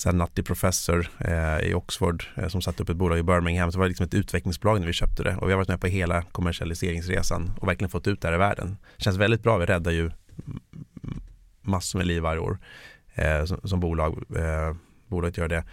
en 0.06 0.18
nattig 0.18 0.46
professor 0.46 1.08
eh, 1.20 1.60
i 1.60 1.74
Oxford 1.74 2.24
eh, 2.36 2.48
som 2.48 2.62
satte 2.62 2.84
upp 2.84 2.90
ett 2.90 2.98
bolag 2.98 3.20
i 3.20 3.24
Birmingham. 3.24 3.72
Så 3.72 3.78
det 3.78 3.80
var 3.80 3.88
liksom 3.88 4.06
ett 4.06 4.14
utvecklingsbolag 4.14 4.80
när 4.80 4.88
vi 4.88 4.94
köpte 4.94 5.24
det 5.24 5.36
och 5.36 5.48
vi 5.48 5.52
har 5.52 5.58
varit 5.58 5.68
med 5.68 5.82
på 5.82 5.88
hela 5.88 6.22
kommersialiseringsresan 6.22 7.52
och 7.62 7.68
verkligen 7.68 7.90
fått 7.90 8.08
ut 8.08 8.22
det 8.22 8.28
här 8.28 8.36
i 8.36 8.38
världen. 8.38 8.78
Det 8.98 9.04
känns 9.04 9.18
väldigt 9.18 9.44
bra, 9.44 9.58
vi 9.58 9.66
räddar 9.66 9.92
ju 9.92 10.12
massor 11.62 12.00
med 12.00 12.08
liv 12.08 12.22
varje 12.22 12.40
år 12.40 12.58
eh, 13.14 13.46
som, 13.46 13.60
som, 13.64 13.80
bolag. 13.80 14.24
Eh, 14.36 14.76
bolaget 15.08 15.38
gör 15.38 15.48
det. 15.48 15.64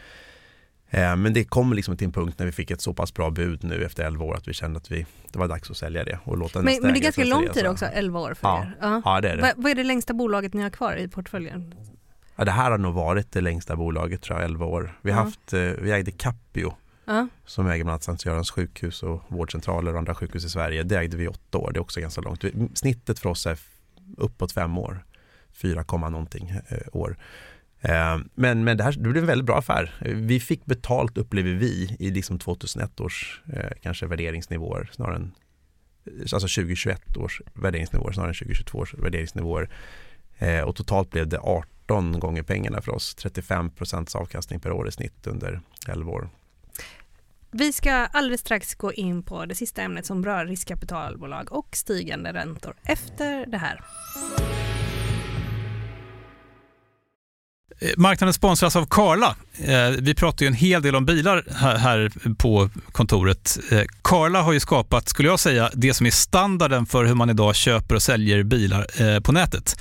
Eh, 0.91 1.17
men 1.17 1.33
det 1.33 1.45
kom 1.45 1.73
liksom 1.73 1.97
till 1.97 2.07
en 2.07 2.13
punkt 2.13 2.39
när 2.39 2.47
vi 2.47 2.53
fick 2.53 2.71
ett 2.71 2.81
så 2.81 2.95
pass 2.95 3.15
bra 3.15 3.31
bud 3.31 3.65
nu 3.65 3.85
efter 3.85 4.05
11 4.05 4.25
år 4.25 4.37
att 4.37 4.49
vi 4.49 4.53
kände 4.53 4.79
att 4.79 4.91
vi, 4.91 5.07
det 5.33 5.39
var 5.39 5.49
dags 5.49 5.71
att 5.71 5.77
sälja 5.77 6.05
det 6.05 6.19
och 6.25 6.39
låta 6.39 6.63
Men, 6.63 6.79
men 6.83 6.93
det 6.93 6.99
är 6.99 7.03
ganska 7.03 7.25
lång 7.25 7.49
tid 7.49 7.67
också, 7.67 7.87
11 7.87 8.21
år 8.21 8.35
för 8.35 8.49
ja. 8.49 8.63
er. 8.63 8.77
Ja. 8.81 9.03
ja, 9.05 9.21
det 9.21 9.31
är 9.31 9.37
det. 9.37 9.43
Va, 9.43 9.53
vad 9.57 9.71
är 9.71 9.75
det 9.75 9.85
längsta 9.85 10.15
bolaget 10.15 10.55
ni 10.55 10.63
har 10.63 10.71
kvar 10.71 10.97
i 10.97 11.09
portföljen? 11.09 11.75
Ja, 12.41 12.45
det 12.45 12.51
här 12.51 12.71
har 12.71 12.79
nog 12.79 12.95
varit 12.95 13.33
det 13.33 13.41
längsta 13.41 13.77
bolaget 13.77 14.23
tror 14.23 14.39
jag, 14.39 14.45
11 14.45 14.67
år. 14.67 14.99
Vi, 15.03 15.11
har 15.11 15.25
haft, 15.25 15.53
eh, 15.53 15.61
vi 15.61 15.93
ägde 15.93 16.11
Capio 16.11 16.75
som 17.47 17.67
äger 17.67 17.85
bland 17.85 17.91
annat 17.91 18.03
Sankt 18.03 18.27
Görans 18.27 18.51
sjukhus 18.51 19.03
och 19.03 19.23
vårdcentraler 19.29 19.93
och 19.93 19.99
andra 19.99 20.15
sjukhus 20.15 20.45
i 20.45 20.49
Sverige. 20.49 20.83
Det 20.83 20.99
ägde 20.99 21.17
vi 21.17 21.25
i 21.25 21.29
åtta 21.29 21.59
år, 21.59 21.71
det 21.73 21.79
är 21.79 21.81
också 21.81 22.01
ganska 22.01 22.21
långt. 22.21 22.45
Snittet 22.75 23.19
för 23.19 23.29
oss 23.29 23.47
är 23.47 23.59
uppåt 24.17 24.53
fem 24.53 24.79
år, 24.79 25.05
4, 25.53 25.85
komma 25.85 26.09
någonting 26.09 26.51
eh, 26.69 26.79
år. 26.93 27.17
Eh, 27.81 28.19
Men, 28.35 28.65
men 28.65 28.77
det 28.77 28.85
här 28.85 28.93
det 28.93 28.99
blev 29.01 29.17
en 29.17 29.27
väldigt 29.27 29.47
bra 29.47 29.59
affär. 29.59 29.95
Vi 30.05 30.41
fick 30.41 30.65
betalt 30.65 31.19
upplever 31.19 31.51
vi 31.51 31.97
i 31.99 32.11
liksom 32.11 32.39
2001 32.39 33.01
års 33.01 33.43
kanske 33.83 34.07
värderingsnivåer 34.07 34.91
snarare 34.93 35.17
än 35.17 35.33
alltså 36.21 36.39
2021 36.39 37.17
års 37.17 37.43
värderingsnivåer 37.55 38.13
snarare 38.13 38.31
än 38.31 38.35
2022 38.35 38.79
års 38.79 38.95
värderingsnivåer. 38.95 39.71
Och 40.65 40.77
totalt 40.77 41.11
blev 41.11 41.29
det 41.29 41.39
18 41.39 41.80
gånger 41.95 42.43
pengarna 42.43 42.83
för 42.83 42.93
oss. 42.95 43.15
35 43.15 43.71
procents 43.71 44.15
avkastning 44.17 44.61
per 44.61 44.73
år 44.73 44.89
i 44.89 44.93
snitt 44.93 45.27
under 45.27 45.61
11 45.89 46.11
år. 46.13 46.29
Vi 47.53 47.73
ska 47.73 47.93
alldeles 47.93 48.41
strax 48.41 48.75
gå 48.75 48.93
in 48.93 49.23
på 49.23 49.47
det 49.47 49.55
sista 49.55 49.83
ämnet 49.83 50.07
som 50.07 50.25
rör 50.25 50.47
riskkapitalbolag 50.47 51.53
och 51.53 51.69
stigande 51.77 52.33
räntor 52.33 52.75
efter 52.85 53.47
det 53.47 53.59
här. 53.59 53.81
Eh, 57.81 57.91
Marknaden 57.97 58.33
sponsras 58.35 58.77
av 58.77 58.87
Karla. 58.91 59.37
Eh, 59.59 59.91
Vi 60.01 60.15
pratar 60.15 60.45
ju 60.45 60.47
en 60.47 60.55
hel 60.55 60.83
del 60.83 60.97
om 60.97 61.07
bilar 61.07 61.45
här- 61.79 62.35
på 62.39 62.71
kontoret. 62.93 63.59
Eh, 63.71 63.83
Karla 64.03 64.43
har 64.43 64.53
ju 64.53 64.61
skapat, 64.61 65.09
skulle 65.09 65.29
jag 65.29 65.41
säga, 65.41 65.71
det 65.75 65.95
som 65.95 66.07
är 66.07 66.11
standarden 66.11 66.87
för 66.87 67.05
hur 67.05 67.15
man 67.15 67.31
idag 67.31 67.55
köper 67.55 67.95
och 67.95 68.03
säljer 68.03 68.43
bilar 68.43 68.87
eh, 69.03 69.21
på 69.21 69.33
nätet. 69.33 69.81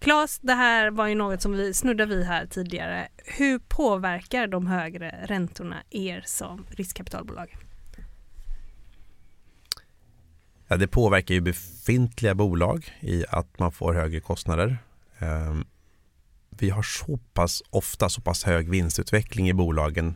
Claes, 0.00 0.38
det 0.38 0.52
här 0.52 0.90
var 0.90 1.06
ju 1.06 1.14
något 1.14 1.42
som 1.42 1.52
vi 1.52 1.74
snuddade 1.74 2.16
vid 2.16 2.24
här 2.24 2.46
tidigare. 2.46 3.08
Hur 3.16 3.58
påverkar 3.58 4.46
de 4.46 4.66
högre 4.66 5.24
räntorna 5.26 5.82
er 5.90 6.22
som 6.26 6.66
riskkapitalbolag? 6.70 7.56
Ja, 10.68 10.76
det 10.76 10.88
påverkar 10.88 11.34
ju 11.34 11.40
befintliga 11.40 12.34
bolag 12.34 12.90
i 13.00 13.24
att 13.28 13.58
man 13.58 13.72
får 13.72 13.94
högre 13.94 14.20
kostnader. 14.20 14.78
Ehm, 15.18 15.64
vi 16.50 16.70
har 16.70 16.82
så 16.82 17.18
pass 17.32 17.62
ofta 17.70 18.08
så 18.08 18.20
pass 18.20 18.44
hög 18.44 18.70
vinstutveckling 18.70 19.48
i 19.48 19.54
bolagen, 19.54 20.14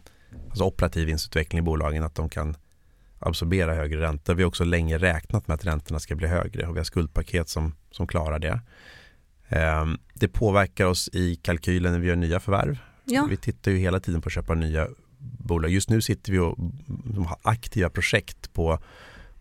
alltså 0.48 0.64
operativ 0.64 1.06
vinstutveckling 1.06 1.58
i 1.58 1.62
bolagen 1.62 2.02
att 2.02 2.14
de 2.14 2.28
kan 2.28 2.56
absorbera 3.18 3.74
högre 3.74 4.00
räntor. 4.00 4.34
Vi 4.34 4.42
har 4.42 4.48
också 4.48 4.64
länge 4.64 4.98
räknat 4.98 5.48
med 5.48 5.54
att 5.54 5.64
räntorna 5.64 6.00
ska 6.00 6.14
bli 6.14 6.26
högre 6.26 6.66
och 6.66 6.74
vi 6.74 6.80
har 6.80 6.84
skuldpaket 6.84 7.48
som, 7.48 7.74
som 7.90 8.06
klarar 8.06 8.38
det. 8.38 8.60
Ehm, 9.54 9.98
Det 10.14 10.28
påverkar 10.28 10.86
oss 10.86 11.08
i 11.12 11.34
kalkylen 11.36 11.92
när 11.92 11.98
vi 12.00 12.08
gör 12.08 12.16
nya 12.16 12.40
förvärv. 12.40 12.78
Ja. 13.04 13.26
Vi 13.30 13.36
tittar 13.36 13.70
ju 13.70 13.78
hela 13.78 14.00
tiden 14.00 14.20
på 14.22 14.26
att 14.28 14.32
köpa 14.32 14.54
nya 14.54 14.88
bolag. 15.18 15.70
Just 15.70 15.90
nu 15.90 16.02
sitter 16.02 16.32
vi 16.32 16.38
och 16.38 16.58
har 17.26 17.38
aktiva 17.42 17.90
projekt 17.90 18.52
på, 18.52 18.78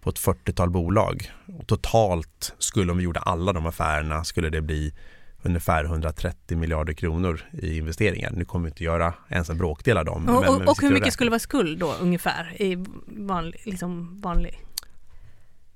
på 0.02 0.10
ett 0.10 0.20
40-tal 0.20 0.70
bolag. 0.70 1.32
Och 1.60 1.68
totalt 1.68 2.54
skulle 2.60 2.92
om 2.92 2.98
vi 2.98 3.04
gjorde 3.04 3.20
alla 3.20 3.54
de 3.54 3.66
affärerna 3.66 4.24
skulle 4.24 4.50
det 4.50 4.62
bli 4.62 4.94
ungefär 5.42 5.84
130 5.86 6.58
miljarder 6.58 6.94
kronor 6.94 7.42
i 7.52 7.78
investeringar. 7.78 8.32
Nu 8.32 8.46
kommer 8.46 8.64
vi 8.66 8.70
inte 8.70 8.84
göra 8.84 9.14
ens 9.30 9.50
en 9.50 9.58
bråkdel 9.58 9.98
av 9.98 10.06
dem. 10.06 10.16
Och, 10.16 10.22
men- 10.34 10.34
men 10.42 10.50
och, 10.62 10.68
och 10.68 10.76
sitter 10.76 10.88
hur 10.88 10.94
mycket 10.94 11.14
skulle 11.14 11.30
vara 11.30 11.40
skuld 11.40 11.80
då 11.80 11.94
ungefär 12.02 12.62
i 12.62 12.86
vanlig, 13.08 13.62
liksom 13.66 14.22
vanlig? 14.22 14.60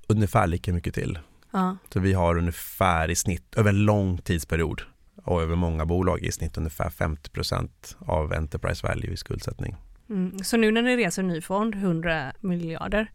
Ungefär 0.06 0.46
lika 0.46 0.72
mycket 0.72 0.94
till. 0.94 1.18
Ja. 1.50 1.76
Så 1.92 2.00
vi 2.00 2.12
har 2.12 2.38
ungefär 2.38 3.10
i 3.10 3.14
snitt 3.16 3.54
över 3.56 3.70
en 3.70 3.84
lång 3.84 4.18
tidsperiod 4.18 4.82
och 5.24 5.42
över 5.42 5.56
många 5.56 5.86
bolag 5.86 6.20
i 6.22 6.32
snitt 6.32 6.56
ungefär 6.58 6.90
50% 6.90 7.68
av 7.98 8.32
Enterprise 8.32 8.86
Value 8.86 9.10
i 9.12 9.16
skuldsättning. 9.16 9.76
Mm. 10.10 10.38
Så 10.44 10.56
nu 10.56 10.70
när 10.70 10.82
ni 10.82 10.96
reser 10.96 11.22
ny 11.22 11.40
fond, 11.40 11.74
100 11.74 12.32
miljarder 12.40 13.10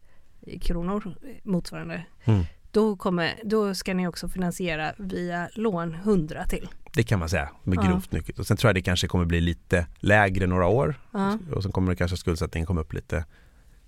kronor 0.60 1.14
motsvarande, 1.42 2.04
Mm. 2.24 2.44
då, 2.70 2.96
kommer, 2.96 3.34
då 3.44 3.74
ska 3.74 3.94
ni 3.94 4.06
också 4.08 4.28
finansiera 4.28 4.92
via 4.98 5.48
lån 5.54 5.94
100 5.94 6.44
till. 6.46 6.68
Det 6.94 7.02
kan 7.02 7.18
man 7.18 7.28
säga 7.28 7.48
med 7.62 7.78
Ja. 7.78 7.82
grovt 7.90 8.12
nyckel. 8.12 8.34
Och 8.38 8.46
sen 8.46 8.56
tror 8.56 8.68
jag 8.68 8.74
det 8.74 8.82
kanske 8.82 9.06
kommer 9.08 9.24
bli 9.24 9.40
lite 9.40 9.86
lägre 10.00 10.46
några 10.46 10.66
år 10.66 10.94
Ja. 11.12 11.38
och 11.54 11.62
sen 11.62 11.72
kommer 11.72 11.90
det 11.92 11.96
kanske 11.96 12.16
skuldsättningen 12.16 12.66
komma 12.66 12.80
upp 12.80 12.92
lite 12.92 13.24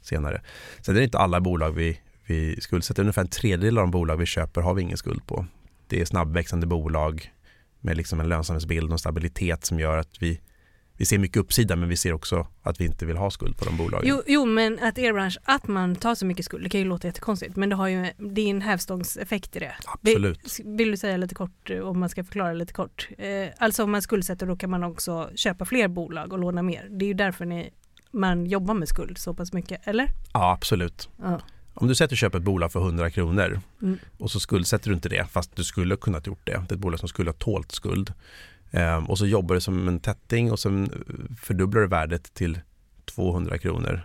senare. 0.01 0.43
Sen 0.81 0.95
är 0.95 0.99
det 0.99 1.05
inte 1.05 1.19
alla 1.19 1.41
bolag 1.41 1.71
vi, 1.73 2.01
vi 2.27 2.61
skuldsätter. 2.61 3.03
Ungefär 3.03 3.22
en 3.22 3.29
tredjedel 3.29 3.79
av 3.79 3.83
de 3.83 3.91
bolag 3.91 4.16
vi 4.16 4.27
köper 4.27 4.61
har 4.61 4.74
vi 4.74 4.83
ingen 4.83 4.97
skuld 4.97 5.27
på. 5.27 5.47
Det 5.87 6.01
är 6.01 6.05
snabbväxande 6.05 6.66
bolag 6.66 7.33
med 7.81 7.97
liksom 7.97 8.20
en 8.20 8.29
lönsamhetsbild 8.29 8.93
och 8.93 9.01
stabilitet 9.01 9.64
som 9.64 9.81
gör 9.81 9.99
att 9.99 10.22
vi, 10.22 10.41
vi 10.97 11.05
ser 11.05 11.18
mycket 11.18 11.37
uppsida 11.37 11.77
men 11.77 11.89
vi 11.89 11.97
ser 11.97 12.12
också 12.12 12.47
att 12.62 12.81
vi 12.81 12.85
inte 12.85 13.07
vill 13.07 13.16
ha 13.16 13.31
skuld 13.31 13.59
på 13.59 13.64
de 13.64 13.77
bolagen. 13.77 14.09
Jo, 14.09 14.22
jo, 14.27 14.45
men 14.45 14.79
att 14.79 14.99
er 14.99 15.12
bransch, 15.12 15.39
att 15.45 15.68
man 15.68 15.97
tar 15.97 16.14
så 16.14 16.27
mycket 16.27 16.45
skuld, 16.45 16.64
det 16.64 16.70
kan 16.70 16.81
ju 16.81 16.87
låta 16.87 17.09
jättekonstigt, 17.09 17.57
men 17.57 17.68
det 17.68 17.77
har 17.77 17.89
ju, 17.89 18.07
det 18.18 18.41
är 18.41 18.51
en 18.51 18.62
hävstångseffekt 18.62 19.57
i 19.57 19.59
det. 19.59 19.74
Absolut. 19.87 20.59
Vill, 20.59 20.77
vill 20.77 20.91
du 20.91 20.97
säga 20.97 21.16
lite 21.16 21.35
kort, 21.35 21.70
eh, 21.70 21.79
om 21.79 22.01
man 22.01 22.09
ska 22.09 22.24
förklara 22.24 22.53
lite 22.53 22.72
kort? 22.72 23.09
Eh, 23.18 23.49
alltså 23.59 23.85
om 23.85 23.91
man 23.91 24.03
skuldsätter 24.03 24.47
då 24.47 24.57
kan 24.57 24.70
man 24.70 24.85
också 24.85 25.31
köpa 25.35 25.64
fler 25.64 25.89
bolag 25.89 26.33
och 26.33 26.39
låna 26.39 26.62
mer. 26.62 26.89
Det 26.91 27.05
är 27.05 27.09
ju 27.09 27.14
därför 27.14 27.45
ni, 27.45 27.70
man 28.11 28.47
jobbar 28.47 28.74
med 28.74 28.89
skuld 28.89 29.18
så 29.18 29.35
pass 29.35 29.53
mycket, 29.53 29.89
eller? 29.89 30.09
Ja, 30.33 30.53
absolut. 30.53 31.09
Ja. 31.22 31.41
Om 31.79 31.89
du 31.89 31.95
säger 31.95 32.07
att 32.07 32.11
du 32.11 32.16
köper 32.16 32.39
ett 32.39 32.45
bolag 32.45 32.72
för 32.72 32.81
100 32.81 33.11
kronor 33.11 33.61
Mm. 33.83 33.99
och 34.18 34.31
så 34.31 34.41
skuldsätter 34.41 34.89
du 34.91 34.95
inte 34.95 35.09
det 35.09 35.27
fast 35.31 35.57
du 35.57 35.64
skulle 35.64 35.95
ha 35.95 35.99
kunnat 35.99 36.27
gjort 36.27 36.41
det. 36.45 36.53
Det 36.53 36.72
är 36.72 36.77
ett 36.77 36.81
bolag 36.81 37.01
som 37.01 37.09
skulle 37.09 37.31
ha 37.31 37.35
tålt 37.39 37.72
skuld. 37.72 38.12
Ehm, 38.70 39.05
och 39.05 39.18
så 39.18 39.27
jobbar 39.27 39.55
du 39.55 39.61
som 39.61 39.89
en 39.89 40.01
tätting 40.01 40.53
och 40.53 40.59
sen 40.61 40.85
eh, 40.85 41.37
fördubblar 41.43 41.81
du 41.81 41.87
värdet 41.89 42.35
till 42.35 42.61
200 43.05 43.59
kronor. 43.59 44.01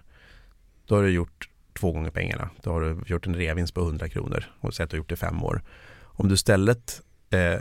Då 0.86 0.96
har 0.96 1.04
du 1.04 1.10
gjort 1.10 1.50
två 1.80 1.92
gånger 1.92 2.10
pengarna. 2.12 2.50
Då 2.64 2.72
har 2.72 2.82
du 2.82 3.02
gjort 3.08 3.28
en 3.28 3.36
reavinst 3.36 3.74
på 3.74 3.82
100 3.82 4.10
kronor 4.10 4.44
och 4.60 4.74
säg 4.74 4.84
att 4.84 4.90
du 4.90 4.96
har 4.96 4.98
gjort 4.98 5.10
det 5.10 5.14
i 5.14 5.18
fem 5.18 5.44
år. 5.44 5.62
Om 6.02 6.28
du 6.28 6.34
istället 6.34 7.02
eh, 7.30 7.60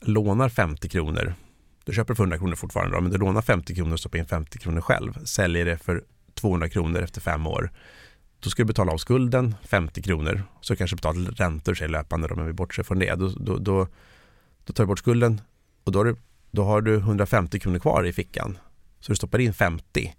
lånar 0.00 0.48
50 0.48 0.88
kronor, 0.88 1.34
du 1.84 1.92
köper 1.92 2.14
för 2.14 2.22
100 2.22 2.38
kronor 2.38 2.54
fortfarande, 2.56 2.96
då, 2.96 3.00
men 3.00 3.12
du 3.12 3.18
lånar 3.18 3.42
50 3.42 3.74
kronor 3.74 3.92
och 3.92 4.00
stoppar 4.00 4.18
in 4.18 4.26
50 4.26 4.58
kronor 4.58 4.80
själv, 4.80 5.24
säljer 5.24 5.64
det 5.64 5.76
för 5.78 6.04
200 6.34 6.68
kronor 6.68 7.02
efter 7.02 7.20
fem 7.20 7.46
år. 7.46 7.70
Då 8.42 8.50
ska 8.50 8.62
du 8.62 8.66
betala 8.66 8.92
av 8.92 8.98
skulden, 8.98 9.54
50 9.62 10.02
kronor, 10.02 10.42
så 10.60 10.76
kanske 10.76 10.96
betala 10.96 11.30
räntor 11.30 11.74
sig 11.74 11.88
löpande 11.88 12.28
om 12.28 12.36
men 12.36 12.46
vi 12.46 12.52
bortser 12.52 12.82
från 12.82 12.98
det. 12.98 13.14
Då, 13.14 13.28
då, 13.28 13.58
då, 13.58 13.88
då 14.64 14.72
tar 14.72 14.84
du 14.84 14.88
bort 14.88 14.98
skulden 14.98 15.40
och 15.84 15.92
då 15.92 15.98
har, 15.98 16.04
du, 16.04 16.16
då 16.50 16.64
har 16.64 16.80
du 16.80 16.96
150 16.96 17.60
kronor 17.60 17.78
kvar 17.78 18.06
i 18.06 18.12
fickan. 18.12 18.58
Så 19.00 19.12
du 19.12 19.16
stoppar 19.16 19.38
in 19.38 19.54
50 19.54 20.14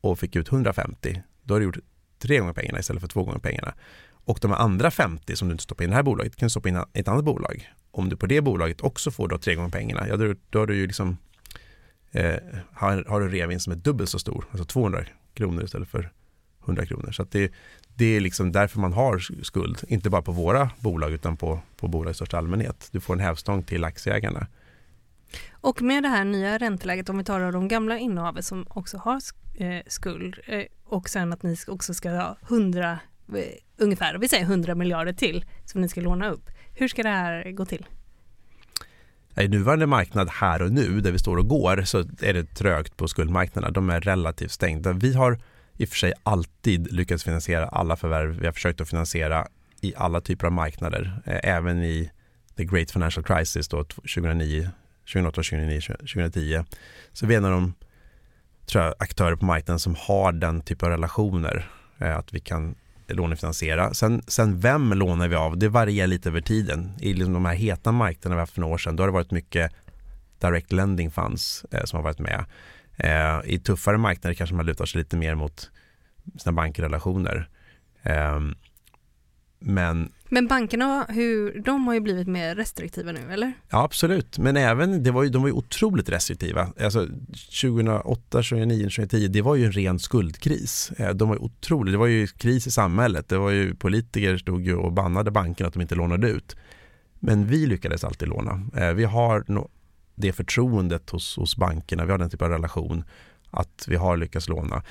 och 0.00 0.18
fick 0.18 0.36
ut 0.36 0.52
150. 0.52 1.22
Då 1.42 1.54
har 1.54 1.60
du 1.60 1.66
gjort 1.66 1.78
tre 2.18 2.38
gånger 2.38 2.52
pengarna 2.52 2.78
istället 2.78 3.00
för 3.00 3.08
två 3.08 3.24
gånger 3.24 3.38
pengarna. 3.38 3.74
Och 4.08 4.38
de 4.42 4.52
andra 4.52 4.90
50 4.90 5.36
som 5.36 5.48
du 5.48 5.52
inte 5.52 5.64
stoppar 5.64 5.84
in 5.84 5.90
i 5.90 5.90
det 5.90 5.96
här 5.96 6.02
bolaget 6.02 6.36
kan 6.36 6.46
du 6.46 6.50
stoppa 6.50 6.68
in 6.68 6.76
i 6.76 7.00
ett 7.00 7.08
annat 7.08 7.24
bolag. 7.24 7.72
om 7.90 8.08
du 8.08 8.16
på 8.16 8.26
det 8.26 8.40
bolaget 8.40 8.80
också 8.80 9.10
får 9.10 9.28
då 9.28 9.38
tre 9.38 9.54
gånger 9.54 9.70
pengarna, 9.70 10.08
ja 10.08 10.16
då, 10.16 10.34
då 10.50 10.58
har 10.58 10.66
du 10.66 10.76
ju 10.76 10.86
liksom 10.86 11.16
eh, 12.10 12.36
har, 12.72 13.04
har 13.08 13.20
du 13.20 13.28
reavinst 13.28 13.64
som 13.64 13.72
är 13.72 13.76
dubbelt 13.76 14.10
så 14.10 14.18
stor, 14.18 14.44
alltså 14.50 14.64
200 14.64 15.04
kronor 15.34 15.64
istället 15.64 15.88
för 15.88 16.12
100 16.68 16.86
kronor. 16.86 17.12
Så 17.12 17.26
det, 17.30 17.52
det 17.94 18.16
är 18.16 18.20
liksom 18.20 18.52
därför 18.52 18.80
man 18.80 18.92
har 18.92 19.18
skuld, 19.42 19.78
inte 19.88 20.10
bara 20.10 20.22
på 20.22 20.32
våra 20.32 20.70
bolag 20.80 21.12
utan 21.12 21.36
på, 21.36 21.60
på 21.76 21.88
bolag 21.88 22.10
i 22.10 22.14
största 22.14 22.38
allmänhet. 22.38 22.88
Du 22.92 23.00
får 23.00 23.14
en 23.14 23.20
hävstång 23.20 23.62
till 23.62 23.84
aktieägarna. 23.84 24.46
Och 25.50 25.82
med 25.82 26.02
det 26.02 26.08
här 26.08 26.24
nya 26.24 26.58
ränteläget, 26.58 27.08
om 27.08 27.18
vi 27.18 27.24
tar 27.24 27.52
de 27.52 27.68
gamla 27.68 27.98
innehavet 27.98 28.44
som 28.44 28.66
också 28.68 28.98
har 28.98 29.20
eh, 29.58 29.82
skuld 29.86 30.38
eh, 30.46 30.64
och 30.84 31.08
sen 31.08 31.32
att 31.32 31.42
ni 31.42 31.56
också 31.66 31.94
ska 31.94 32.10
ha 32.10 32.36
100, 32.48 32.98
eh, 33.28 33.42
ungefär, 33.76 34.18
vi 34.18 34.28
säger 34.28 34.44
100 34.44 34.74
miljarder 34.74 35.12
till 35.12 35.44
som 35.64 35.80
ni 35.80 35.88
ska 35.88 36.00
låna 36.00 36.30
upp. 36.30 36.50
Hur 36.74 36.88
ska 36.88 37.02
det 37.02 37.08
här 37.08 37.50
gå 37.50 37.64
till? 37.64 37.86
I 39.40 39.48
nuvarande 39.48 39.86
marknad 39.86 40.28
här 40.30 40.62
och 40.62 40.72
nu 40.72 41.00
där 41.00 41.12
vi 41.12 41.18
står 41.18 41.36
och 41.36 41.48
går 41.48 41.82
så 41.82 41.98
är 42.20 42.34
det 42.34 42.44
trögt 42.44 42.96
på 42.96 43.08
skuldmarknaderna. 43.08 43.72
De 43.72 43.90
är 43.90 44.00
relativt 44.00 44.50
stängda. 44.50 44.92
Vi 44.92 45.14
har 45.14 45.38
i 45.78 45.84
och 45.84 45.88
för 45.88 45.96
sig 45.96 46.12
alltid 46.22 46.92
lyckats 46.92 47.24
finansiera 47.24 47.68
alla 47.68 47.96
förvärv 47.96 48.40
vi 48.40 48.46
har 48.46 48.52
försökt 48.52 48.80
att 48.80 48.88
finansiera 48.88 49.48
i 49.80 49.94
alla 49.96 50.20
typer 50.20 50.46
av 50.46 50.52
marknader. 50.52 51.22
Eh, 51.26 51.40
även 51.42 51.82
i 51.82 52.10
the 52.56 52.64
great 52.64 52.90
financial 52.90 53.24
crisis 53.24 53.68
då 53.68 53.84
2009 53.84 54.70
2008, 55.12 55.34
2009, 55.34 55.80
2010. 55.80 56.64
Så 57.12 57.26
vi 57.26 57.34
är 57.34 57.38
en 57.38 57.44
av 57.44 57.50
de 57.50 57.74
tror 58.66 58.84
jag, 58.84 58.94
aktörer 58.98 59.36
på 59.36 59.44
marknaden 59.44 59.78
som 59.78 59.96
har 59.98 60.32
den 60.32 60.60
typen 60.60 60.86
av 60.86 60.90
relationer. 60.90 61.70
Eh, 61.98 62.16
att 62.16 62.34
vi 62.34 62.40
kan 62.40 62.74
lånefinansiera. 63.08 63.94
Sen, 63.94 64.22
sen 64.26 64.60
vem 64.60 64.92
lånar 64.92 65.28
vi 65.28 65.36
av? 65.36 65.58
Det 65.58 65.68
varierar 65.68 66.06
lite 66.06 66.28
över 66.28 66.40
tiden. 66.40 66.92
I 67.00 67.14
liksom 67.14 67.32
de 67.32 67.44
här 67.44 67.54
heta 67.54 67.92
marknaderna 67.92 68.34
vi 68.34 68.40
haft 68.40 68.52
för 68.52 68.60
några 68.60 68.74
år 68.74 68.78
sedan, 68.78 68.96
då 68.96 69.02
har 69.02 69.08
det 69.08 69.12
varit 69.12 69.30
mycket 69.30 69.72
direct 70.40 70.72
lending 70.72 71.10
funds 71.10 71.64
eh, 71.70 71.84
som 71.84 71.96
har 71.96 72.04
varit 72.04 72.18
med. 72.18 72.44
Eh, 72.98 73.40
I 73.44 73.58
tuffare 73.58 73.98
marknader 73.98 74.34
kanske 74.34 74.56
man 74.56 74.66
lutar 74.66 74.86
sig 74.86 74.98
lite 74.98 75.16
mer 75.16 75.34
mot 75.34 75.70
sina 76.38 76.52
bankrelationer. 76.52 77.48
Eh, 78.02 78.40
men 79.60 80.12
men 80.30 80.46
bankerna, 80.46 81.06
hur, 81.08 81.60
de 81.60 81.86
har 81.86 81.94
ju 81.94 82.00
blivit 82.00 82.28
mer 82.28 82.54
restriktiva 82.54 83.12
nu, 83.12 83.32
eller? 83.32 83.52
Ja, 83.70 83.84
absolut. 83.84 84.38
Men 84.38 84.56
även, 84.56 85.02
det 85.02 85.10
var 85.10 85.22
ju, 85.22 85.28
de 85.28 85.42
var 85.42 85.48
ju 85.48 85.54
otroligt 85.54 86.08
restriktiva. 86.08 86.72
Alltså 86.80 87.06
2008, 87.62 88.20
2009, 88.30 88.82
2010, 88.82 89.28
det 89.28 89.42
var 89.42 89.54
ju 89.54 89.64
en 89.64 89.72
ren 89.72 89.98
skuldkris. 89.98 90.92
Eh, 90.96 91.10
de 91.10 91.28
var 91.28 91.36
ju 91.36 91.40
otroligt, 91.40 91.94
det 91.94 91.98
var 91.98 92.06
ju 92.06 92.26
kris 92.26 92.66
i 92.66 92.70
samhället. 92.70 93.28
Det 93.28 93.38
var 93.38 93.50
ju 93.50 93.74
politiker 93.74 94.36
stod 94.36 94.66
ju 94.66 94.76
och 94.76 94.92
bannade 94.92 95.30
bankerna 95.30 95.68
att 95.68 95.74
de 95.74 95.80
inte 95.82 95.94
lånade 95.94 96.28
ut. 96.28 96.56
Men 97.20 97.46
vi 97.46 97.66
lyckades 97.66 98.04
alltid 98.04 98.28
låna. 98.28 98.62
Eh, 98.76 98.92
vi 98.92 99.04
har 99.04 99.44
det 100.18 100.32
förtroendet 100.32 101.10
hos, 101.10 101.36
hos 101.36 101.56
bankerna, 101.56 102.04
vi 102.04 102.10
har 102.10 102.18
den 102.18 102.30
typen 102.30 102.44
av 102.44 102.52
relation 102.52 103.04
att 103.50 103.84
vi 103.88 103.96
har 103.96 104.16
lyckats 104.16 104.48
låna. 104.48 104.82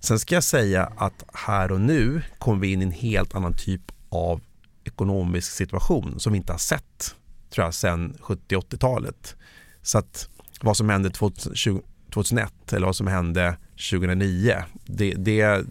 Sen 0.00 0.18
ska 0.18 0.34
jag 0.34 0.44
säga 0.44 0.92
att 0.96 1.24
här 1.32 1.72
och 1.72 1.80
nu 1.80 2.22
kommer 2.38 2.60
vi 2.60 2.72
in 2.72 2.82
i 2.82 2.84
en 2.84 2.90
helt 2.90 3.34
annan 3.34 3.56
typ 3.56 3.82
av 4.08 4.40
ekonomisk 4.84 5.52
situation 5.52 6.20
som 6.20 6.32
vi 6.32 6.36
inte 6.36 6.52
har 6.52 6.58
sett 6.58 7.14
tror 7.52 7.64
jag 7.64 7.74
sen 7.74 8.14
70-80-talet. 8.14 9.36
Så 9.82 9.98
att 9.98 10.28
vad 10.60 10.76
som 10.76 10.88
hände 10.88 11.10
2001 11.10 12.72
eller 12.72 12.86
vad 12.86 12.96
som 12.96 13.06
hände 13.06 13.56
2009 13.90 14.54
det, 14.86 15.14
det, 15.14 15.64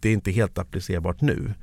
det 0.00 0.08
är 0.08 0.12
inte 0.12 0.30
helt 0.30 0.58
applicerbart 0.58 1.20
nu. 1.20 1.54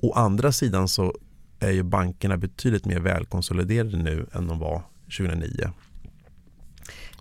Å 0.00 0.12
andra 0.12 0.52
sidan 0.52 0.88
så 0.88 1.14
är 1.58 1.70
ju 1.70 1.82
bankerna 1.82 2.36
betydligt 2.36 2.84
mer 2.84 3.00
välkonsoliderade 3.00 3.96
nu 3.96 4.26
än 4.32 4.46
de 4.46 4.58
var 4.58 4.82
2009. 5.18 5.72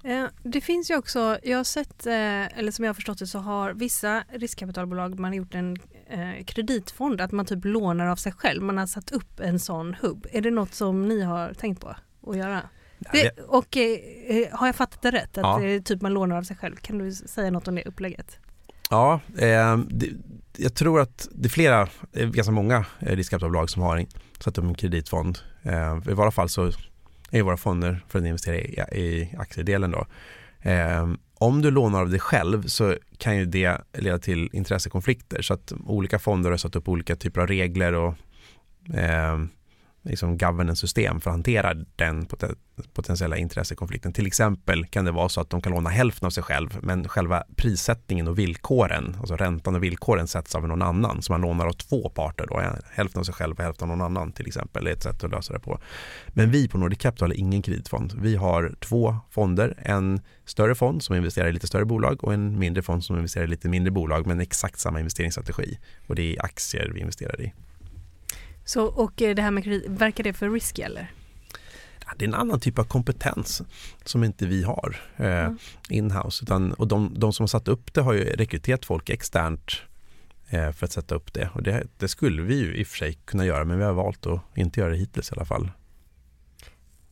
Eh, 0.03 0.25
det 0.43 0.61
finns 0.61 0.91
ju 0.91 0.97
också, 0.97 1.37
jag 1.43 1.57
har 1.57 1.63
sett, 1.63 2.05
eh, 2.05 2.59
eller 2.59 2.71
som 2.71 2.85
jag 2.85 2.89
har 2.89 2.93
förstått 2.93 3.19
det 3.19 3.27
så 3.27 3.39
har 3.39 3.73
vissa 3.73 4.23
riskkapitalbolag, 4.33 5.19
man 5.19 5.31
har 5.31 5.35
gjort 5.35 5.55
en 5.55 5.77
eh, 6.07 6.43
kreditfond, 6.45 7.21
att 7.21 7.31
man 7.31 7.45
typ 7.45 7.65
lånar 7.65 8.07
av 8.07 8.15
sig 8.15 8.31
själv. 8.31 8.63
Man 8.63 8.77
har 8.77 8.87
satt 8.87 9.11
upp 9.11 9.39
en 9.39 9.59
sån 9.59 9.93
hubb. 9.93 10.27
Är 10.31 10.41
det 10.41 10.51
något 10.51 10.73
som 10.73 11.07
ni 11.07 11.21
har 11.21 11.53
tänkt 11.53 11.81
på 11.81 11.95
att 12.27 12.37
göra? 12.37 12.61
Det, 13.11 13.39
och 13.47 13.77
har 14.51 14.67
jag 14.67 14.75
fattat 14.75 15.01
det 15.01 15.11
rätt? 15.11 15.37
Att 15.37 15.63
ja. 15.63 15.79
typ 15.85 16.01
man 16.01 16.13
lånar 16.13 16.37
av 16.37 16.43
sig 16.43 16.57
själv? 16.57 16.75
Kan 16.75 16.97
du 16.97 17.11
säga 17.11 17.51
något 17.51 17.67
om 17.67 17.75
det 17.75 17.83
upplägget? 17.83 18.39
Ja, 18.89 19.19
eh, 19.37 19.77
det, 19.77 20.09
jag 20.57 20.73
tror 20.73 21.01
att 21.01 21.27
det 21.31 21.47
är 21.47 21.49
flera, 21.49 21.87
ganska 22.13 22.51
många 22.51 22.85
riskkapitalbolag 22.99 23.69
som 23.69 23.81
har 23.81 24.05
satt 24.39 24.57
upp 24.57 24.63
en 24.63 24.75
kreditfond. 24.75 25.39
Eh, 25.63 26.11
I 26.11 26.13
varje 26.13 26.31
fall 26.31 26.49
så 26.49 26.71
i 27.31 27.41
våra 27.41 27.57
fonder 27.57 28.05
för 28.07 28.19
att 28.19 28.25
investera 28.25 28.55
i, 28.55 29.01
i 29.01 29.35
aktiedelen. 29.37 29.91
Då. 29.91 30.05
Eh, 30.69 31.09
om 31.33 31.61
du 31.61 31.71
lånar 31.71 32.01
av 32.01 32.09
dig 32.09 32.19
själv 32.19 32.63
så 32.63 32.95
kan 33.17 33.37
ju 33.37 33.45
det 33.45 33.81
leda 33.93 34.19
till 34.19 34.49
intressekonflikter 34.53 35.41
så 35.41 35.53
att 35.53 35.73
olika 35.85 36.19
fonder 36.19 36.49
har 36.49 36.57
satt 36.57 36.75
upp 36.75 36.89
olika 36.89 37.15
typer 37.15 37.41
av 37.41 37.47
regler 37.47 37.93
och 37.93 38.13
eh, 38.95 39.39
liksom 40.03 40.37
governance-system 40.37 41.21
för 41.21 41.29
att 41.29 41.33
hantera 41.33 41.73
den 41.95 42.27
potentiella 42.93 43.37
intressekonflikten. 43.37 44.13
Till 44.13 44.27
exempel 44.27 44.85
kan 44.85 45.05
det 45.05 45.11
vara 45.11 45.29
så 45.29 45.41
att 45.41 45.49
de 45.49 45.61
kan 45.61 45.71
låna 45.71 45.89
hälften 45.89 46.25
av 46.25 46.29
sig 46.29 46.43
själv 46.43 46.77
men 46.81 47.07
själva 47.07 47.43
prissättningen 47.55 48.27
och 48.27 48.39
villkoren, 48.39 49.15
alltså 49.19 49.35
räntan 49.35 49.75
och 49.75 49.83
villkoren 49.83 50.27
sätts 50.27 50.55
av 50.55 50.67
någon 50.67 50.81
annan. 50.81 51.21
Så 51.21 51.33
man 51.33 51.41
lånar 51.41 51.65
av 51.65 51.73
två 51.73 52.09
parter 52.09 52.45
då, 52.47 52.61
hälften 52.91 53.19
av 53.19 53.23
sig 53.23 53.33
själv 53.33 53.55
och 53.57 53.63
hälften 53.63 53.91
av 53.91 53.97
någon 53.97 54.05
annan 54.05 54.31
till 54.31 54.47
exempel. 54.47 54.83
Det 54.83 54.89
är 54.89 54.93
ett 54.93 55.03
sätt 55.03 55.23
att 55.23 55.31
lösa 55.31 55.53
det 55.53 55.59
på. 55.59 55.79
Men 56.27 56.51
vi 56.51 56.67
på 56.67 56.77
Nordic 56.77 56.99
Capital 56.99 57.29
har 57.29 57.35
ingen 57.37 57.61
kreditfond. 57.61 58.13
Vi 58.21 58.35
har 58.35 58.75
två 58.79 59.15
fonder, 59.29 59.77
en 59.77 60.21
större 60.45 60.75
fond 60.75 61.03
som 61.03 61.15
investerar 61.15 61.47
i 61.47 61.53
lite 61.53 61.67
större 61.67 61.85
bolag 61.85 62.23
och 62.23 62.33
en 62.33 62.59
mindre 62.59 62.83
fond 62.83 63.03
som 63.03 63.15
investerar 63.15 63.43
i 63.43 63.47
lite 63.47 63.69
mindre 63.69 63.91
bolag 63.91 64.27
men 64.27 64.41
exakt 64.41 64.79
samma 64.79 64.99
investeringsstrategi. 64.99 65.79
Och 66.07 66.15
det 66.15 66.35
är 66.35 66.45
aktier 66.45 66.91
vi 66.93 66.99
investerar 66.99 67.41
i. 67.41 67.53
Så, 68.65 68.85
och 68.85 69.21
eh, 69.21 69.35
det 69.35 69.41
här 69.41 69.51
med 69.51 69.63
kredit, 69.63 69.89
verkar 69.89 70.23
det 70.23 70.33
för 70.33 70.49
risky 70.49 70.81
eller? 70.81 71.11
det 72.17 72.25
är 72.25 72.27
en 72.27 72.35
annan 72.35 72.59
typ 72.59 72.79
av 72.79 72.83
kompetens 72.83 73.61
som 74.05 74.23
inte 74.23 74.45
vi 74.45 74.63
har 74.63 75.01
eh, 75.17 75.25
mm. 75.25 75.57
inhouse. 75.89 76.43
Utan, 76.43 76.73
och 76.73 76.87
de, 76.87 77.13
de, 77.17 77.33
som 77.33 77.43
har 77.43 77.47
satt 77.47 77.67
upp 77.67 77.93
det 77.93 78.01
har 78.01 78.13
ju 78.13 78.23
rekryterat 78.23 78.85
folk 78.85 79.09
externt 79.09 79.71
eh, 80.49 80.71
för 80.71 80.85
att 80.85 80.91
sätta 80.91 81.15
upp 81.15 81.33
det. 81.33 81.49
Och 81.53 81.63
det, 81.63 81.87
det, 81.97 82.07
skulle 82.07 82.41
vi 82.41 82.55
ju 82.55 82.75
i 82.75 82.83
och 82.83 82.87
för 82.87 82.97
sig 82.97 83.13
kunna 83.25 83.45
göra 83.45 83.65
men 83.65 83.77
vi 83.77 83.83
har 83.83 83.93
valt 83.93 84.25
att 84.25 84.41
inte 84.55 84.79
göra 84.79 84.89
det 84.89 84.97
hittills 84.97 85.31
i 85.31 85.35
alla 85.35 85.45
fall. 85.45 85.71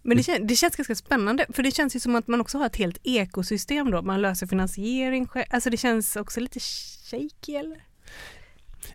Men 0.01 0.17
det, 0.17 0.23
kän, 0.23 0.47
det 0.47 0.55
känns 0.55 0.75
ganska 0.75 0.95
spännande 0.95 1.45
för 1.49 1.63
det 1.63 1.71
känns 1.71 1.95
ju 1.95 1.99
som 1.99 2.15
att 2.15 2.27
man 2.27 2.41
också 2.41 2.57
har 2.57 2.65
ett 2.65 2.75
helt 2.75 2.97
ekosystem 3.03 3.91
då. 3.91 4.01
Man 4.01 4.21
löser 4.21 4.47
finansiering 4.47 5.27
själv. 5.27 5.45
Alltså 5.49 5.69
det 5.69 5.77
känns 5.77 6.15
också 6.15 6.39
lite 6.39 6.59
shaky 6.59 7.55
eller? 7.55 7.83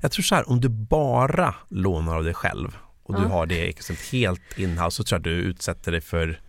Jag 0.01 0.13
tror 0.13 0.23
så 0.23 0.35
här, 0.35 0.49
om 0.49 0.61
du 0.61 0.69
bara 0.69 1.55
lånar 1.69 2.17
av 2.17 2.25
dig 2.25 2.35
själv 2.35 2.77
och 3.03 3.15
du 3.15 3.23
ja. 3.23 3.29
har 3.29 3.47
det 3.47 3.91
helt 4.13 4.59
inhouse 4.59 4.97
så 4.97 5.05
tror 5.05 5.17
jag 5.17 5.21
att 5.21 5.25
du 5.25 5.31
utsätter 5.31 5.93
dig 5.93 6.01
för 6.01 6.41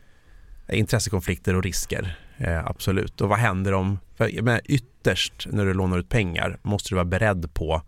intressekonflikter 0.69 1.55
och 1.55 1.63
risker. 1.63 2.17
Eh, 2.37 2.65
absolut. 2.65 3.21
Och 3.21 3.29
vad 3.29 3.39
händer 3.39 3.73
om, 3.73 3.99
för, 4.15 4.41
men 4.41 4.59
ytterst 4.65 5.47
när 5.51 5.65
du 5.65 5.73
lånar 5.73 5.97
ut 5.97 6.09
pengar 6.09 6.59
måste 6.61 6.89
du 6.89 6.95
vara 6.95 7.05
beredd 7.05 7.53
på 7.53 7.81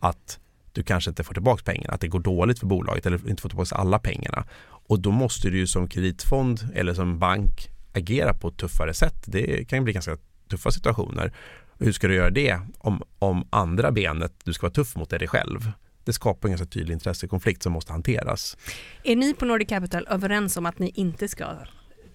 att 0.00 0.38
du 0.72 0.82
kanske 0.82 1.10
inte 1.10 1.24
får 1.24 1.34
tillbaka 1.34 1.62
pengarna, 1.64 1.94
att 1.94 2.00
det 2.00 2.08
går 2.08 2.20
dåligt 2.20 2.58
för 2.58 2.66
bolaget 2.66 3.06
eller 3.06 3.28
inte 3.28 3.42
får 3.42 3.48
tillbaka 3.48 3.76
alla 3.76 3.98
pengarna. 3.98 4.44
Och 4.88 5.00
då 5.00 5.10
måste 5.10 5.50
du 5.50 5.58
ju 5.58 5.66
som 5.66 5.88
kreditfond 5.88 6.68
eller 6.74 6.94
som 6.94 7.18
bank 7.18 7.68
agera 7.92 8.34
på 8.34 8.48
ett 8.48 8.56
tuffare 8.56 8.94
sätt. 8.94 9.22
Det 9.24 9.68
kan 9.68 9.84
bli 9.84 9.92
ganska 9.92 10.16
tuffa 10.50 10.70
situationer. 10.70 11.32
Hur 11.78 11.92
ska 11.92 12.08
du 12.08 12.14
göra 12.14 12.30
det 12.30 12.60
om, 12.78 13.02
om 13.18 13.48
andra 13.50 13.92
benet 13.92 14.32
du 14.44 14.52
ska 14.52 14.66
vara 14.66 14.72
tuff 14.72 14.96
mot 14.96 15.10
dig 15.10 15.28
själv? 15.28 15.72
Det 16.04 16.12
skapar 16.12 16.48
en 16.48 16.52
ganska 16.52 16.66
tydlig 16.66 16.94
intressekonflikt 16.94 17.62
som 17.62 17.72
måste 17.72 17.92
hanteras. 17.92 18.56
Är 19.04 19.16
ni 19.16 19.34
på 19.34 19.44
Nordic 19.44 19.68
Capital 19.68 20.06
överens 20.10 20.56
om 20.56 20.66
att 20.66 20.78
ni 20.78 20.90
inte 20.94 21.28
ska 21.28 21.46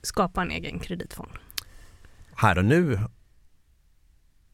skapa 0.01 0.41
en 0.41 0.51
egen 0.51 0.79
kreditfond? 0.79 1.31
Här 2.35 2.57
och 2.57 2.65
nu 2.65 2.99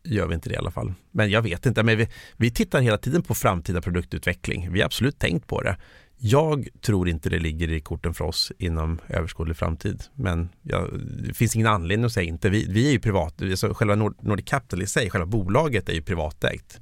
gör 0.03 0.27
vi 0.27 0.35
inte 0.35 0.49
det 0.49 0.55
i 0.55 0.57
alla 0.57 0.71
fall. 0.71 0.93
Men 1.11 1.29
jag 1.29 1.41
vet 1.41 1.65
inte. 1.65 1.83
Men 1.83 1.97
vi, 1.97 2.07
vi 2.37 2.51
tittar 2.51 2.81
hela 2.81 2.97
tiden 2.97 3.23
på 3.23 3.35
framtida 3.35 3.81
produktutveckling. 3.81 4.73
Vi 4.73 4.79
har 4.79 4.85
absolut 4.85 5.19
tänkt 5.19 5.47
på 5.47 5.61
det. 5.61 5.77
Jag 6.21 6.67
tror 6.81 7.09
inte 7.09 7.29
det 7.29 7.39
ligger 7.39 7.71
i 7.71 7.79
korten 7.79 8.13
för 8.13 8.25
oss 8.25 8.51
inom 8.57 8.99
överskådlig 9.07 9.57
framtid. 9.57 10.03
Men 10.15 10.49
jag, 10.61 10.99
det 11.27 11.33
finns 11.33 11.55
ingen 11.55 11.67
anledning 11.67 12.05
att 12.05 12.11
säga 12.11 12.27
inte. 12.27 12.49
Vi, 12.49 12.65
vi 12.69 12.87
är 12.87 12.91
ju 12.91 12.99
privat, 12.99 13.41
alltså 13.41 13.73
själva 13.73 13.95
Nordic 13.95 14.45
Capital 14.45 14.81
i 14.81 14.87
sig, 14.87 15.09
själva 15.09 15.25
bolaget 15.25 15.89
är 15.89 15.93
ju 15.93 16.01
privatägt. 16.01 16.81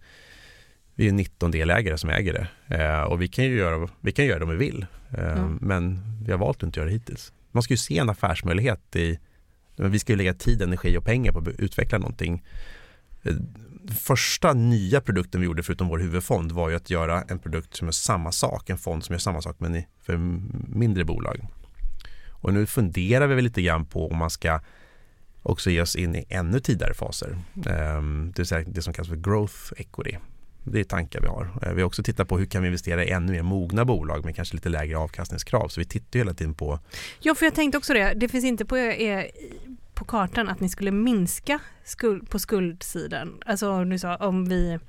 Vi 0.95 1.07
är 1.07 1.11
19 1.11 1.51
delägare 1.51 1.97
som 1.97 2.09
äger 2.09 2.33
det 2.67 2.75
eh, 2.75 3.01
och 3.01 3.21
vi 3.21 3.27
kan 3.27 3.45
ju 3.45 3.57
göra, 3.57 3.89
vi 4.01 4.11
kan 4.11 4.25
göra 4.25 4.39
det 4.39 4.45
om 4.45 4.51
vi 4.51 4.57
vill. 4.57 4.85
Eh, 5.17 5.31
mm. 5.31 5.57
Men 5.61 6.01
vi 6.25 6.31
har 6.31 6.39
valt 6.39 6.57
att 6.57 6.63
inte 6.63 6.79
göra 6.79 6.87
det 6.87 6.93
hittills. 6.93 7.33
Man 7.51 7.63
ska 7.63 7.73
ju 7.73 7.77
se 7.77 7.97
en 7.97 8.09
affärsmöjlighet 8.09 8.95
i, 8.95 9.19
vi 9.75 9.99
ska 9.99 10.13
ju 10.13 10.17
lägga 10.17 10.33
tid, 10.33 10.61
energi 10.61 10.97
och 10.97 11.05
pengar 11.05 11.31
på 11.31 11.39
att 11.39 11.47
utveckla 11.47 11.97
någonting 11.97 12.43
eh, 13.23 13.35
första 13.93 14.53
nya 14.53 15.01
produkten 15.01 15.41
vi 15.41 15.47
gjorde 15.47 15.63
förutom 15.63 15.87
vår 15.87 15.97
huvudfond 15.97 16.51
var 16.51 16.69
ju 16.69 16.75
att 16.75 16.89
göra 16.89 17.21
en 17.21 17.39
produkt 17.39 17.75
som 17.75 17.87
är 17.87 17.91
samma 17.91 18.31
sak, 18.31 18.69
en 18.69 18.77
fond 18.77 19.03
som 19.03 19.13
gör 19.13 19.19
samma 19.19 19.41
sak 19.41 19.55
men 19.59 19.83
för 20.01 20.17
mindre 20.77 21.05
bolag. 21.05 21.47
Och 22.29 22.53
nu 22.53 22.65
funderar 22.65 23.27
vi 23.27 23.35
väl 23.35 23.43
lite 23.43 23.61
grann 23.61 23.85
på 23.85 24.11
om 24.11 24.17
man 24.17 24.29
ska 24.29 24.59
också 25.43 25.69
ge 25.69 25.81
oss 25.81 25.95
in 25.95 26.15
i 26.15 26.25
ännu 26.29 26.59
tidigare 26.59 26.93
faser. 26.93 27.37
Ehm, 27.65 28.31
det 28.35 28.39
vill 28.39 28.47
säga 28.47 28.63
det 28.67 28.81
som 28.81 28.93
kallas 28.93 29.09
för 29.09 29.15
growth 29.15 29.73
equity. 29.77 30.17
Det 30.63 30.79
är 30.79 30.83
tankar 30.83 31.21
vi 31.21 31.27
har. 31.27 31.49
Eh, 31.61 31.73
vi 31.73 31.81
har 31.81 31.87
också 31.87 32.03
tittat 32.03 32.27
på 32.27 32.37
hur 32.37 32.45
kan 32.45 32.61
vi 32.61 32.67
investera 32.67 33.05
i 33.05 33.09
ännu 33.09 33.31
mer 33.31 33.41
mogna 33.41 33.85
bolag 33.85 34.25
med 34.25 34.35
kanske 34.35 34.55
lite 34.55 34.69
lägre 34.69 34.97
avkastningskrav. 34.97 35.67
Så 35.67 35.79
vi 35.79 35.85
tittar 35.85 36.19
hela 36.19 36.33
tiden 36.33 36.53
på 36.53 36.79
Ja, 37.19 37.35
för 37.35 37.45
jag 37.45 37.55
tänkte 37.55 37.77
också 37.77 37.93
det. 37.93 38.13
Det 38.13 38.29
finns 38.29 38.45
inte 38.45 38.65
på, 38.65 38.77
er, 38.77 39.31
på 39.97 40.05
kartan 40.05 40.49
att 40.49 40.59
ni 40.59 40.69
skulle 40.69 40.91
minska 40.91 41.59
skuld, 41.83 42.29
på 42.29 42.39
skuldsidan. 42.39 43.37
Alltså 43.45 43.71
om 43.71 43.89
du 43.89 43.99
sa 43.99 44.15
om 44.15 44.49
vi 44.49 44.79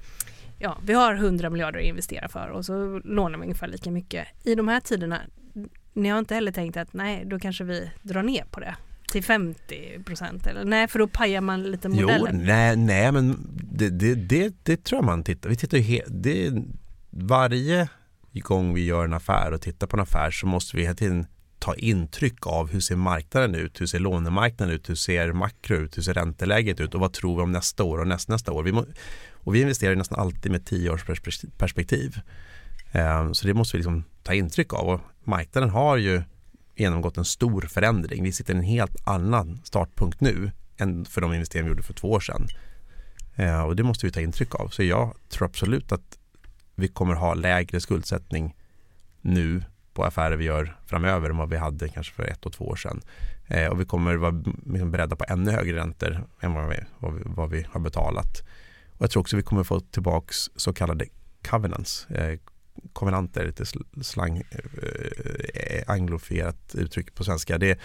Ja, 0.60 0.78
vi 0.82 0.92
har 0.92 1.14
100 1.14 1.50
miljarder 1.50 1.78
att 1.78 1.84
investera 1.84 2.28
för 2.28 2.48
och 2.48 2.64
så 2.64 3.00
lånar 3.04 3.38
vi 3.38 3.44
ungefär 3.44 3.68
lika 3.68 3.90
mycket. 3.90 4.26
I 4.44 4.54
de 4.54 4.68
här 4.68 4.80
tiderna, 4.80 5.20
ni 5.92 6.08
har 6.08 6.18
inte 6.18 6.34
heller 6.34 6.52
tänkt 6.52 6.76
att 6.76 6.92
nej, 6.92 7.24
då 7.26 7.38
kanske 7.38 7.64
vi 7.64 7.90
drar 8.02 8.22
ner 8.22 8.44
på 8.44 8.60
det 8.60 8.76
till 9.12 9.24
50 9.24 10.02
procent 10.04 10.46
eller 10.46 10.64
nej, 10.64 10.88
för 10.88 10.98
då 10.98 11.08
pajar 11.08 11.40
man 11.40 11.62
lite 11.62 11.88
modellen. 11.88 12.40
Jo, 12.40 12.46
nej, 12.46 12.76
nej 12.76 13.12
men 13.12 13.36
det, 13.72 13.90
det, 13.90 14.14
det, 14.14 14.54
det 14.62 14.84
tror 14.84 14.98
jag 14.98 15.04
man 15.04 15.24
tittar. 15.24 15.48
Vi 15.48 15.56
tittar 15.56 15.78
ju 15.78 16.00
det, 16.06 16.52
varje 17.10 17.88
gång 18.32 18.74
vi 18.74 18.84
gör 18.84 19.04
en 19.04 19.12
affär 19.12 19.52
och 19.52 19.60
tittar 19.60 19.86
på 19.86 19.96
en 19.96 20.02
affär 20.02 20.30
så 20.30 20.46
måste 20.46 20.76
vi 20.76 20.82
hela 20.82 20.94
tiden 20.94 21.26
ta 21.68 21.74
intryck 21.74 22.46
av 22.46 22.70
hur 22.70 22.80
ser 22.80 22.96
marknaden 22.96 23.54
ut, 23.54 23.80
hur 23.80 23.86
ser 23.86 23.98
lånemarknaden 23.98 24.74
ut, 24.74 24.88
hur 24.88 24.94
ser 24.94 25.32
makro 25.32 25.76
ut, 25.76 25.96
hur 25.96 26.02
ser 26.02 26.14
ränteläget 26.14 26.80
ut 26.80 26.94
och 26.94 27.00
vad 27.00 27.12
tror 27.12 27.36
vi 27.36 27.42
om 27.42 27.52
nästa 27.52 27.84
år 27.84 27.98
och 27.98 28.08
nästnästa 28.08 28.32
nästa 28.32 28.52
år. 28.52 28.62
Vi 28.62 28.72
må, 28.72 28.84
och 29.32 29.54
vi 29.54 29.60
investerar 29.60 29.96
nästan 29.96 30.20
alltid 30.20 30.52
med 30.52 30.66
tio 30.66 30.90
års 30.90 31.04
perspektiv. 31.58 32.20
Ehm, 32.92 33.34
så 33.34 33.46
det 33.46 33.54
måste 33.54 33.76
vi 33.76 33.78
liksom 33.78 34.04
ta 34.22 34.34
intryck 34.34 34.72
av 34.72 34.88
och 34.88 35.00
marknaden 35.24 35.70
har 35.70 35.96
ju 35.96 36.22
genomgått 36.76 37.16
en 37.16 37.24
stor 37.24 37.62
förändring. 37.62 38.24
Vi 38.24 38.32
sitter 38.32 38.54
i 38.54 38.56
en 38.56 38.62
helt 38.62 39.08
annan 39.08 39.60
startpunkt 39.64 40.20
nu 40.20 40.50
än 40.78 41.04
för 41.04 41.20
de 41.20 41.34
investeringar 41.34 41.64
vi 41.64 41.70
gjorde 41.70 41.82
för 41.82 41.94
två 41.94 42.10
år 42.10 42.20
sedan. 42.20 42.46
Ehm, 43.36 43.64
och 43.64 43.76
det 43.76 43.82
måste 43.82 44.06
vi 44.06 44.12
ta 44.12 44.20
intryck 44.20 44.54
av. 44.54 44.68
Så 44.68 44.82
jag 44.82 45.14
tror 45.28 45.46
absolut 45.46 45.92
att 45.92 46.18
vi 46.74 46.88
kommer 46.88 47.14
ha 47.14 47.34
lägre 47.34 47.80
skuldsättning 47.80 48.56
nu 49.20 49.62
på 49.98 50.04
affärer 50.04 50.36
vi 50.36 50.44
gör 50.44 50.76
framöver 50.86 51.30
än 51.30 51.36
vad 51.36 51.50
vi 51.50 51.56
hade 51.56 51.88
kanske 51.88 52.14
för 52.14 52.22
ett 52.22 52.46
och 52.46 52.52
två 52.52 52.64
år 52.64 52.76
sedan. 52.76 53.00
Eh, 53.46 53.66
och 53.66 53.80
vi 53.80 53.84
kommer 53.84 54.16
vara 54.16 54.42
liksom 54.66 54.90
beredda 54.90 55.16
på 55.16 55.24
ännu 55.28 55.50
högre 55.50 55.76
räntor 55.76 56.24
än 56.40 56.54
vad 56.54 56.68
vi, 56.68 56.76
vad 56.98 57.14
vi, 57.14 57.22
vad 57.24 57.50
vi 57.50 57.66
har 57.70 57.80
betalat. 57.80 58.42
Och 58.92 59.02
jag 59.02 59.10
tror 59.10 59.20
också 59.20 59.36
vi 59.36 59.42
kommer 59.42 59.64
få 59.64 59.80
tillbaks 59.80 60.36
så 60.56 60.72
kallade 60.72 61.06
covenants, 61.48 62.06
eh, 62.10 62.38
kovenanter, 62.92 63.46
lite 63.46 63.64
slang, 64.02 64.42
eh, 64.50 65.82
anglofierat 65.86 66.74
uttryck 66.74 67.14
på 67.14 67.24
svenska. 67.24 67.58
Det 67.58 67.70
är 67.70 67.78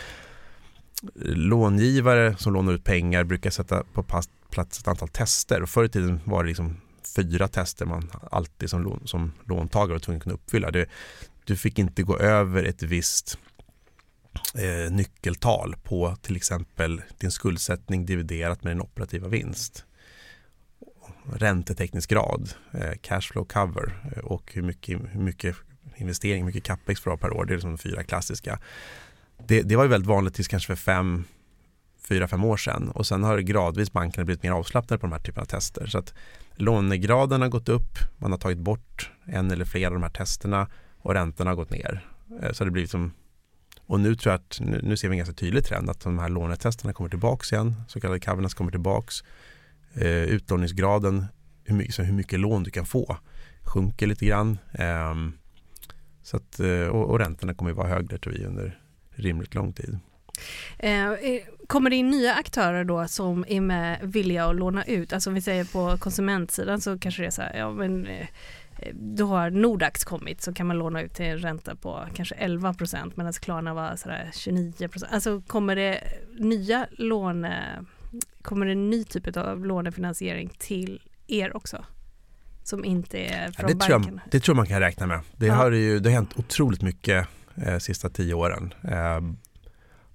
långivare 1.36 2.36
som 2.38 2.54
lånar 2.54 2.74
ut 2.74 2.84
pengar 2.84 3.24
brukar 3.24 3.50
sätta 3.50 3.84
på 3.94 4.04
plats 4.50 4.80
ett 4.80 4.88
antal 4.88 5.10
tester 5.10 5.62
och 5.62 5.70
förr 5.70 5.84
i 5.84 5.90
tiden 5.90 6.20
var 6.26 6.44
det 6.44 6.48
liksom 6.48 6.78
fyra 7.16 7.48
tester 7.48 7.86
man 7.86 8.12
alltid 8.32 8.70
som, 8.70 8.84
lån, 8.84 9.02
som 9.06 9.32
låntagare 9.46 9.94
var 9.94 10.00
tvungen 10.00 10.18
att 10.18 10.24
kunna 10.24 10.36
uppfylla. 10.36 10.72
Det, 10.72 10.90
du 11.46 11.58
fick 11.58 11.80
inte 11.80 12.04
gå 12.04 12.18
över 12.18 12.64
ett 12.64 12.84
visst 12.84 13.38
eh, 14.56 14.92
nyckeltal 14.92 15.76
på 15.84 16.16
till 16.22 16.36
exempel 16.36 17.02
din 17.18 17.32
skuldsättning 17.32 18.06
dividerat 18.06 18.64
med 18.64 18.72
din 18.72 18.82
operativa 18.82 19.28
vinst 19.28 19.86
räntetäckningsgrad, 21.32 22.54
eh, 22.72 22.92
cashflow 23.02 23.46
cover 23.46 24.12
eh, 24.16 24.24
och 24.24 24.52
hur 24.54 24.62
mycket, 24.62 25.00
hur 25.12 25.22
mycket 25.22 25.56
investering, 25.96 26.38
hur 26.38 26.46
mycket 26.46 26.64
capex 26.64 27.02
för 27.02 27.18
per 27.18 27.34
år. 27.34 27.46
Det 27.46 27.54
är 27.54 27.56
liksom 27.56 27.72
de 27.72 27.78
fyra 27.78 28.04
klassiska. 28.04 28.60
Det, 29.48 29.62
det 29.62 29.76
var 29.76 29.84
ju 29.84 29.90
väldigt 29.90 30.10
vanligt 30.10 30.34
tills 30.34 30.48
kanske 30.48 30.68
för 30.68 30.76
fem, 30.76 31.24
fyra, 32.08 32.28
fem 32.28 32.44
år 32.44 32.58
sedan 32.58 32.90
och 32.90 33.08
sen 33.08 33.24
har 33.24 33.40
gradvis 33.40 33.92
bankerna 33.92 34.26
blivit 34.26 34.44
mer 34.44 34.52
avslappnade 34.52 35.00
på 35.00 35.08
de 35.08 35.12
här 35.12 35.20
typerna 35.20 35.42
av 35.42 35.46
tester. 35.46 35.88
Så 35.88 35.98
att 35.98 36.14
lånegraden 36.56 37.42
har 37.42 37.50
gått 37.50 37.70
upp, 37.70 37.98
man 38.18 38.32
har 38.32 38.40
tagit 38.40 38.60
bort 38.60 39.12
en 39.26 39.52
eller 39.52 39.66
flera 39.66 39.88
av 39.88 39.94
de 39.94 40.04
här 40.04 40.10
testerna 40.10 40.68
och 41.04 41.14
räntorna 41.14 41.52
har 41.52 41.56
gått 41.56 41.70
ner. 41.70 42.08
Eh, 42.42 42.52
så 42.52 42.66
det 42.66 42.72
blir 42.72 42.88
som 42.88 43.12
och 43.86 44.00
nu 44.00 44.16
tror 44.16 44.32
jag 44.32 44.40
att 44.40 44.60
nu, 44.62 44.80
nu 44.84 44.98
ser 44.98 45.08
vi 45.08 45.14
en 45.14 45.18
ganska 45.18 45.36
tydlig 45.36 45.66
trend 45.66 45.90
att 45.90 46.00
de 46.00 46.20
här 46.20 46.30
lånetesterna 46.30 46.94
kommer 46.94 47.10
tillbaks 47.10 47.54
igen, 47.54 47.76
så 47.88 48.00
kallade 48.00 48.20
covenants 48.20 48.54
kommer 48.54 48.72
tillbaks 48.72 49.24
eh, 49.94 50.24
utlåningsgraden, 50.24 51.26
hur 51.64 51.76
mycket, 51.76 52.08
hur 52.08 52.14
mycket 52.14 52.40
lån 52.40 52.64
du 52.64 52.72
kan 52.72 52.86
få, 52.86 53.18
sjunker 53.62 54.08
lite 54.08 54.26
grann. 54.26 54.58
Eh, 54.74 55.16
så 56.24 56.38
att, 56.38 56.60
eh, 56.60 56.88
och, 56.88 57.10
och 57.10 57.20
räntorna 57.20 57.54
kommer 57.54 57.72
att 57.72 57.78
vara 57.78 57.88
högre 57.88 58.18
tror 58.18 58.34
vi 58.34 58.46
under 58.46 58.80
rimligt 59.10 59.56
lång 59.56 59.74
tid. 59.74 60.00
Eh, 60.80 61.14
kommer 61.68 61.90
det 61.90 61.96
in 61.96 62.10
nya 62.10 62.34
aktörer 62.34 62.84
då 62.84 63.08
som 63.08 63.46
är 63.48 63.62
med 63.62 64.00
villiga 64.04 64.46
att 64.46 64.56
låna 64.56 64.84
ut? 64.84 65.14
Alltså 65.14 65.30
om 65.30 65.34
vi 65.34 65.42
säger 65.42 65.66
på 65.66 65.98
konsumentsidan 65.98 66.82
så 66.82 67.00
kanske 67.00 67.22
det 67.22 67.28
är 67.28 67.32
så 67.32 67.42
här, 67.42 67.58
ja 67.58 67.72
men 67.72 68.08
eh, 68.08 68.28
då 68.94 69.26
har 69.26 69.50
Nordax 69.50 70.04
kommit 70.04 70.42
så 70.42 70.54
kan 70.54 70.68
man 70.68 70.78
låna 70.78 71.02
ut 71.02 71.14
till 71.14 71.26
en 71.26 71.38
ränta 71.38 71.76
på 71.76 72.08
kanske 72.14 72.36
11 72.36 72.74
procent 72.74 73.18
medan 73.18 73.34
Klarna 73.34 73.74
var 73.74 73.96
sådär 73.96 74.30
29 74.34 74.88
procent. 74.88 75.14
Alltså 75.14 75.42
kommer 75.42 75.76
det 75.76 76.04
nya 76.40 76.88
låne 76.92 77.86
kommer 78.42 78.66
det 78.66 78.72
en 78.72 78.90
ny 78.90 79.04
typ 79.04 79.38
av 79.38 79.66
lånefinansiering 79.66 80.50
till 80.58 81.02
er 81.28 81.58
också? 81.58 81.86
Som 82.64 82.86
inte 82.86 83.18
är 83.18 83.52
från 83.52 83.54
ja, 83.58 83.68
det 83.68 83.76
banken? 83.76 84.04
Tror 84.04 84.14
jag, 84.24 84.32
det 84.32 84.40
tror 84.40 84.56
man 84.56 84.66
kan 84.66 84.80
räkna 84.80 85.08
med. 85.08 85.20
Det, 85.38 85.46
ja. 85.46 85.54
har, 85.54 85.72
ju, 85.72 86.00
det 86.00 86.10
har 86.10 86.16
hänt 86.16 86.34
otroligt 86.36 86.82
mycket 86.82 87.28
eh, 87.56 87.78
sista 87.78 88.10
tio 88.10 88.34
åren. 88.34 88.74
Eh, 88.84 89.22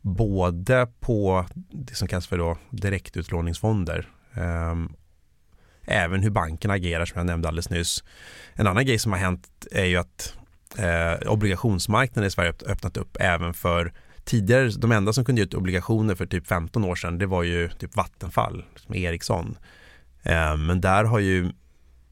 både 0.01 0.89
på 1.01 1.47
det 1.71 1.95
som 1.95 2.09
kallas 2.09 2.27
för 2.27 2.39
då 2.39 2.59
direktutlåningsfonder 2.71 4.09
eh, 4.35 4.75
även 5.89 6.23
hur 6.23 6.31
bankerna 6.31 6.75
agerar 6.75 7.05
som 7.05 7.19
jag 7.19 7.27
nämnde 7.27 7.49
alldeles 7.49 7.71
nyss. 7.71 8.05
En 8.61 8.67
annan 8.67 8.87
grej 8.87 8.99
som 8.99 9.13
har 9.13 9.19
hänt 9.19 9.67
är 9.71 9.85
ju 9.85 9.97
att 9.97 10.37
eh, 10.79 11.31
obligationsmarknaden 11.31 12.29
i 12.29 12.31
Sverige 12.31 12.53
öppnat 12.67 12.97
upp 12.97 13.17
även 13.21 13.55
för 13.55 13.93
tidigare, 14.25 14.71
de 14.79 14.93
enda 14.93 15.13
som 15.13 15.25
kunde 15.25 15.41
ge 15.41 15.45
ut 15.45 15.55
obligationer 15.55 16.15
för 16.15 16.27
typ 16.27 16.47
15 16.47 16.85
år 16.85 16.95
sedan, 16.95 17.19
det 17.19 17.27
var 17.27 17.43
ju 17.43 17.69
typ 17.69 17.97
Vattenfall, 17.97 18.65
som 18.77 18.95
Ericsson. 18.95 19.59
Eh, 20.23 20.57
men 20.57 20.81
där 20.81 21.05
har 21.05 21.19
ju 21.19 21.53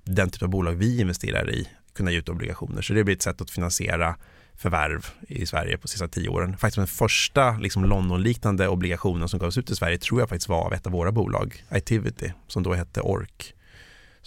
den 0.05 0.31
typ 0.31 0.43
av 0.43 0.49
bolag 0.49 0.73
vi 0.73 1.01
investerar 1.01 1.51
i 1.51 1.69
kunnat 1.95 2.13
ge 2.13 2.19
ut 2.19 2.29
obligationer. 2.29 2.83
Så 2.83 2.93
det 2.93 3.05
blir 3.05 3.15
ett 3.15 3.23
sätt 3.23 3.41
att 3.41 3.51
finansiera 3.51 4.17
förvärv 4.55 5.07
i 5.29 5.47
Sverige 5.47 5.79
på 5.79 5.89
sista 5.89 6.09
tio 6.09 6.29
åren. 6.29 6.57
Faktiskt 6.57 6.77
den 6.77 6.87
första 6.87 7.59
liksom 7.59 7.85
London-liknande 7.85 8.69
obligationen 8.69 9.29
som 9.29 9.39
gavs 9.39 9.59
ut 9.59 9.71
i 9.71 9.77
Sverige 9.77 9.99
tror 9.99 10.21
jag 10.21 10.29
faktiskt 10.29 10.49
var 10.49 10.65
av 10.67 10.73
ett 10.73 10.87
av 10.87 10.93
våra 10.93 11.13
bolag, 11.13 11.65
Activity, 11.69 12.33
som 12.47 12.63
då 12.63 12.75
hette 12.75 13.01
Ork 13.01 13.56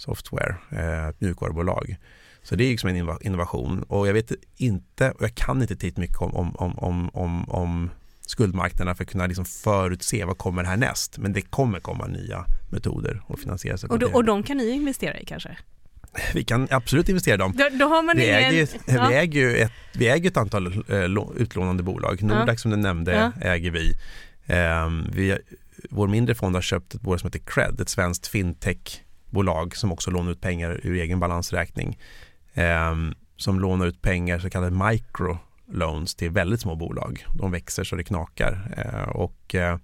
Software, 0.00 0.56
eh, 0.70 1.14
mjukvarubolag. 1.18 1.96
Så 2.42 2.56
det 2.56 2.64
är 2.64 2.70
liksom 2.70 2.90
en 2.90 3.18
innovation 3.20 3.82
och 3.82 4.08
jag 4.08 4.12
vet 4.12 4.32
inte, 4.56 5.10
och 5.10 5.22
jag 5.22 5.34
kan 5.34 5.62
inte 5.62 5.76
tillräckligt 5.76 5.96
mycket 5.96 6.20
om, 6.20 6.56
om, 6.56 6.78
om, 6.78 7.10
om, 7.12 7.50
om 7.50 7.90
skuldmarknaderna 8.20 8.94
för 8.94 9.04
att 9.04 9.10
kunna 9.10 9.26
liksom 9.26 9.44
förutse 9.44 10.24
vad 10.24 10.38
kommer 10.38 10.64
härnäst. 10.64 11.18
Men 11.18 11.32
det 11.32 11.42
kommer 11.42 11.80
komma 11.80 12.06
nya 12.06 12.44
metoder 12.70 13.22
att 13.28 13.40
finansiera 13.40 13.76
sig 13.78 13.88
och, 13.88 13.98
då, 13.98 14.10
och 14.12 14.24
de 14.24 14.42
kan 14.42 14.56
ni 14.56 14.70
investera 14.70 15.18
i 15.18 15.24
kanske? 15.24 15.56
Vi 16.34 16.44
kan 16.44 16.68
absolut 16.70 17.08
investera 17.08 17.34
i 17.34 17.38
dem. 17.38 17.52
Då, 17.56 17.68
då 17.72 18.12
vi, 18.16 18.24
ingen... 18.24 18.34
äger, 18.34 18.68
ja. 18.86 19.08
vi, 19.08 19.14
äger 19.14 19.40
ju 19.40 19.56
ett, 19.56 19.72
vi 19.92 20.08
äger 20.08 20.30
ett 20.30 20.36
antal 20.36 20.66
uh, 20.66 21.30
utlånande 21.36 21.82
bolag. 21.82 22.22
Nordax 22.22 22.48
ja. 22.48 22.56
som 22.56 22.70
du 22.70 22.76
nämnde 22.76 23.12
ja. 23.12 23.48
äger 23.48 23.70
vi. 23.70 23.94
Um, 24.86 25.10
vi. 25.12 25.38
Vår 25.90 26.08
mindre 26.08 26.34
fond 26.34 26.54
har 26.54 26.62
köpt 26.62 26.94
ett 26.94 27.00
bolag 27.00 27.20
som 27.20 27.26
heter 27.26 27.38
Cred, 27.38 27.80
ett 27.80 27.88
svenskt 27.88 28.26
bolag 29.30 29.76
som 29.76 29.92
också 29.92 30.10
lånar 30.10 30.32
ut 30.32 30.40
pengar 30.40 30.80
ur 30.82 30.94
egen 30.94 31.20
balansräkning 31.20 31.98
eh, 32.54 32.94
som 33.36 33.60
lånar 33.60 33.86
ut 33.86 34.02
pengar, 34.02 34.38
så 34.38 34.50
kallade 34.50 34.90
microloans 34.90 36.14
till 36.14 36.30
väldigt 36.30 36.60
små 36.60 36.74
bolag. 36.74 37.24
De 37.38 37.50
växer 37.50 37.84
så 37.84 37.96
det 37.96 38.04
knakar. 38.04 38.74
Eh, 38.76 39.08
och, 39.08 39.54
eh, 39.54 39.78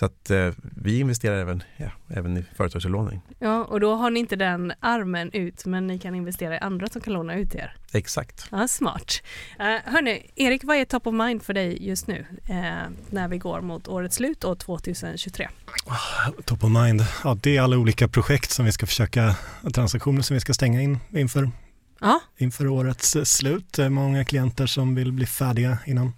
så 0.00 0.06
att 0.06 0.30
eh, 0.30 0.50
vi 0.60 0.98
investerar 1.00 1.36
även, 1.36 1.62
ja, 1.76 1.90
även 2.08 2.36
i 2.36 2.44
företagsutlåning. 2.56 3.20
Ja, 3.38 3.64
och 3.64 3.80
då 3.80 3.94
har 3.94 4.10
ni 4.10 4.20
inte 4.20 4.36
den 4.36 4.72
armen 4.80 5.30
ut, 5.32 5.66
men 5.66 5.86
ni 5.86 5.98
kan 5.98 6.14
investera 6.14 6.54
i 6.54 6.58
andra 6.58 6.86
som 6.88 7.00
kan 7.00 7.12
låna 7.12 7.34
ut 7.34 7.54
er. 7.54 7.76
Exakt. 7.92 8.46
Ja, 8.50 8.68
smart. 8.68 9.22
Uh, 9.60 9.66
hörni, 9.66 10.30
Erik, 10.34 10.64
vad 10.64 10.76
är 10.76 10.84
top 10.84 11.06
of 11.06 11.14
mind 11.14 11.42
för 11.42 11.54
dig 11.54 11.86
just 11.86 12.06
nu 12.06 12.26
uh, 12.50 12.56
när 13.10 13.28
vi 13.28 13.38
går 13.38 13.60
mot 13.60 13.88
årets 13.88 14.16
slut 14.16 14.44
och 14.44 14.58
2023? 14.58 15.48
Top 16.44 16.64
of 16.64 16.70
mind, 16.70 17.02
ja, 17.24 17.36
det 17.42 17.56
är 17.56 17.62
alla 17.62 17.78
olika 17.78 18.08
projekt 18.08 18.50
som 18.50 18.64
vi 18.64 18.72
ska 18.72 18.86
försöka, 18.86 19.36
transaktioner 19.74 20.22
som 20.22 20.34
vi 20.34 20.40
ska 20.40 20.54
stänga 20.54 20.82
in 20.82 20.98
inför, 21.10 21.50
ja. 22.00 22.20
inför 22.38 22.66
årets 22.66 23.16
slut. 23.24 23.78
Många 23.90 24.24
klienter 24.24 24.66
som 24.66 24.94
vill 24.94 25.12
bli 25.12 25.26
färdiga 25.26 25.78
innan, 25.86 26.12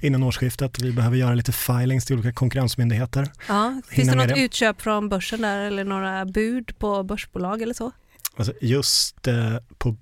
innan 0.00 0.22
årsskiftet. 0.22 0.78
Vi 0.82 0.92
behöver 0.92 1.16
göra 1.16 1.34
lite 1.34 1.52
filings 1.52 2.06
till 2.06 2.16
olika 2.16 2.32
konkurrensmyndigheter. 2.32 3.32
Ja. 3.48 3.80
Finns 3.88 4.08
det 4.08 4.14
något 4.14 4.28
det. 4.28 4.40
utköp 4.40 4.82
från 4.82 5.08
börsen 5.08 5.40
där 5.40 5.58
eller 5.58 5.84
några 5.84 6.24
bud 6.24 6.78
på 6.78 7.02
börsbolag 7.02 7.62
eller 7.62 7.74
så? 7.74 7.92
Alltså 8.36 8.52
just 8.60 9.26
eh, 9.26 9.56
på 9.78 9.96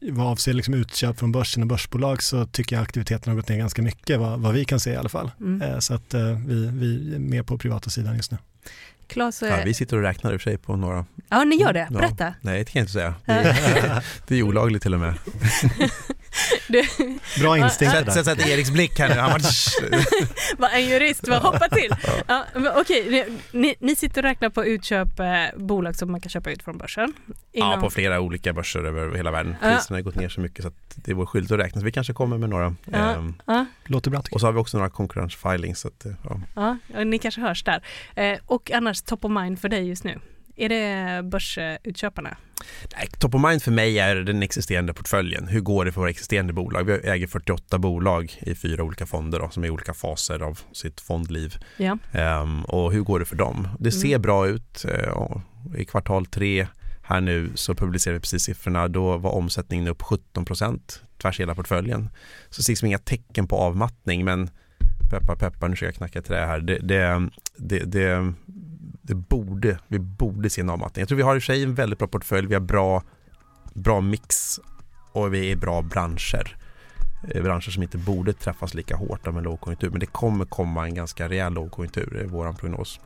vad 0.00 0.26
avser 0.26 0.52
liksom 0.52 0.74
utköp 0.74 1.18
från 1.18 1.32
börsen 1.32 1.62
och 1.62 1.66
börsbolag 1.68 2.22
så 2.22 2.46
tycker 2.46 2.76
jag 2.76 2.82
aktiviteten 2.82 3.30
har 3.30 3.36
gått 3.36 3.48
ner 3.48 3.56
ganska 3.58 3.82
mycket, 3.82 4.20
vad, 4.20 4.40
vad 4.40 4.54
vi 4.54 4.64
kan 4.64 4.80
se 4.80 4.92
i 4.92 4.96
alla 4.96 5.08
fall. 5.08 5.30
Mm. 5.40 5.62
Eh, 5.62 5.78
Så 5.78 5.94
att 5.94 6.14
eh, 6.14 6.38
vi, 6.46 6.66
vi 6.66 7.14
är 7.14 7.18
med 7.18 7.46
på 7.46 7.58
privata 7.58 7.90
sidan 7.90 8.16
just 8.16 8.30
nu. 8.30 8.38
Claes, 9.06 9.42
Ja, 9.42 9.56
vi 9.64 9.74
sitter 9.74 9.96
och 9.96 10.02
räknar 10.02 10.32
i 10.32 10.36
och 10.36 10.40
för 10.40 10.50
sig 10.50 10.58
på 10.58 10.76
några. 10.76 11.04
ja 11.28 11.44
ni 11.44 11.56
gör 11.56 11.72
det, 11.72 11.88
Ja. 11.90 11.98
berätta. 11.98 12.34
Nej, 12.40 12.58
det 12.58 12.64
kan 12.70 12.80
jag 12.80 12.82
inte 12.82 12.92
säga. 12.92 13.14
Det 13.26 13.32
är, 13.32 14.04
det 14.26 14.36
är 14.36 14.42
olagligt 14.42 14.82
till 14.82 14.94
och 14.94 15.00
med. 15.00 15.14
Bra 17.40 17.58
instinkt 17.58 17.94
det 17.94 17.98
Sätt, 17.98 18.06
där. 18.06 18.12
sätt, 18.12 18.24
sätt 18.24 18.48
Eriks 18.48 18.70
blick 18.70 18.98
här 18.98 19.08
nu. 19.08 19.14
Han 19.14 19.40
bara, 20.58 20.70
en 20.72 20.88
jurist, 20.88 21.28
vad 21.28 21.42
hoppa 21.42 21.68
till. 21.68 21.90
Ja, 22.28 22.44
men 22.54 22.68
okej, 22.76 23.06
ni, 23.10 23.38
ni, 23.60 23.74
ni 23.78 23.96
sitter 23.96 24.20
och 24.22 24.28
räknar 24.28 24.48
på 24.48 24.64
utköp, 24.64 25.20
eh, 25.20 25.26
bolag 25.56 25.96
som 25.96 26.12
man 26.12 26.20
kan 26.20 26.30
köpa 26.30 26.50
ut 26.50 26.62
från 26.62 26.78
börsen. 26.78 27.12
ja, 27.52 27.66
Inom- 27.66 27.80
på 27.80 27.90
flera 27.90 28.20
olika 28.20 28.52
börser 28.52 28.84
över 28.84 29.16
hela 29.16 29.30
världen. 29.30 29.56
Ja. 29.62 29.68
Priserna 29.76 29.96
har 29.96 30.02
gått 30.02 30.14
ner 30.14 30.28
så 30.28 30.40
mycket 30.40 30.62
så 30.62 30.68
att 30.68 30.74
det 30.94 31.10
är 31.10 31.14
vår 31.14 31.26
skyldighet 31.26 31.52
att 31.60 31.66
räkna. 31.66 31.80
Så 31.80 31.84
vi 31.84 31.92
kanske 31.92 32.12
kommer 32.12 32.38
med 32.38 32.48
några. 32.50 32.74
Ja. 32.92 33.24
Ja, 33.46 33.66
Låter 33.84 34.10
bra 34.10 34.22
och 34.30 34.40
så 34.40 34.46
har 34.46 34.52
vi 34.52 34.58
också 34.58 34.76
några 34.76 34.90
konkurrensfilings. 34.90 35.80
Så 35.80 35.88
att, 35.88 36.06
eh, 36.06 36.12
ja. 36.54 36.76
ja, 36.94 37.04
ni 37.04 37.18
kanske 37.18 37.40
hörs 37.40 37.64
där. 37.64 37.82
Eh, 38.14 38.38
och 38.46 38.70
annars 38.70 39.02
top 39.02 39.24
of 39.24 39.30
mind 39.32 39.60
för 39.60 39.68
dig 39.68 39.88
just 39.88 40.04
nu? 40.04 40.20
Är 40.56 40.68
det 40.68 41.22
börsutköparna? 41.22 42.36
Nej, 42.96 43.08
Top 43.18 43.34
of 43.34 43.42
mind 43.48 43.62
för 43.62 43.70
mig 43.70 43.98
är 43.98 44.16
den 44.16 44.42
existerande 44.42 44.94
portföljen. 44.94 45.48
Hur 45.48 45.60
går 45.60 45.84
det 45.84 45.92
för 45.92 46.00
våra 46.00 46.10
existerande 46.10 46.52
bolag? 46.52 46.84
Vi 46.84 46.92
äger 46.92 47.26
48 47.26 47.78
bolag 47.78 48.32
i 48.40 48.54
fyra 48.54 48.82
olika 48.84 49.06
fonder 49.06 49.38
då, 49.38 49.50
som 49.50 49.62
är 49.64 49.66
i 49.68 49.70
olika 49.70 49.94
faser 49.94 50.42
av 50.42 50.58
sitt 50.72 51.00
fondliv. 51.00 51.54
Ja. 51.76 51.98
Ehm, 52.12 52.64
och 52.64 52.92
hur 52.92 53.00
går 53.00 53.18
det 53.18 53.24
för 53.24 53.36
dem? 53.36 53.68
Det 53.80 53.92
ser 53.92 54.08
Mm. 54.08 54.22
bra 54.22 54.48
ut. 54.48 54.84
Och 55.14 55.40
I 55.78 55.84
kvartal 55.84 56.26
tre 56.26 56.66
här 57.02 57.20
nu 57.20 57.50
så 57.54 57.74
publicerar 57.74 58.14
vi 58.14 58.20
precis 58.20 58.42
siffrorna. 58.42 58.88
Då 58.88 59.16
var 59.16 59.30
omsättningen 59.30 59.88
upp 59.88 60.02
17 60.02 60.44
procent 60.44 61.02
tvärs 61.22 61.40
hela 61.40 61.54
portföljen. 61.54 62.08
Så 62.50 62.58
det 62.58 62.62
ses 62.62 62.84
inga 62.84 62.98
tecken 62.98 63.48
på 63.48 63.56
avmattning 63.56 64.24
men 64.24 64.50
peppar 65.10 65.36
peppar, 65.36 65.68
nu 65.68 65.76
ska 65.76 65.84
jag 65.84 65.94
knacka 65.94 66.22
trä 66.22 66.46
här. 66.46 66.60
Det, 66.60 66.78
det, 66.78 67.28
det, 67.56 67.78
det, 67.78 68.32
det 69.06 69.14
borde, 69.14 69.78
vi 69.88 69.98
borde 69.98 70.50
se 70.50 70.60
en 70.60 70.70
avmattning. 70.70 71.00
Jag 71.00 71.08
tror 71.08 71.16
vi 71.16 71.22
har 71.22 71.36
i 71.36 71.38
och 71.38 71.42
för 71.42 71.52
sig 71.52 71.62
en 71.62 71.74
väldigt 71.74 71.98
bra 71.98 72.08
portfölj. 72.08 72.46
Vi 72.46 72.54
har 72.54 72.60
bra, 72.60 73.02
bra 73.74 74.00
mix 74.00 74.60
och 75.12 75.34
vi 75.34 75.38
är 75.38 75.50
i 75.50 75.56
bra 75.56 75.82
branscher. 75.82 76.56
Eh, 77.28 77.42
Branscher 77.42 77.70
som 77.70 77.82
inte 77.82 77.98
borde 77.98 78.32
träffas 78.32 78.74
lika 78.74 78.96
hårt 78.96 79.26
av 79.26 79.38
en 79.38 79.44
lågkonjunktur. 79.44 79.90
Men 79.90 80.00
det 80.00 80.06
kommer 80.06 80.44
komma 80.44 80.84
en 80.86 80.94
ganska 80.94 81.28
rejäl 81.28 81.52
lågkonjunktur, 81.52 82.16
är 82.16 82.26
vår 82.26 82.52
prognos. 82.52 83.00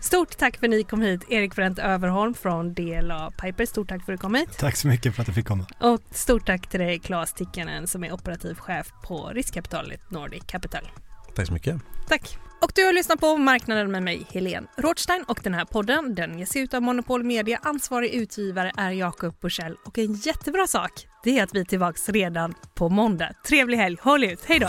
Stort 0.00 0.36
tack 0.38 0.56
för 0.56 0.66
att 0.66 0.70
ni 0.70 0.84
kom 0.84 1.02
hit, 1.02 1.24
Erik 1.28 1.58
Wendt 1.58 1.78
Överholm 1.78 2.34
från 2.34 2.74
DLA 2.74 3.30
Piper. 3.30 3.66
Stort 3.66 3.88
tack 3.88 4.04
för 4.04 4.12
att 4.12 4.18
du 4.18 4.22
kom 4.22 4.34
hit. 4.34 4.58
Tack 4.58 4.76
så 4.76 4.88
mycket 4.88 5.14
för 5.14 5.22
att 5.22 5.28
jag 5.28 5.34
fick 5.34 5.46
komma. 5.46 5.66
Och 5.80 6.00
stort 6.10 6.46
tack 6.46 6.66
till 6.66 6.80
dig 6.80 6.98
Claes 6.98 7.32
Tikkanen 7.32 7.86
som 7.86 8.04
är 8.04 8.12
operativ 8.12 8.54
chef 8.54 8.92
på 9.04 9.30
riskkapitalet 9.34 10.10
Nordic 10.10 10.42
Capital. 10.46 10.90
Tack 11.34 11.46
så 11.46 11.52
mycket. 11.52 11.76
Tack. 12.08 12.38
Och 12.62 12.72
du 12.74 12.84
har 12.84 12.92
lyssnat 12.92 13.20
på 13.20 13.36
Marknaden 13.36 13.90
med 13.90 14.02
mig, 14.02 14.26
Helene 14.30 14.66
Rothstein. 14.76 15.24
Och 15.28 15.40
den 15.42 15.54
här 15.54 15.64
podden 15.64 16.14
den 16.14 16.38
ges 16.38 16.56
ut 16.56 16.74
av 16.74 16.82
Monopol 16.82 17.24
Media. 17.24 17.58
Ansvarig 17.62 18.10
utgivare 18.10 18.72
är 18.76 18.90
Jakob 18.90 19.34
Bursell. 19.40 19.76
Och 19.84 19.98
en 19.98 20.14
jättebra 20.14 20.66
sak, 20.66 21.06
det 21.24 21.38
är 21.38 21.42
att 21.42 21.54
vi 21.54 21.60
är 21.60 21.64
tillbaka 21.64 22.12
redan 22.12 22.54
på 22.74 22.88
måndag. 22.88 23.32
Trevlig 23.48 23.76
helg, 23.76 23.96
håll 24.00 24.24
ut, 24.24 24.44
hej 24.44 24.58
då! 24.58 24.68